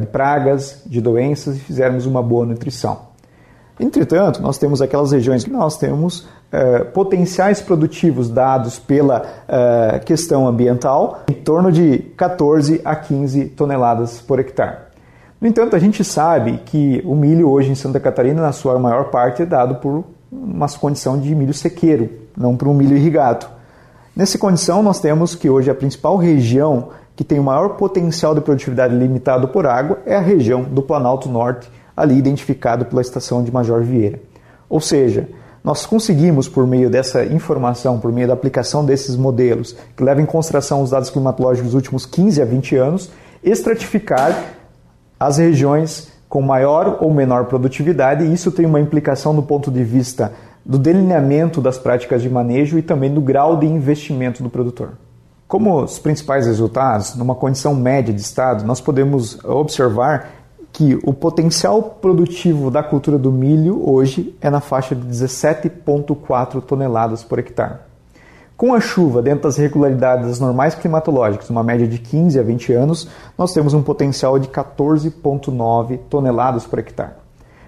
de 0.00 0.06
pragas, 0.06 0.82
de 0.84 1.00
doenças 1.00 1.56
e 1.56 1.60
fizermos 1.60 2.04
uma 2.06 2.22
boa 2.22 2.44
nutrição. 2.44 3.12
Entretanto, 3.80 4.42
nós 4.42 4.58
temos 4.58 4.82
aquelas 4.82 5.12
regiões 5.12 5.44
que 5.44 5.50
nós 5.50 5.76
temos 5.76 6.20
uh, 6.20 6.84
potenciais 6.92 7.60
produtivos 7.60 8.28
dados 8.28 8.78
pela 8.78 9.22
uh, 9.22 10.04
questão 10.04 10.46
ambiental 10.46 11.22
em 11.28 11.34
torno 11.34 11.72
de 11.72 11.98
14 12.16 12.80
a 12.84 12.94
15 12.94 13.46
toneladas 13.46 14.20
por 14.20 14.38
hectare. 14.38 14.76
No 15.40 15.48
entanto, 15.48 15.74
a 15.74 15.78
gente 15.78 16.04
sabe 16.04 16.60
que 16.64 17.02
o 17.04 17.16
milho 17.16 17.50
hoje 17.50 17.72
em 17.72 17.74
Santa 17.74 17.98
Catarina, 17.98 18.40
na 18.40 18.52
sua 18.52 18.78
maior 18.78 19.10
parte, 19.10 19.42
é 19.42 19.46
dado 19.46 19.76
por 19.76 20.04
uma 20.30 20.68
condição 20.68 21.18
de 21.18 21.34
milho 21.34 21.52
sequeiro, 21.52 22.08
não 22.36 22.56
por 22.56 22.68
um 22.68 22.74
milho 22.74 22.96
irrigado. 22.96 23.46
Nessa 24.14 24.38
condição, 24.38 24.82
nós 24.82 25.00
temos 25.00 25.34
que 25.34 25.50
hoje 25.50 25.70
a 25.70 25.74
principal 25.74 26.16
região 26.16 26.90
que 27.22 27.28
tem 27.28 27.38
o 27.38 27.44
maior 27.44 27.76
potencial 27.76 28.34
de 28.34 28.40
produtividade 28.40 28.96
limitado 28.96 29.46
por 29.46 29.64
água 29.64 30.00
é 30.04 30.16
a 30.16 30.20
região 30.20 30.64
do 30.64 30.82
Planalto 30.82 31.28
Norte, 31.28 31.70
ali 31.96 32.18
identificado 32.18 32.84
pela 32.84 33.00
estação 33.00 33.44
de 33.44 33.52
Major 33.52 33.80
Vieira. 33.80 34.18
Ou 34.68 34.80
seja, 34.80 35.28
nós 35.62 35.86
conseguimos, 35.86 36.48
por 36.48 36.66
meio 36.66 36.90
dessa 36.90 37.24
informação, 37.24 38.00
por 38.00 38.10
meio 38.10 38.26
da 38.26 38.34
aplicação 38.34 38.84
desses 38.84 39.14
modelos, 39.14 39.76
que 39.96 40.02
levam 40.02 40.24
em 40.24 40.26
consideração 40.26 40.82
os 40.82 40.90
dados 40.90 41.10
climatológicos 41.10 41.70
dos 41.70 41.74
últimos 41.76 42.04
15 42.06 42.42
a 42.42 42.44
20 42.44 42.74
anos, 42.74 43.12
estratificar 43.44 44.36
as 45.20 45.38
regiões 45.38 46.08
com 46.28 46.42
maior 46.42 46.98
ou 47.00 47.14
menor 47.14 47.44
produtividade, 47.44 48.24
e 48.24 48.32
isso 48.32 48.50
tem 48.50 48.66
uma 48.66 48.80
implicação 48.80 49.32
do 49.32 49.44
ponto 49.44 49.70
de 49.70 49.84
vista 49.84 50.32
do 50.66 50.76
delineamento 50.76 51.60
das 51.60 51.78
práticas 51.78 52.20
de 52.20 52.28
manejo 52.28 52.80
e 52.80 52.82
também 52.82 53.14
do 53.14 53.20
grau 53.20 53.56
de 53.56 53.66
investimento 53.66 54.42
do 54.42 54.50
produtor. 54.50 54.94
Como 55.52 55.82
os 55.82 55.98
principais 55.98 56.46
resultados, 56.46 57.14
numa 57.14 57.34
condição 57.34 57.74
média 57.74 58.10
de 58.10 58.22
estado, 58.22 58.64
nós 58.64 58.80
podemos 58.80 59.38
observar 59.44 60.30
que 60.72 60.98
o 61.04 61.12
potencial 61.12 61.82
produtivo 61.82 62.70
da 62.70 62.82
cultura 62.82 63.18
do 63.18 63.30
milho 63.30 63.86
hoje 63.86 64.34
é 64.40 64.48
na 64.48 64.62
faixa 64.62 64.94
de 64.94 65.06
17,4 65.06 66.62
toneladas 66.62 67.22
por 67.22 67.38
hectare. 67.38 67.80
Com 68.56 68.72
a 68.72 68.80
chuva 68.80 69.20
dentro 69.20 69.42
das 69.42 69.58
regularidades 69.58 70.40
normais 70.40 70.74
climatológicas, 70.74 71.50
uma 71.50 71.62
média 71.62 71.86
de 71.86 71.98
15 71.98 72.40
a 72.40 72.42
20 72.42 72.72
anos, 72.72 73.08
nós 73.36 73.52
temos 73.52 73.74
um 73.74 73.82
potencial 73.82 74.38
de 74.38 74.48
14,9 74.48 75.98
toneladas 76.08 76.64
por 76.64 76.78
hectare. 76.78 77.12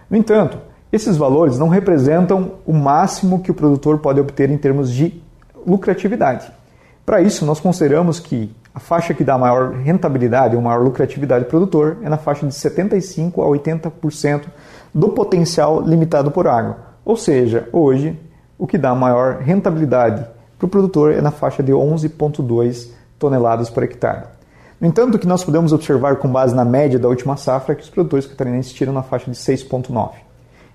No 0.09 0.17
entanto, 0.17 0.57
esses 0.91 1.19
valores 1.19 1.59
não 1.59 1.69
representam 1.69 2.53
o 2.65 2.73
máximo 2.73 3.43
que 3.43 3.51
o 3.51 3.55
produtor 3.55 3.99
pode 3.99 4.21
obter 4.21 4.49
em 4.49 4.57
termos 4.57 4.91
de 4.91 5.23
lucratividade. 5.67 6.64
Para 7.05 7.21
isso, 7.21 7.45
nós 7.45 7.61
consideramos 7.61 8.19
que 8.19 8.51
a 8.75 8.81
faixa 8.81 9.13
que 9.13 9.23
dá 9.23 9.37
maior 9.37 9.75
rentabilidade 9.75 10.57
ou 10.57 10.63
maior 10.63 10.83
lucratividade 10.83 11.45
ao 11.45 11.51
produtor 11.51 11.99
é 12.03 12.09
na 12.09 12.17
faixa 12.17 12.47
de 12.47 12.53
75% 12.53 13.35
a 13.35 13.47
80% 13.47 14.45
do 14.93 15.11
potencial 15.11 15.83
limitado 15.83 16.31
por 16.31 16.49
água. 16.49 16.79
Ou 17.05 17.17
seja, 17.17 17.69
hoje, 17.73 18.19
o 18.59 18.67
que 18.67 18.79
dá 18.79 18.95
maior 18.95 19.37
rentabilidade 19.37 20.25
para 20.59 20.67
o 20.67 20.69
produtor 20.69 21.13
é 21.13 21.21
na 21.21 21.31
faixa 21.31 21.63
de 21.63 21.73
11,2 21.73 22.89
toneladas 23.19 23.69
por 23.69 23.83
hectare. 23.83 24.25
No 24.81 24.89
entanto, 24.89 25.17
o 25.17 25.19
que 25.19 25.27
nós 25.27 25.45
podemos 25.45 25.73
observar 25.73 26.17
com 26.17 26.29
base 26.29 26.55
na 26.55 26.65
média 26.65 26.99
da 26.99 27.09
última 27.09 27.37
safra 27.37 27.75
é 27.75 27.77
que 27.77 27.83
os 27.83 27.91
produtores 27.91 28.27
catarinenses 28.27 28.73
tiram 28.73 28.93
na 28.93 29.03
faixa 29.03 29.31
de 29.31 29.37
6,9. 29.37 30.11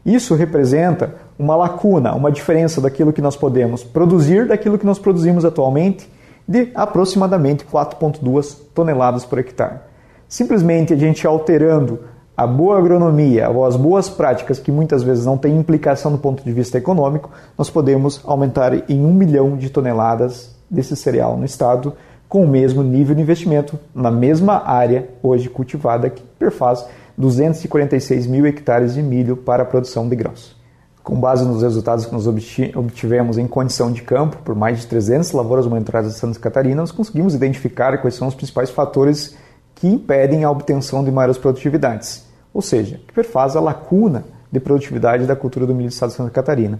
Isso 0.05 0.35
representa 0.35 1.15
uma 1.37 1.55
lacuna, 1.55 2.13
uma 2.13 2.31
diferença 2.31 2.79
daquilo 2.79 3.11
que 3.11 3.21
nós 3.21 3.35
podemos 3.35 3.83
produzir 3.83 4.47
daquilo 4.47 4.77
que 4.77 4.85
nós 4.85 4.97
produzimos 4.97 5.43
atualmente 5.43 6.09
de 6.49 6.71
aproximadamente 6.73 7.63
4,2 7.63 8.57
toneladas 8.73 9.23
por 9.23 9.37
hectare. 9.37 9.81
Simplesmente 10.27 10.91
a 10.91 10.97
gente 10.97 11.27
alterando 11.27 11.99
a 12.35 12.47
boa 12.47 12.79
agronomia 12.79 13.47
ou 13.51 13.63
as 13.63 13.75
boas 13.75 14.09
práticas, 14.09 14.57
que 14.57 14.71
muitas 14.71 15.03
vezes 15.03 15.27
não 15.27 15.37
têm 15.37 15.55
implicação 15.55 16.11
do 16.11 16.17
ponto 16.17 16.43
de 16.43 16.51
vista 16.51 16.79
econômico, 16.79 17.29
nós 17.55 17.69
podemos 17.69 18.19
aumentar 18.25 18.89
em 18.89 19.05
um 19.05 19.13
milhão 19.13 19.57
de 19.57 19.69
toneladas 19.69 20.55
desse 20.67 20.95
cereal 20.95 21.37
no 21.37 21.45
estado, 21.45 21.93
com 22.27 22.43
o 22.43 22.47
mesmo 22.47 22.81
nível 22.81 23.13
de 23.13 23.21
investimento, 23.21 23.77
na 23.93 24.09
mesma 24.09 24.63
área 24.65 25.07
hoje 25.21 25.49
cultivada, 25.49 26.09
que 26.09 26.23
perfaz 26.39 26.83
246 27.15 28.25
mil 28.25 28.47
hectares 28.47 28.95
de 28.95 29.03
milho 29.03 29.37
para 29.37 29.61
a 29.61 29.65
produção 29.67 30.09
de 30.09 30.15
grãos. 30.15 30.58
Com 31.03 31.19
base 31.19 31.45
nos 31.45 31.63
resultados 31.63 32.05
que 32.05 32.11
nós 32.11 32.27
obtivemos 32.27 33.37
em 33.37 33.47
condição 33.47 33.91
de 33.91 34.01
campo, 34.01 34.37
por 34.43 34.53
mais 34.53 34.79
de 34.79 34.87
300 34.87 35.31
lavouras 35.31 35.65
monitoradas 35.65 36.13
de 36.13 36.19
Santa 36.19 36.39
Catarina, 36.39 36.81
nós 36.81 36.91
conseguimos 36.91 37.33
identificar 37.33 37.97
quais 37.99 38.15
são 38.15 38.27
os 38.27 38.35
principais 38.35 38.69
fatores 38.69 39.35
que 39.75 39.87
impedem 39.87 40.43
a 40.43 40.51
obtenção 40.51 41.03
de 41.03 41.11
maiores 41.11 41.37
produtividades, 41.37 42.25
ou 42.53 42.61
seja, 42.61 42.99
que 43.07 43.13
perfaz 43.13 43.55
a 43.55 43.61
lacuna 43.61 44.25
de 44.51 44.59
produtividade 44.59 45.25
da 45.25 45.35
cultura 45.35 45.65
do 45.65 45.73
milho 45.73 45.89
do 45.89 45.93
estado 45.93 46.09
de 46.09 46.15
Santa 46.15 46.31
Catarina. 46.31 46.79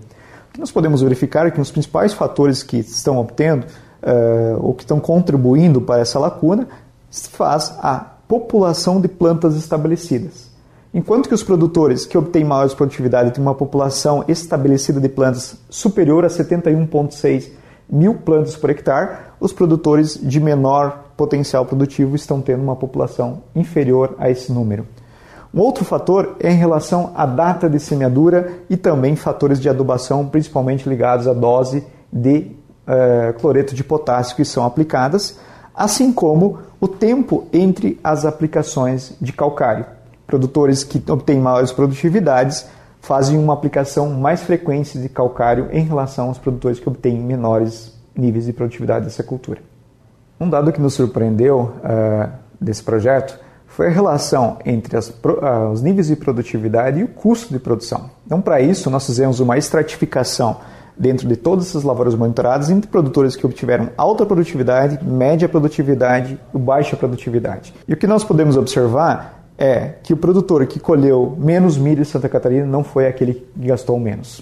O 0.49 0.53
que 0.53 0.59
nós 0.59 0.71
podemos 0.71 1.01
verificar 1.01 1.47
é 1.47 1.51
que 1.51 1.61
os 1.61 1.71
principais 1.71 2.13
fatores 2.13 2.61
que 2.61 2.77
estão 2.77 3.17
obtendo 3.17 3.65
uh, 4.03 4.59
ou 4.59 4.73
que 4.73 4.83
estão 4.83 4.99
contribuindo 4.99 5.79
para 5.79 6.01
essa 6.01 6.19
lacuna 6.19 6.67
faz 7.09 7.73
a 7.79 7.99
população 8.27 8.99
de 8.99 9.07
plantas 9.07 9.55
estabelecidas. 9.55 10.48
Enquanto 10.91 11.29
que 11.29 11.35
os 11.35 11.43
produtores 11.43 12.05
que 12.05 12.17
obtêm 12.17 12.43
maiores 12.43 12.73
produtividade 12.73 13.31
têm 13.31 13.43
uma 13.43 13.53
população 13.53 14.25
estabelecida 14.27 14.99
de 14.99 15.07
plantas 15.07 15.55
superior 15.69 16.25
a 16.25 16.29
71,6 16.29 17.51
mil 17.87 18.15
plantas 18.15 18.55
por 18.55 18.71
hectare, 18.71 19.17
os 19.39 19.53
produtores 19.53 20.19
de 20.21 20.39
menor 20.39 21.11
potencial 21.15 21.63
produtivo 21.63 22.15
estão 22.15 22.41
tendo 22.41 22.63
uma 22.63 22.75
população 22.75 23.43
inferior 23.55 24.15
a 24.17 24.31
esse 24.31 24.51
número. 24.51 24.87
Um 25.53 25.61
outro 25.61 25.85
fator 25.85 26.37
é 26.39 26.51
em 26.51 26.57
relação 26.57 27.11
à 27.15 27.25
data 27.25 27.69
de 27.69 27.79
semeadura 27.79 28.51
e 28.69 28.75
também 28.75 29.15
fatores 29.15 29.59
de 29.59 29.69
adubação, 29.69 30.27
principalmente 30.27 30.89
ligados 30.89 31.27
à 31.27 31.33
dose 31.33 31.83
de 32.11 32.51
uh, 32.87 33.39
cloreto 33.39 33.75
de 33.75 33.83
potássio 33.83 34.35
que 34.35 34.45
são 34.45 34.65
aplicadas, 34.65 35.39
assim 35.73 36.11
como 36.11 36.59
o 36.79 36.87
tempo 36.87 37.47
entre 37.53 37.99
as 38.03 38.25
aplicações 38.25 39.13
de 39.19 39.33
calcário. 39.33 39.98
Produtores 40.29 40.83
que 40.83 41.01
obtêm 41.11 41.39
maiores 41.39 41.71
produtividades 41.71 42.67
fazem 43.01 43.35
uma 43.35 43.51
aplicação 43.51 44.11
mais 44.11 44.43
frequente 44.43 44.99
de 44.99 45.09
calcário 45.09 45.69
em 45.71 45.83
relação 45.83 46.27
aos 46.27 46.37
produtores 46.37 46.79
que 46.79 46.87
obtêm 46.87 47.17
menores 47.17 47.97
níveis 48.15 48.45
de 48.45 48.53
produtividade 48.53 49.05
dessa 49.05 49.23
cultura. 49.23 49.59
Um 50.39 50.47
dado 50.47 50.71
que 50.71 50.79
nos 50.79 50.93
surpreendeu 50.93 51.73
uh, 51.77 52.29
desse 52.61 52.83
projeto 52.83 53.39
foi 53.65 53.87
a 53.87 53.89
relação 53.89 54.59
entre 54.63 54.95
as, 54.95 55.09
uh, 55.09 55.71
os 55.73 55.81
níveis 55.81 56.05
de 56.05 56.15
produtividade 56.15 56.99
e 56.99 57.03
o 57.05 57.07
custo 57.07 57.51
de 57.51 57.57
produção. 57.57 58.11
Então, 58.23 58.39
para 58.39 58.61
isso, 58.61 58.87
nós 58.91 59.07
fizemos 59.07 59.39
uma 59.39 59.57
estratificação 59.57 60.57
dentro 60.95 61.27
de 61.27 61.37
todas 61.37 61.69
essas 61.69 61.81
lavouras 61.81 62.13
monitoradas 62.13 62.69
entre 62.69 62.87
produtores 62.87 63.35
que 63.35 63.47
obtiveram 63.47 63.89
alta 63.97 64.27
produtividade, 64.27 65.03
média 65.03 65.49
produtividade 65.49 66.39
e 66.53 66.57
baixa 66.59 66.95
produtividade. 66.95 67.73
E 67.87 67.93
o 67.93 67.97
que 67.97 68.05
nós 68.05 68.23
podemos 68.23 68.55
observar 68.55 69.38
é 69.59 69.95
que 70.01 70.13
o 70.13 70.17
produtor 70.17 70.65
que 70.65 70.79
colheu 70.79 71.35
menos 71.37 71.77
milho 71.77 72.01
em 72.01 72.05
Santa 72.05 72.29
Catarina 72.29 72.65
não 72.65 72.83
foi 72.83 73.07
aquele 73.07 73.33
que 73.33 73.67
gastou 73.67 73.99
menos. 73.99 74.41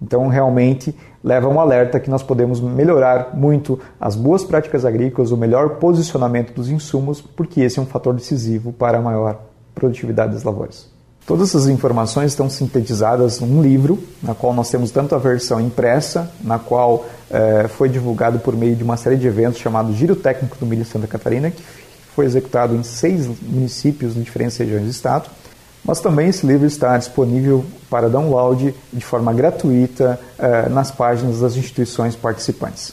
Então, 0.00 0.26
realmente, 0.26 0.94
leva 1.22 1.48
um 1.48 1.60
alerta 1.60 1.98
que 1.98 2.10
nós 2.10 2.22
podemos 2.22 2.60
melhorar 2.60 3.30
muito 3.34 3.78
as 4.00 4.14
boas 4.14 4.44
práticas 4.44 4.84
agrícolas, 4.84 5.30
o 5.30 5.36
melhor 5.36 5.76
posicionamento 5.76 6.52
dos 6.52 6.68
insumos, 6.68 7.20
porque 7.20 7.60
esse 7.60 7.78
é 7.78 7.82
um 7.82 7.86
fator 7.86 8.12
decisivo 8.12 8.72
para 8.72 8.98
a 8.98 9.00
maior 9.00 9.40
produtividade 9.74 10.32
das 10.32 10.42
lavouras. 10.42 10.90
Todas 11.24 11.50
essas 11.50 11.68
informações 11.68 12.32
estão 12.32 12.50
sintetizadas 12.50 13.38
num 13.38 13.62
livro, 13.62 14.02
na 14.20 14.34
qual 14.34 14.52
nós 14.52 14.68
temos 14.68 14.90
tanto 14.90 15.14
a 15.14 15.18
versão 15.18 15.60
impressa, 15.60 16.28
na 16.42 16.58
qual 16.58 17.06
eh, 17.30 17.68
foi 17.68 17.88
divulgado 17.88 18.40
por 18.40 18.56
meio 18.56 18.74
de 18.74 18.82
uma 18.82 18.96
série 18.96 19.16
de 19.16 19.28
eventos 19.28 19.60
chamado 19.60 19.94
Giro 19.94 20.16
Técnico 20.16 20.58
do 20.58 20.66
Milho 20.66 20.84
Santa 20.84 21.06
Catarina, 21.06 21.48
que 21.48 21.62
foi 22.14 22.26
executado 22.26 22.74
em 22.74 22.82
seis 22.82 23.26
municípios 23.42 24.16
em 24.16 24.22
diferentes 24.22 24.56
regiões 24.56 24.84
do 24.84 24.90
estado. 24.90 25.30
Mas 25.84 26.00
também 26.00 26.28
esse 26.28 26.46
livro 26.46 26.66
está 26.66 26.96
disponível 26.96 27.64
para 27.90 28.08
download 28.08 28.72
de 28.92 29.04
forma 29.04 29.32
gratuita 29.32 30.18
eh, 30.38 30.68
nas 30.68 30.92
páginas 30.92 31.40
das 31.40 31.56
instituições 31.56 32.14
participantes. 32.14 32.92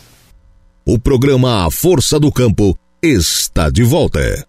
O 0.86 0.98
programa 0.98 1.70
Força 1.70 2.20
do 2.20 2.32
Campo 2.32 2.76
está 3.02 3.70
de 3.70 3.84
volta. 3.84 4.49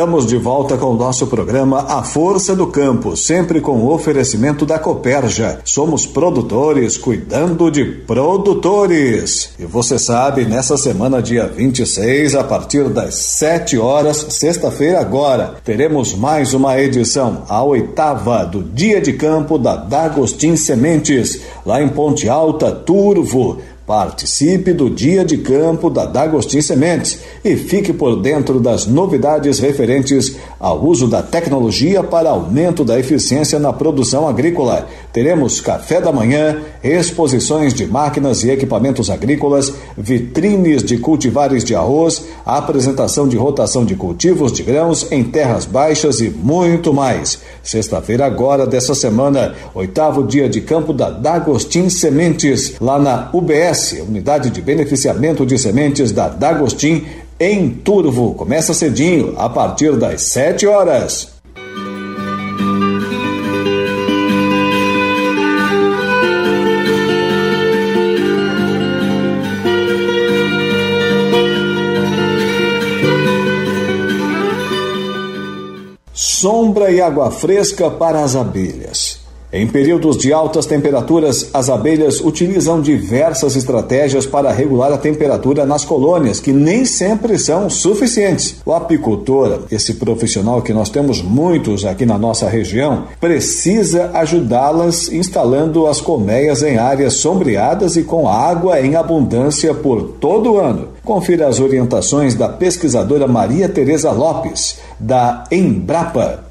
Estamos 0.00 0.24
de 0.24 0.38
volta 0.38 0.78
com 0.78 0.86
o 0.86 0.96
nosso 0.96 1.26
programa 1.26 1.84
A 1.86 2.02
Força 2.02 2.56
do 2.56 2.66
Campo, 2.66 3.14
sempre 3.18 3.60
com 3.60 3.72
o 3.72 3.92
oferecimento 3.92 4.64
da 4.64 4.78
Coperja. 4.78 5.60
Somos 5.62 6.06
produtores 6.06 6.96
cuidando 6.96 7.70
de 7.70 7.84
produtores. 7.84 9.50
E 9.58 9.66
você 9.66 9.98
sabe, 9.98 10.46
nessa 10.46 10.78
semana, 10.78 11.20
dia 11.20 11.46
26, 11.46 12.34
a 12.34 12.42
partir 12.42 12.88
das 12.88 13.14
7 13.14 13.76
horas, 13.76 14.24
sexta-feira 14.30 15.00
agora, 15.00 15.56
teremos 15.62 16.14
mais 16.14 16.54
uma 16.54 16.80
edição, 16.80 17.42
a 17.46 17.62
oitava 17.62 18.46
do 18.46 18.62
Dia 18.62 19.02
de 19.02 19.12
Campo 19.12 19.58
da 19.58 19.76
D'Agostin 19.76 20.56
Sementes, 20.56 21.42
lá 21.66 21.82
em 21.82 21.90
Ponte 21.90 22.26
Alta, 22.26 22.72
Turvo. 22.72 23.58
Participe 23.90 24.72
do 24.72 24.88
dia 24.88 25.24
de 25.24 25.38
campo 25.38 25.90
da 25.90 26.06
D'Agostin 26.06 26.62
Sementes 26.62 27.18
e 27.44 27.56
fique 27.56 27.92
por 27.92 28.22
dentro 28.22 28.60
das 28.60 28.86
novidades 28.86 29.58
referentes 29.58 30.36
ao 30.60 30.84
uso 30.84 31.08
da 31.08 31.22
tecnologia 31.22 32.02
para 32.02 32.28
aumento 32.28 32.84
da 32.84 32.98
eficiência 33.00 33.58
na 33.58 33.72
produção 33.72 34.28
agrícola. 34.28 34.86
Teremos 35.10 35.58
café 35.60 36.02
da 36.02 36.12
manhã, 36.12 36.58
exposições 36.84 37.72
de 37.72 37.86
máquinas 37.86 38.44
e 38.44 38.50
equipamentos 38.50 39.08
agrícolas, 39.08 39.72
vitrines 39.96 40.84
de 40.84 40.98
cultivares 40.98 41.64
de 41.64 41.74
arroz, 41.74 42.26
apresentação 42.44 43.26
de 43.26 43.38
rotação 43.38 43.86
de 43.86 43.94
cultivos 43.94 44.52
de 44.52 44.62
grãos 44.62 45.10
em 45.10 45.24
terras 45.24 45.64
baixas 45.64 46.20
e 46.20 46.28
muito 46.28 46.92
mais. 46.92 47.40
Sexta-feira 47.62 48.26
agora 48.26 48.66
dessa 48.66 48.94
semana, 48.94 49.54
oitavo 49.74 50.22
dia 50.22 50.48
de 50.48 50.60
campo 50.60 50.92
da 50.92 51.08
Dagostin 51.08 51.88
Sementes, 51.88 52.74
lá 52.80 52.98
na 52.98 53.30
UBS, 53.32 53.92
Unidade 54.06 54.50
de 54.50 54.60
Beneficiamento 54.60 55.46
de 55.46 55.58
Sementes 55.58 56.12
da 56.12 56.28
Dagostin, 56.28 57.06
em 57.40 57.70
Turvo. 57.70 58.34
Começa 58.34 58.74
cedinho, 58.74 59.34
a 59.38 59.48
partir 59.48 59.96
das 59.96 60.20
7 60.22 60.66
horas. 60.66 61.40
Sombra 76.12 76.90
e 76.90 77.00
água 77.00 77.30
fresca 77.30 77.90
para 77.90 78.22
as 78.22 78.36
abelhas. 78.36 79.09
Em 79.52 79.66
períodos 79.66 80.16
de 80.16 80.32
altas 80.32 80.64
temperaturas, 80.64 81.50
as 81.52 81.68
abelhas 81.68 82.20
utilizam 82.20 82.80
diversas 82.80 83.56
estratégias 83.56 84.24
para 84.24 84.52
regular 84.52 84.92
a 84.92 84.98
temperatura 84.98 85.66
nas 85.66 85.84
colônias, 85.84 86.38
que 86.38 86.52
nem 86.52 86.84
sempre 86.84 87.36
são 87.36 87.68
suficientes. 87.68 88.56
O 88.64 88.72
apicultor, 88.72 89.62
esse 89.68 89.94
profissional 89.94 90.62
que 90.62 90.72
nós 90.72 90.88
temos 90.88 91.20
muitos 91.20 91.84
aqui 91.84 92.06
na 92.06 92.16
nossa 92.16 92.48
região, 92.48 93.06
precisa 93.20 94.12
ajudá-las 94.14 95.10
instalando 95.12 95.88
as 95.88 96.00
colmeias 96.00 96.62
em 96.62 96.78
áreas 96.78 97.14
sombreadas 97.14 97.96
e 97.96 98.04
com 98.04 98.28
água 98.28 98.80
em 98.80 98.94
abundância 98.94 99.74
por 99.74 100.02
todo 100.20 100.52
o 100.52 100.58
ano. 100.60 100.90
Confira 101.04 101.48
as 101.48 101.58
orientações 101.58 102.36
da 102.36 102.48
pesquisadora 102.48 103.26
Maria 103.26 103.68
Tereza 103.68 104.12
Lopes, 104.12 104.78
da 105.00 105.42
Embrapa 105.50 106.49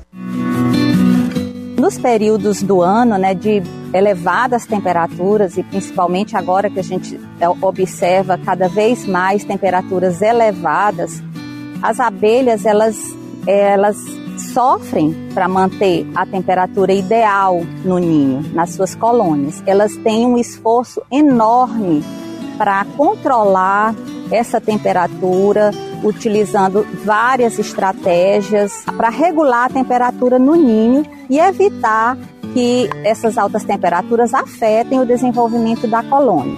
nos 1.89 1.97
períodos 1.97 2.61
do 2.61 2.83
ano, 2.83 3.17
né, 3.17 3.33
de 3.33 3.63
elevadas 3.91 4.67
temperaturas 4.67 5.57
e 5.57 5.63
principalmente 5.63 6.37
agora 6.37 6.69
que 6.69 6.79
a 6.79 6.83
gente 6.83 7.19
é, 7.39 7.49
observa 7.49 8.37
cada 8.37 8.69
vez 8.69 9.07
mais 9.07 9.43
temperaturas 9.43 10.21
elevadas, 10.21 11.19
as 11.81 11.99
abelhas 11.99 12.63
elas 12.63 12.95
elas 13.47 13.97
sofrem 14.53 15.15
para 15.33 15.47
manter 15.47 16.07
a 16.13 16.27
temperatura 16.27 16.93
ideal 16.93 17.59
no 17.83 17.97
ninho, 17.97 18.45
nas 18.53 18.75
suas 18.75 18.93
colônias. 18.93 19.63
Elas 19.65 19.95
têm 19.97 20.27
um 20.27 20.37
esforço 20.37 21.01
enorme 21.11 22.03
para 22.55 22.85
controlar 22.95 23.95
essa 24.31 24.59
temperatura, 24.61 25.71
utilizando 26.03 26.85
várias 27.03 27.59
estratégias 27.59 28.83
para 28.97 29.09
regular 29.09 29.65
a 29.65 29.69
temperatura 29.69 30.39
no 30.39 30.55
ninho 30.55 31.05
e 31.29 31.39
evitar 31.39 32.17
que 32.53 32.89
essas 33.03 33.37
altas 33.37 33.63
temperaturas 33.63 34.33
afetem 34.33 34.99
o 34.99 35.05
desenvolvimento 35.05 35.87
da 35.87 36.01
colônia. 36.03 36.57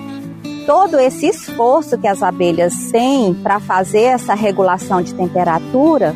Todo 0.65 0.99
esse 0.99 1.27
esforço 1.27 1.97
que 1.97 2.07
as 2.07 2.21
abelhas 2.21 2.91
têm 2.91 3.33
para 3.33 3.59
fazer 3.59 4.03
essa 4.03 4.33
regulação 4.33 5.01
de 5.01 5.13
temperatura 5.13 6.15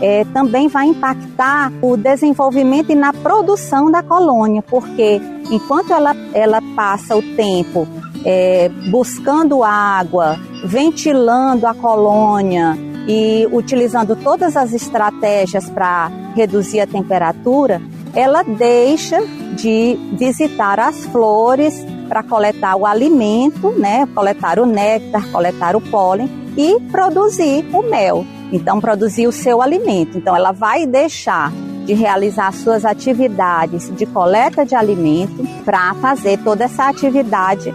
é, 0.00 0.24
também 0.26 0.68
vai 0.68 0.86
impactar 0.86 1.72
o 1.80 1.96
desenvolvimento 1.96 2.90
e 2.90 2.94
na 2.94 3.12
produção 3.12 3.90
da 3.90 4.02
colônia, 4.02 4.62
porque 4.62 5.20
enquanto 5.50 5.92
ela, 5.92 6.14
ela 6.32 6.60
passa 6.74 7.16
o 7.16 7.22
tempo 7.36 7.86
é, 8.24 8.68
buscando 8.90 9.62
água, 9.62 10.38
ventilando 10.64 11.66
a 11.66 11.74
colônia 11.74 12.76
e 13.06 13.46
utilizando 13.52 14.16
todas 14.16 14.56
as 14.56 14.72
estratégias 14.72 15.68
para 15.68 16.10
reduzir 16.34 16.80
a 16.80 16.86
temperatura, 16.86 17.82
ela 18.14 18.42
deixa 18.42 19.20
de 19.54 19.98
visitar 20.12 20.80
as 20.80 21.04
flores 21.06 21.84
para 22.08 22.22
coletar 22.22 22.76
o 22.76 22.86
alimento, 22.86 23.70
né, 23.72 24.06
coletar 24.14 24.58
o 24.58 24.66
néctar, 24.66 25.30
coletar 25.30 25.76
o 25.76 25.80
pólen 25.80 26.30
e 26.56 26.80
produzir 26.90 27.66
o 27.72 27.82
mel. 27.82 28.24
Então, 28.52 28.80
produzir 28.80 29.26
o 29.26 29.32
seu 29.32 29.60
alimento. 29.60 30.16
Então, 30.16 30.36
ela 30.36 30.52
vai 30.52 30.86
deixar 30.86 31.50
de 31.84 31.92
realizar 31.92 32.52
suas 32.52 32.84
atividades 32.84 33.94
de 33.94 34.06
coleta 34.06 34.64
de 34.64 34.74
alimento 34.74 35.44
para 35.64 35.92
fazer 35.94 36.38
toda 36.38 36.64
essa 36.64 36.88
atividade 36.88 37.74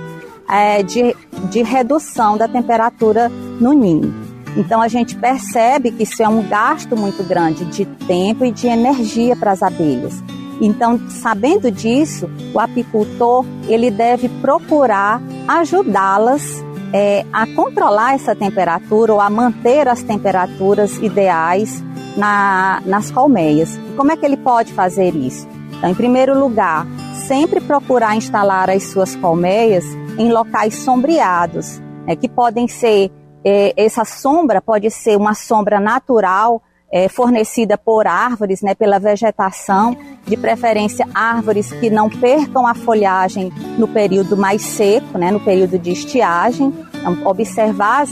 é, 0.50 0.82
de, 0.84 1.16
de 1.50 1.62
redução 1.62 2.38
da 2.38 2.48
temperatura 2.48 3.30
no 3.30 3.74
ninho. 3.74 4.14
Então 4.58 4.82
a 4.82 4.88
gente 4.88 5.16
percebe 5.16 5.92
que 5.92 6.04
isso 6.04 6.24
é 6.24 6.28
um 6.28 6.42
gasto 6.48 6.98
muito 6.98 7.24
grande 7.24 7.66
de 7.66 7.86
tempo 7.86 8.44
e 8.44 8.52
de 8.52 8.68
energia 8.68 9.36
para 9.36 9.52
as 9.52 9.62
abelhas. 9.62 10.24
Então, 10.62 11.00
sabendo 11.10 11.72
disso, 11.72 12.30
o 12.54 12.60
apicultor 12.60 13.46
ele 13.68 13.90
deve 13.90 14.28
procurar 14.42 15.22
ajudá-las 15.48 16.64
é, 16.92 17.26
a 17.32 17.46
controlar 17.48 18.16
essa 18.16 18.36
temperatura 18.36 19.14
ou 19.14 19.22
a 19.22 19.30
manter 19.30 19.88
as 19.88 20.02
temperaturas 20.02 20.98
ideais 20.98 21.82
na, 22.18 22.82
nas 22.86 23.10
colmeias. 23.12 23.80
Como 23.96 24.12
é 24.12 24.18
que 24.18 24.26
ele 24.26 24.38
pode 24.38 24.74
fazer 24.74 25.16
isso? 25.16 25.48
Então, 25.78 25.90
em 25.90 25.96
primeiro 25.96 26.38
lugar, 26.38 26.86
sempre 27.30 27.62
procurar 27.62 28.16
instalar 28.16 28.72
as 28.72 28.86
suas 28.86 29.16
colmeias 29.16 29.86
em 30.18 30.32
locais 30.32 30.80
sombreados, 30.80 31.80
né, 32.08 32.16
que 32.16 32.28
podem 32.28 32.68
ser, 32.68 33.12
é, 33.46 33.72
essa 33.78 34.04
sombra 34.04 34.60
pode 34.60 34.90
ser 34.90 35.16
uma 35.16 35.36
sombra 35.36 35.80
natural, 35.80 36.60
é, 36.92 37.08
fornecida 37.08 37.78
por 37.78 38.08
árvores, 38.08 38.64
né, 38.64 38.74
pela 38.74 38.98
vegetação, 38.98 39.96
de 40.26 40.36
preferência 40.36 41.08
árvores 41.14 41.72
que 41.72 41.88
não 41.88 42.10
percam 42.10 42.66
a 42.66 42.74
folhagem 42.74 43.54
no 43.78 43.88
período 43.88 44.36
mais 44.36 44.64
seco, 44.64 45.20
né, 45.20 45.30
no 45.30 45.40
período 45.40 45.78
de 45.78 45.92
estiagem. 45.92 46.74
Então, 46.96 47.16
observar 47.28 48.06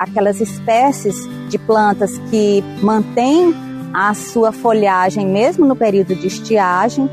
aquelas 0.00 0.40
espécies 0.40 1.14
de 1.48 1.58
plantas 1.58 2.18
que 2.28 2.60
mantêm 2.82 3.54
a 3.94 4.12
sua 4.14 4.50
folhagem 4.50 5.28
mesmo 5.28 5.64
no 5.64 5.76
período 5.76 6.16
de 6.16 6.26
estiagem 6.26 7.08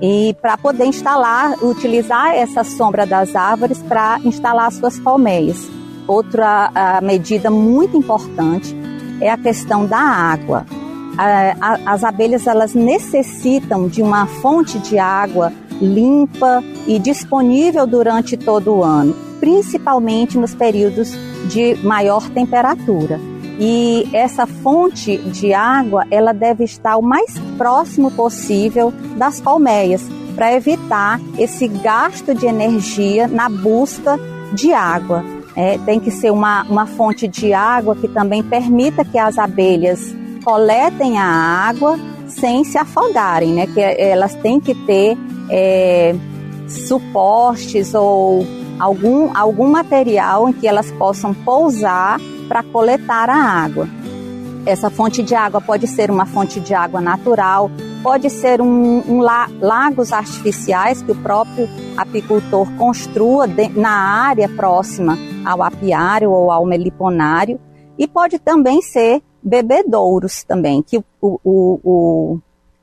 e 0.00 0.36
para 0.40 0.58
poder 0.58 0.84
instalar, 0.86 1.54
utilizar 1.62 2.34
essa 2.34 2.62
sombra 2.62 3.06
das 3.06 3.34
árvores 3.34 3.82
para 3.82 4.20
instalar 4.24 4.70
suas 4.72 4.98
colmeias. 4.98 5.68
Outra 6.06 6.70
medida 7.02 7.50
muito 7.50 7.96
importante 7.96 8.76
é 9.20 9.30
a 9.30 9.36
questão 9.36 9.86
da 9.86 9.98
água. 9.98 10.66
as 11.86 12.04
abelhas 12.04 12.46
elas 12.46 12.74
necessitam 12.74 13.88
de 13.88 14.02
uma 14.02 14.26
fonte 14.26 14.78
de 14.78 14.98
água 14.98 15.52
limpa 15.80 16.62
e 16.86 16.98
disponível 16.98 17.86
durante 17.86 18.36
todo 18.36 18.74
o 18.74 18.82
ano, 18.82 19.14
principalmente 19.40 20.38
nos 20.38 20.54
períodos 20.54 21.12
de 21.48 21.74
maior 21.82 22.28
temperatura. 22.30 23.20
E 23.58 24.08
essa 24.12 24.46
fonte 24.46 25.16
de 25.16 25.54
água, 25.54 26.04
ela 26.10 26.32
deve 26.32 26.64
estar 26.64 26.96
o 26.96 27.02
mais 27.02 27.32
próximo 27.56 28.10
possível 28.10 28.92
das 29.16 29.40
colmeias, 29.40 30.02
para 30.34 30.52
evitar 30.52 31.18
esse 31.38 31.66
gasto 31.66 32.34
de 32.34 32.46
energia 32.46 33.26
na 33.26 33.48
busca 33.48 34.20
de 34.52 34.72
água. 34.72 35.24
É, 35.56 35.78
tem 35.78 35.98
que 35.98 36.10
ser 36.10 36.30
uma, 36.30 36.64
uma 36.64 36.84
fonte 36.84 37.26
de 37.26 37.54
água 37.54 37.96
que 37.96 38.06
também 38.06 38.42
permita 38.42 39.02
que 39.02 39.18
as 39.18 39.38
abelhas 39.38 40.14
coletem 40.44 41.18
a 41.18 41.24
água 41.24 41.98
sem 42.28 42.62
se 42.62 42.76
afogarem, 42.76 43.54
né? 43.54 43.66
Que 43.66 43.80
elas 43.80 44.34
têm 44.34 44.60
que 44.60 44.74
ter 44.74 45.16
é, 45.48 46.14
suportes 46.68 47.94
ou 47.94 48.46
algum, 48.78 49.34
algum 49.34 49.68
material 49.68 50.50
em 50.50 50.52
que 50.52 50.68
elas 50.68 50.90
possam 50.92 51.32
pousar 51.32 52.20
para 52.48 52.62
coletar 52.62 53.28
a 53.28 53.36
água. 53.36 53.88
Essa 54.64 54.90
fonte 54.90 55.22
de 55.22 55.34
água 55.34 55.60
pode 55.60 55.86
ser 55.86 56.10
uma 56.10 56.26
fonte 56.26 56.58
de 56.58 56.74
água 56.74 57.00
natural, 57.00 57.70
pode 58.02 58.28
ser 58.28 58.60
um, 58.60 59.02
um 59.08 59.20
la, 59.20 59.48
lagos 59.60 60.12
artificiais 60.12 61.02
que 61.02 61.12
o 61.12 61.22
próprio 61.22 61.68
apicultor 61.96 62.68
construa 62.76 63.46
de, 63.46 63.68
na 63.68 63.90
área 63.90 64.48
próxima 64.48 65.16
ao 65.44 65.62
apiário 65.62 66.32
ou 66.32 66.50
ao 66.50 66.66
meliponário, 66.66 67.60
e 67.96 68.08
pode 68.08 68.40
também 68.40 68.82
ser 68.82 69.22
bebedouros 69.40 70.42
também, 70.42 70.82
que 70.82 70.98
o, 70.98 71.04
o, 71.22 71.40
o, 71.44 72.38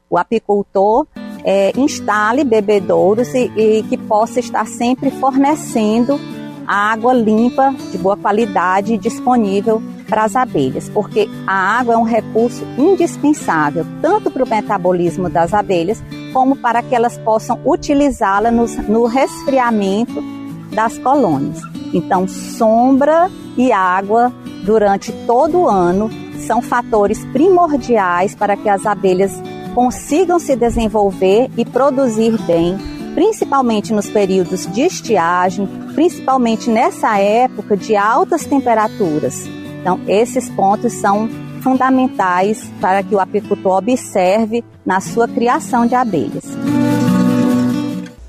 o 0.09 0.17
apicultor 0.17 1.05
é, 1.43 1.77
instale 1.77 2.45
bebedouros 2.45 3.33
e, 3.33 3.51
e 3.57 3.83
que 3.83 3.97
possa 3.97 4.39
estar 4.39 4.65
sempre 4.65 5.11
fornecendo 5.11 6.17
água 6.73 7.13
limpa, 7.13 7.73
de 7.91 7.97
boa 7.97 8.17
qualidade 8.17 8.97
disponível 8.97 9.81
para 10.07 10.23
as 10.23 10.35
abelhas, 10.35 10.89
porque 10.89 11.29
a 11.45 11.79
água 11.79 11.93
é 11.93 11.97
um 11.97 12.03
recurso 12.03 12.65
indispensável 12.77 13.85
tanto 14.01 14.29
para 14.29 14.43
o 14.43 14.49
metabolismo 14.49 15.29
das 15.29 15.53
abelhas 15.53 16.03
como 16.31 16.55
para 16.55 16.81
que 16.81 16.95
elas 16.95 17.17
possam 17.19 17.59
utilizá-la 17.65 18.51
no, 18.51 18.65
no 18.87 19.05
resfriamento 19.05 20.23
das 20.73 20.97
colônias. 20.97 21.61
Então, 21.93 22.27
sombra 22.27 23.29
e 23.55 23.71
água 23.71 24.33
durante 24.63 25.11
todo 25.27 25.59
o 25.59 25.69
ano 25.69 26.09
são 26.47 26.61
fatores 26.61 27.23
primordiais 27.25 28.35
para 28.35 28.57
que 28.57 28.67
as 28.67 28.85
abelhas 28.85 29.31
consigam 29.73 30.39
se 30.39 30.55
desenvolver 30.55 31.49
e 31.57 31.65
produzir 31.65 32.37
bem, 32.43 32.77
principalmente 33.13 33.93
nos 33.93 34.09
períodos 34.09 34.65
de 34.71 34.81
estiagem, 34.81 35.67
principalmente 35.93 36.69
nessa 36.69 37.17
época 37.19 37.77
de 37.77 37.95
altas 37.95 38.45
temperaturas. 38.45 39.45
Então, 39.81 39.99
esses 40.07 40.49
pontos 40.49 40.93
são 40.93 41.29
fundamentais 41.61 42.69
para 42.81 43.01
que 43.03 43.15
o 43.15 43.19
apicultor 43.19 43.77
observe 43.77 44.63
na 44.85 44.99
sua 44.99 45.27
criação 45.27 45.85
de 45.85 45.95
abelhas. 45.95 46.45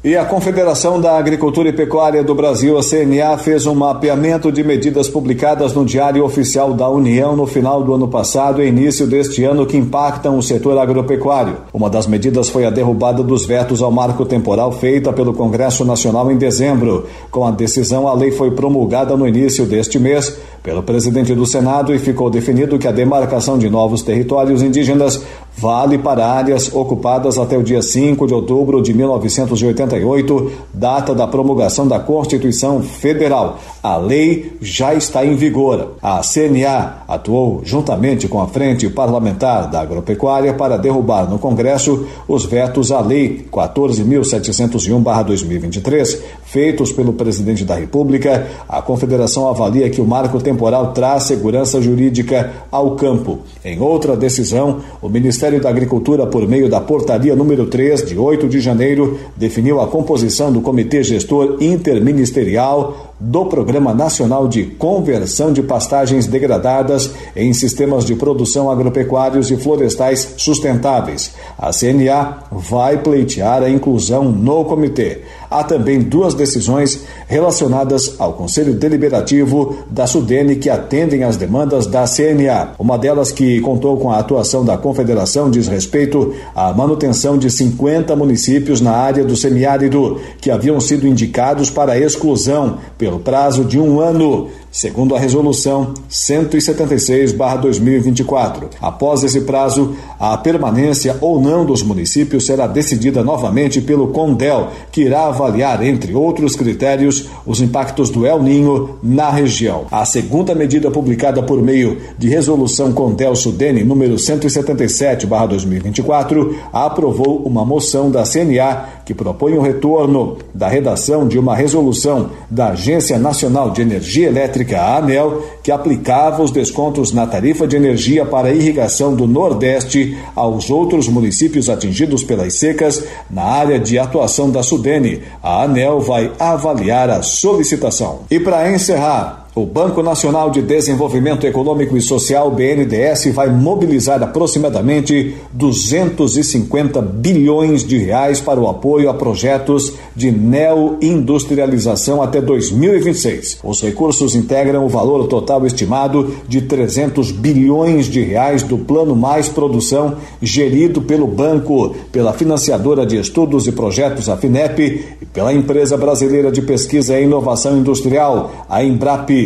E 0.05 0.19
a 0.19 0.25
Confederação 0.27 1.01
da 1.01 1.17
Agricultura 1.17 1.71
e 1.71 1.73
Pecuária 1.73 2.23
do 2.23 2.35
Brasil, 2.35 2.77
a 2.77 2.83
CNA, 2.83 3.39
fez 3.39 3.65
um 3.65 3.75
mapeamento 3.75 4.53
de 4.53 4.63
medidas 4.63 5.09
publicadas 5.09 5.73
no 5.73 5.83
Diário 5.83 6.23
Oficial 6.23 6.75
da 6.75 6.87
União 6.91 7.35
no 7.35 7.47
final 7.47 7.83
do 7.83 7.95
ano 7.95 8.07
passado 8.07 8.63
e 8.63 8.69
início 8.69 9.07
deste 9.07 9.45
ano 9.45 9.65
que 9.65 9.79
impactam 9.79 10.37
o 10.37 10.43
setor 10.43 10.77
agropecuário. 10.77 11.57
Uma 11.73 11.89
das 11.89 12.07
medidas 12.07 12.51
foi 12.51 12.67
a 12.67 12.71
derrubada 12.71 13.23
dos 13.23 13.47
vetos 13.47 13.81
ao 13.81 13.91
marco 13.91 14.27
temporal 14.27 14.73
feita 14.73 15.11
pelo 15.11 15.33
Congresso 15.33 15.87
Nacional 15.87 16.31
em 16.31 16.37
dezembro. 16.37 17.07
Com 17.31 17.47
a 17.47 17.51
decisão, 17.51 18.07
a 18.07 18.13
lei 18.13 18.31
foi 18.31 18.51
promulgada 18.51 19.17
no 19.17 19.27
início 19.27 19.65
deste 19.65 19.99
mês 19.99 20.39
pelo 20.63 20.83
presidente 20.83 21.35
do 21.35 21.47
Senado 21.47 21.95
e 21.95 21.99
ficou 21.99 22.29
definido 22.29 22.79
que 22.79 22.89
a 22.89 22.93
demarcação 22.93 23.57
de 23.57 23.71
novos 23.71 24.03
territórios 24.03 24.63
indígenas 24.63 25.23
vale 25.57 25.99
para 25.99 26.27
áreas 26.27 26.75
ocupadas 26.75 27.39
até 27.39 27.57
o 27.57 27.63
dia 27.63 27.81
5 27.81 28.27
de 28.27 28.35
outubro 28.35 28.83
de 28.83 28.93
1988, 28.93 30.51
data 30.73 31.15
da 31.15 31.25
promulgação 31.27 31.87
da 31.87 32.01
Constituição 32.01 32.83
Federal. 32.83 33.59
A 33.83 33.97
lei 33.97 34.57
já 34.61 34.95
está 34.95 35.25
em 35.25 35.37
vigor. 35.37 35.93
A 36.03 36.21
CNA 36.23 37.05
atuou 37.07 37.61
juntamente 37.65 38.27
com 38.27 38.41
a 38.41 38.49
Frente 38.49 38.89
Parlamentar 38.89 39.71
da 39.71 39.81
Agropecuária 39.81 40.53
para 40.55 40.77
derrubar 40.77 41.31
no 41.31 41.39
Congresso 41.39 42.07
os 42.27 42.45
vetos 42.45 42.91
à 42.91 43.01
Lei 43.01 43.47
14.701-2023, 43.53 46.19
feitos 46.45 46.91
pelo 46.93 47.13
presidente 47.13 47.65
da 47.65 47.75
República. 47.75 48.47
A 48.69 48.83
Confederação 48.83 49.49
avalia 49.49 49.89
que 49.91 50.01
o 50.01 50.07
marco 50.07 50.41
temporal 50.41 50.93
traz 50.93 51.25
segurança 51.25 51.81
jurídica 51.81 52.53
ao 52.71 52.93
campo. 52.97 53.41
Em 53.65 53.81
outra 53.81 54.17
decisão, 54.17 54.81
o 55.01 55.09
Ministério 55.09 55.44
Ministério 55.45 55.61
da 55.61 55.69
Agricultura, 55.69 56.27
por 56.27 56.49
meio 56.49 56.71
da 56.71 56.81
portaria 56.81 57.37
número 57.37 57.67
3, 57.67 58.07
de 58.07 58.19
8 58.19 58.49
de 58.49 58.61
janeiro, 58.61 59.19
definiu 59.37 59.79
a 59.79 59.87
composição 59.87 60.51
do 60.51 60.63
Comitê 60.63 61.03
Gestor 61.03 61.59
Interministerial 61.61 63.15
do 63.21 63.45
Programa 63.45 63.93
Nacional 63.93 64.49
de 64.49 64.65
Conversão 64.65 65.53
de 65.53 65.63
Pastagens 65.63 66.27
Degradadas 66.27 67.11
em 67.37 67.53
Sistemas 67.53 68.07
de 68.07 68.15
Produção 68.15 68.71
Agropecuários 68.71 69.51
e 69.51 69.57
Florestais 69.57 70.35
Sustentáveis. 70.39 71.35
A 71.59 71.71
CNA 71.73 72.45
vai 72.51 72.99
pleitear 73.03 73.63
a 73.63 73.69
inclusão 73.69 74.25
no 74.25 74.65
comitê. 74.65 75.21
Há 75.55 75.63
também 75.63 76.01
duas 76.01 76.35
decisões 76.35 77.05
relacionadas 77.29 78.17
ao 78.19 78.33
Conselho 78.33 78.75
Deliberativo 78.75 79.85
da 79.89 80.05
Sudene 80.05 80.57
que 80.57 80.69
atendem 80.69 81.23
às 81.23 81.37
demandas 81.37 81.87
da 81.87 82.07
CNA. 82.09 82.73
Uma 82.77 82.99
delas, 82.99 83.31
que 83.31 83.61
contou 83.61 83.97
com 83.97 84.11
a 84.11 84.19
atuação 84.19 84.65
da 84.65 84.77
Confederação, 84.77 85.49
diz 85.49 85.69
respeito 85.69 86.35
à 86.57 86.73
manutenção 86.73 87.39
de 87.39 87.49
50 87.49 88.17
municípios 88.17 88.81
na 88.81 88.91
área 88.97 89.23
do 89.25 89.37
semiárido 89.37 90.21
que 90.41 90.51
haviam 90.51 90.81
sido 90.81 91.07
indicados 91.07 91.71
para 91.71 91.97
exclusão 91.97 92.79
pelo 92.99 93.21
prazo 93.21 93.65
de 93.65 93.79
um 93.79 94.01
ano 94.01 94.49
segundo 94.75 95.15
a 95.15 95.19
Resolução 95.21 95.95
176-2024. 96.11 98.71
Após 98.83 99.23
esse 99.23 99.43
prazo, 99.43 99.95
a 100.19 100.37
permanência 100.37 101.17
ou 101.21 101.41
não 101.41 101.65
dos 101.65 101.85
municípios 101.85 102.45
será 102.45 102.67
decidida 102.67 103.23
novamente 103.23 103.81
pelo 103.81 104.09
CONDEL, 104.09 104.71
que 104.91 105.03
irá 105.03 105.27
avaliar, 105.27 105.87
entre 105.87 106.13
outros 106.13 106.57
critérios, 106.57 107.27
os 107.47 107.61
impactos 107.61 108.11
do 108.11 108.27
El 108.27 108.43
Ninho 108.43 108.99
na 109.01 109.31
região. 109.31 109.85
A 109.93 110.05
segunda 110.05 110.57
medida 110.57 110.91
publicada 110.91 111.41
por 111.41 111.63
meio 111.63 111.99
de 112.19 112.29
Resolução 112.29 112.93
CONDEL 112.93 113.37
Sudene 113.37 113.85
número 113.85 114.17
177-2024 114.17 116.53
aprovou 116.73 117.37
uma 117.47 117.65
moção 117.65 118.11
da 118.11 118.25
CNA 118.25 119.04
que 119.05 119.15
propõe 119.15 119.55
o 119.55 119.61
retorno 119.61 120.39
da 120.55 120.69
redação 120.69 121.29
de 121.29 121.39
uma 121.39 121.55
resolução 121.55 122.31
da 122.51 122.69
Agência 122.69 123.19
Nacional 123.19 123.71
de 123.71 123.83
Energia 123.83 124.29
Elétrica 124.29 124.81
a 124.81 124.99
ANEL, 124.99 125.43
que 125.63 125.71
aplicava 125.71 126.43
os 126.43 126.51
descontos 126.51 127.13
na 127.13 127.27
tarifa 127.27 127.67
de 127.67 127.77
energia 127.77 128.25
para 128.25 128.53
irrigação 128.53 129.15
do 129.15 129.27
Nordeste 129.27 130.17
aos 130.35 130.71
outros 130.71 131.09
municípios 131.09 131.69
atingidos 131.69 132.23
pelas 132.23 132.55
secas 132.55 133.05
na 133.31 133.43
área 133.43 133.79
de 133.79 133.99
atuação 133.99 134.51
da 134.51 134.63
Sudene. 134.63 135.23
A 135.43 135.65
ANEL 135.65 136.01
vai 136.01 136.33
avaliar 136.39 137.11
a 137.11 137.23
solicitação. 137.23 138.21
E 138.31 138.41
para 138.41 138.71
encerrar, 138.71 139.44
o 139.55 139.65
Banco 139.65 140.03
Nacional 140.03 140.51
de 140.51 140.61
Desenvolvimento 140.61 141.47
Econômico 141.47 141.97
e 141.97 142.01
Social, 142.01 142.51
BNDES, 142.51 143.33
vai 143.33 143.49
mobilizar 143.49 144.21
aproximadamente 144.21 145.37
250 145.53 147.01
bilhões 147.01 147.85
de 147.85 147.99
reais 147.99 148.41
para 148.41 148.59
o 148.59 148.69
apoio 148.69 149.09
a 149.09 149.15
projetos 149.15 149.93
de 150.17 150.33
neoindustrialização 150.33 152.21
até 152.21 152.41
2026. 152.41 153.59
Os 153.63 153.81
recursos 153.81 154.35
integram 154.35 154.85
o 154.85 154.89
valor 154.89 155.29
total 155.29 155.65
estimado 155.65 156.35
de 156.49 156.63
300 156.63 157.31
bilhões 157.31 158.07
de 158.07 158.23
reais 158.23 158.65
do 158.65 158.77
Plano 158.77 159.15
Mais 159.15 159.49
Produção, 159.49 160.17
gerido 160.43 161.01
pelo 161.01 161.29
banco, 161.29 161.95
pela 162.11 162.33
financiadora 162.33 163.07
de 163.07 163.21
estudos 163.21 163.69
e 163.69 163.73
projetos, 163.73 164.29
a 164.29 164.37
FINEP, 164.37 165.05
e 165.23 165.27
pela 165.27 165.55
empresa 165.55 165.97
brasileira 165.97 166.51
de 166.51 166.61
pesquisa 166.61 167.17
e 167.17 167.23
inovação 167.23 167.79
industrial, 167.79 168.67
a 168.69 168.83
Embrap. 168.83 169.44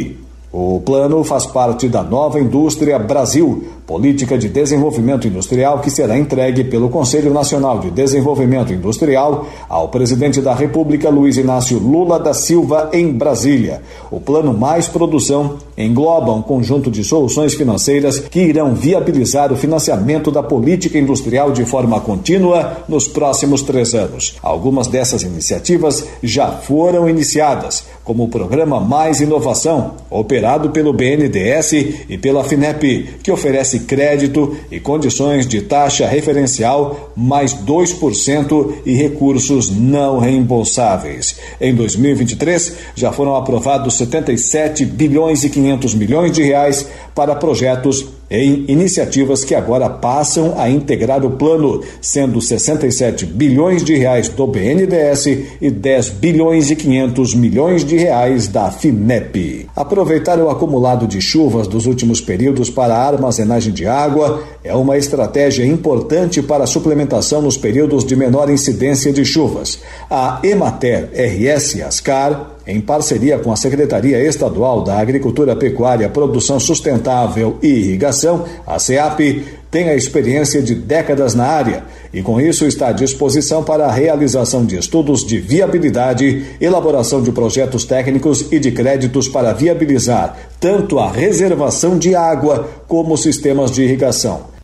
O 0.53 0.81
plano 0.81 1.23
faz 1.25 1.47
parte 1.47 1.89
da 1.89 2.03
Nova 2.03 2.41
Indústria 2.41 2.99
Brasil, 2.99 3.69
política 3.89 4.37
de 4.37 4.51
desenvolvimento 4.51 5.27
industrial 5.27 5.81
que 5.81 5.91
será 5.91 6.19
entregue 6.19 6.63
pelo 6.63 6.91
Conselho 6.91 7.33
Nacional 7.33 7.79
de 7.79 7.91
Desenvolvimento 7.91 8.71
Industrial 8.71 9.47
ao 9.67 9.89
presidente 9.89 10.43
da 10.43 10.53
República 10.53 11.09
Luiz 11.09 11.39
Inácio 11.39 11.79
Lula 11.79 12.21
da 12.21 12.35
Silva 12.35 12.91
em 12.93 13.11
Brasília. 13.11 13.81
O 14.11 14.21
plano 14.21 14.53
Mais 14.53 14.87
Produção 14.87 15.57
engloba 15.75 16.35
um 16.35 16.43
conjunto 16.43 16.91
de 16.91 17.03
soluções 17.03 17.55
financeiras 17.55 18.19
que 18.19 18.41
irão 18.41 18.75
viabilizar 18.75 19.51
o 19.51 19.57
financiamento 19.57 20.31
da 20.31 20.43
política 20.43 20.99
industrial 20.99 21.51
de 21.51 21.65
forma 21.65 21.99
contínua 21.99 22.85
nos 22.91 23.09
próximos 23.09 23.63
três 23.63 23.95
anos. 23.95 24.37
Algumas 24.43 24.87
dessas 24.87 25.23
iniciativas 25.23 26.05
já 26.23 26.49
foram 26.51 27.09
iniciadas, 27.09 27.85
como 28.05 28.25
o 28.25 28.29
programa 28.29 28.81
Mais 28.81 29.23
Inovação, 29.23 29.93
operado 30.11 30.69
pelo 30.71 30.93
BNDES 30.93 31.73
e 32.09 32.19
pela 32.19 32.45
FINEP, 32.45 33.21
que 33.23 33.33
oferece 33.33 33.78
crédito 33.81 34.57
e 34.71 34.81
condições 34.81 35.47
de 35.47 35.63
taxa 35.63 36.07
referencial 36.07 37.13
mais 37.17 37.55
2% 37.55 38.75
e 38.85 38.95
recursos 38.95 39.71
não 39.71 40.19
reembolsáveis. 40.19 41.37
Em 41.61 41.75
2023, 41.75 42.77
já 42.95 43.13
foram 43.13 43.37
aprovados 43.37 43.95
77 43.95 44.85
bilhões 44.85 45.45
e 45.45 45.51
500 45.51 45.95
milhões 45.95 46.33
de 46.33 46.43
reais 46.43 46.87
para 47.15 47.35
projetos 47.35 48.18
em 48.31 48.65
iniciativas 48.69 49.45
que 49.45 49.55
agora 49.55 49.89
passam 49.89 50.55
a 50.59 50.69
integrar 50.69 51.25
o 51.25 51.31
plano, 51.31 51.83
sendo 52.01 52.41
67 52.41 53.25
bilhões 53.27 53.83
de 53.83 53.95
reais 53.95 54.29
do 54.29 54.47
BNDES 54.47 55.27
e 55.61 55.71
10 55.71 56.11
bilhões 56.11 56.71
e 56.71 56.77
500 56.77 57.35
milhões 57.35 57.85
de 57.85 57.97
reais 57.97 58.49
da 58.49 58.71
FINEP. 58.71 59.67
Aproveitar 59.75 60.39
o 60.39 60.51
acumulado 60.51 61.07
de 61.07 61.21
chuvas 61.21 61.67
dos 61.67 61.87
últimos 61.87 62.21
períodos 62.21 62.71
para 62.71 62.95
a 62.95 63.07
armazenagem 63.07 63.73
de 63.73 63.87
água 63.87 64.43
é 64.69 64.75
uma 64.75 64.99
estratégia 64.99 65.65
importante 65.65 66.43
para 66.43 66.65
a 66.65 66.67
suplementação 66.67 67.41
nos 67.41 67.57
períodos 67.57 68.05
de 68.05 68.15
menor 68.15 68.51
incidência 68.51 69.11
de 69.11 69.25
chuvas. 69.25 69.81
A 70.11 70.41
Emater 70.45 71.09
RS 71.15 71.81
Ascar 71.81 72.59
em 72.67 72.79
parceria 72.83 73.39
com 73.39 73.51
a 73.51 73.57
Secretaria 73.57 74.23
Estadual 74.23 74.85
da 74.85 74.99
Agricultura, 74.99 75.57
Pecuária, 75.57 76.07
Produção 76.11 76.61
Sustentável 76.61 77.57
e 77.63 77.67
Irrigação, 77.67 78.45
a 78.67 78.79
CEAP, 78.79 79.43
tem 79.71 79.89
a 79.89 79.95
experiência 79.95 80.61
de 80.61 80.75
décadas 80.75 81.35
na 81.35 81.47
área 81.47 81.85
e, 82.13 82.21
com 82.21 82.39
isso, 82.39 82.67
está 82.67 82.89
à 82.89 82.93
disposição 82.93 83.65
para 83.65 83.87
a 83.87 83.93
realização 83.93 84.67
de 84.67 84.77
estudos 84.77 85.25
de 85.27 85.39
viabilidade, 85.39 86.45
elaboração 86.61 87.23
de 87.23 87.33
projetos 87.33 87.87
técnicos 87.87 88.53
e 88.53 88.59
de 88.59 88.71
créditos 88.71 89.29
para 89.29 89.55
viabilizar 89.55 90.37
tanto 90.61 90.99
a 90.99 91.11
reservação 91.11 91.99
de 91.99 92.15
água 92.15 92.69
como 92.87 93.17
sistemas 93.17 93.71
de 93.71 93.83
irrigação. 93.83 94.58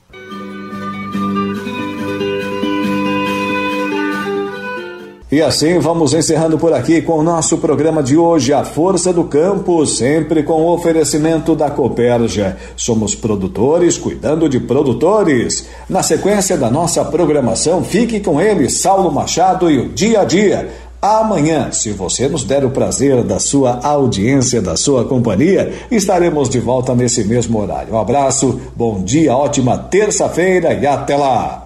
E 5.34 5.42
assim 5.42 5.80
vamos 5.80 6.14
encerrando 6.14 6.56
por 6.56 6.72
aqui 6.72 7.02
com 7.02 7.18
o 7.18 7.22
nosso 7.24 7.58
programa 7.58 8.04
de 8.04 8.16
hoje, 8.16 8.52
A 8.52 8.64
Força 8.64 9.12
do 9.12 9.24
Campo, 9.24 9.84
sempre 9.84 10.44
com 10.44 10.62
o 10.62 10.72
oferecimento 10.72 11.56
da 11.56 11.68
Coperja. 11.68 12.56
Somos 12.76 13.16
produtores 13.16 13.98
cuidando 13.98 14.48
de 14.48 14.60
produtores. 14.60 15.66
Na 15.90 16.04
sequência 16.04 16.56
da 16.56 16.70
nossa 16.70 17.04
programação, 17.04 17.82
fique 17.82 18.20
com 18.20 18.40
ele, 18.40 18.70
Saulo 18.70 19.10
Machado 19.10 19.68
e 19.68 19.80
o 19.80 19.88
Dia 19.88 20.20
a 20.20 20.24
Dia. 20.24 20.70
Amanhã, 21.02 21.72
se 21.72 21.90
você 21.90 22.28
nos 22.28 22.44
der 22.44 22.64
o 22.64 22.70
prazer 22.70 23.24
da 23.24 23.40
sua 23.40 23.80
audiência, 23.82 24.62
da 24.62 24.76
sua 24.76 25.04
companhia, 25.04 25.72
estaremos 25.90 26.48
de 26.48 26.60
volta 26.60 26.94
nesse 26.94 27.24
mesmo 27.24 27.60
horário. 27.60 27.92
Um 27.92 27.98
abraço, 27.98 28.60
bom 28.76 29.02
dia, 29.02 29.36
ótima 29.36 29.76
terça-feira 29.76 30.72
e 30.74 30.86
até 30.86 31.16
lá! 31.16 31.63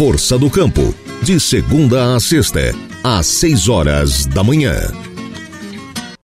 Força 0.00 0.38
do 0.38 0.48
Campo, 0.48 0.94
de 1.20 1.38
segunda 1.38 2.16
a 2.16 2.20
sexta, 2.20 2.74
às 3.04 3.26
seis 3.26 3.68
horas 3.68 4.24
da 4.24 4.42
manhã. 4.42 4.74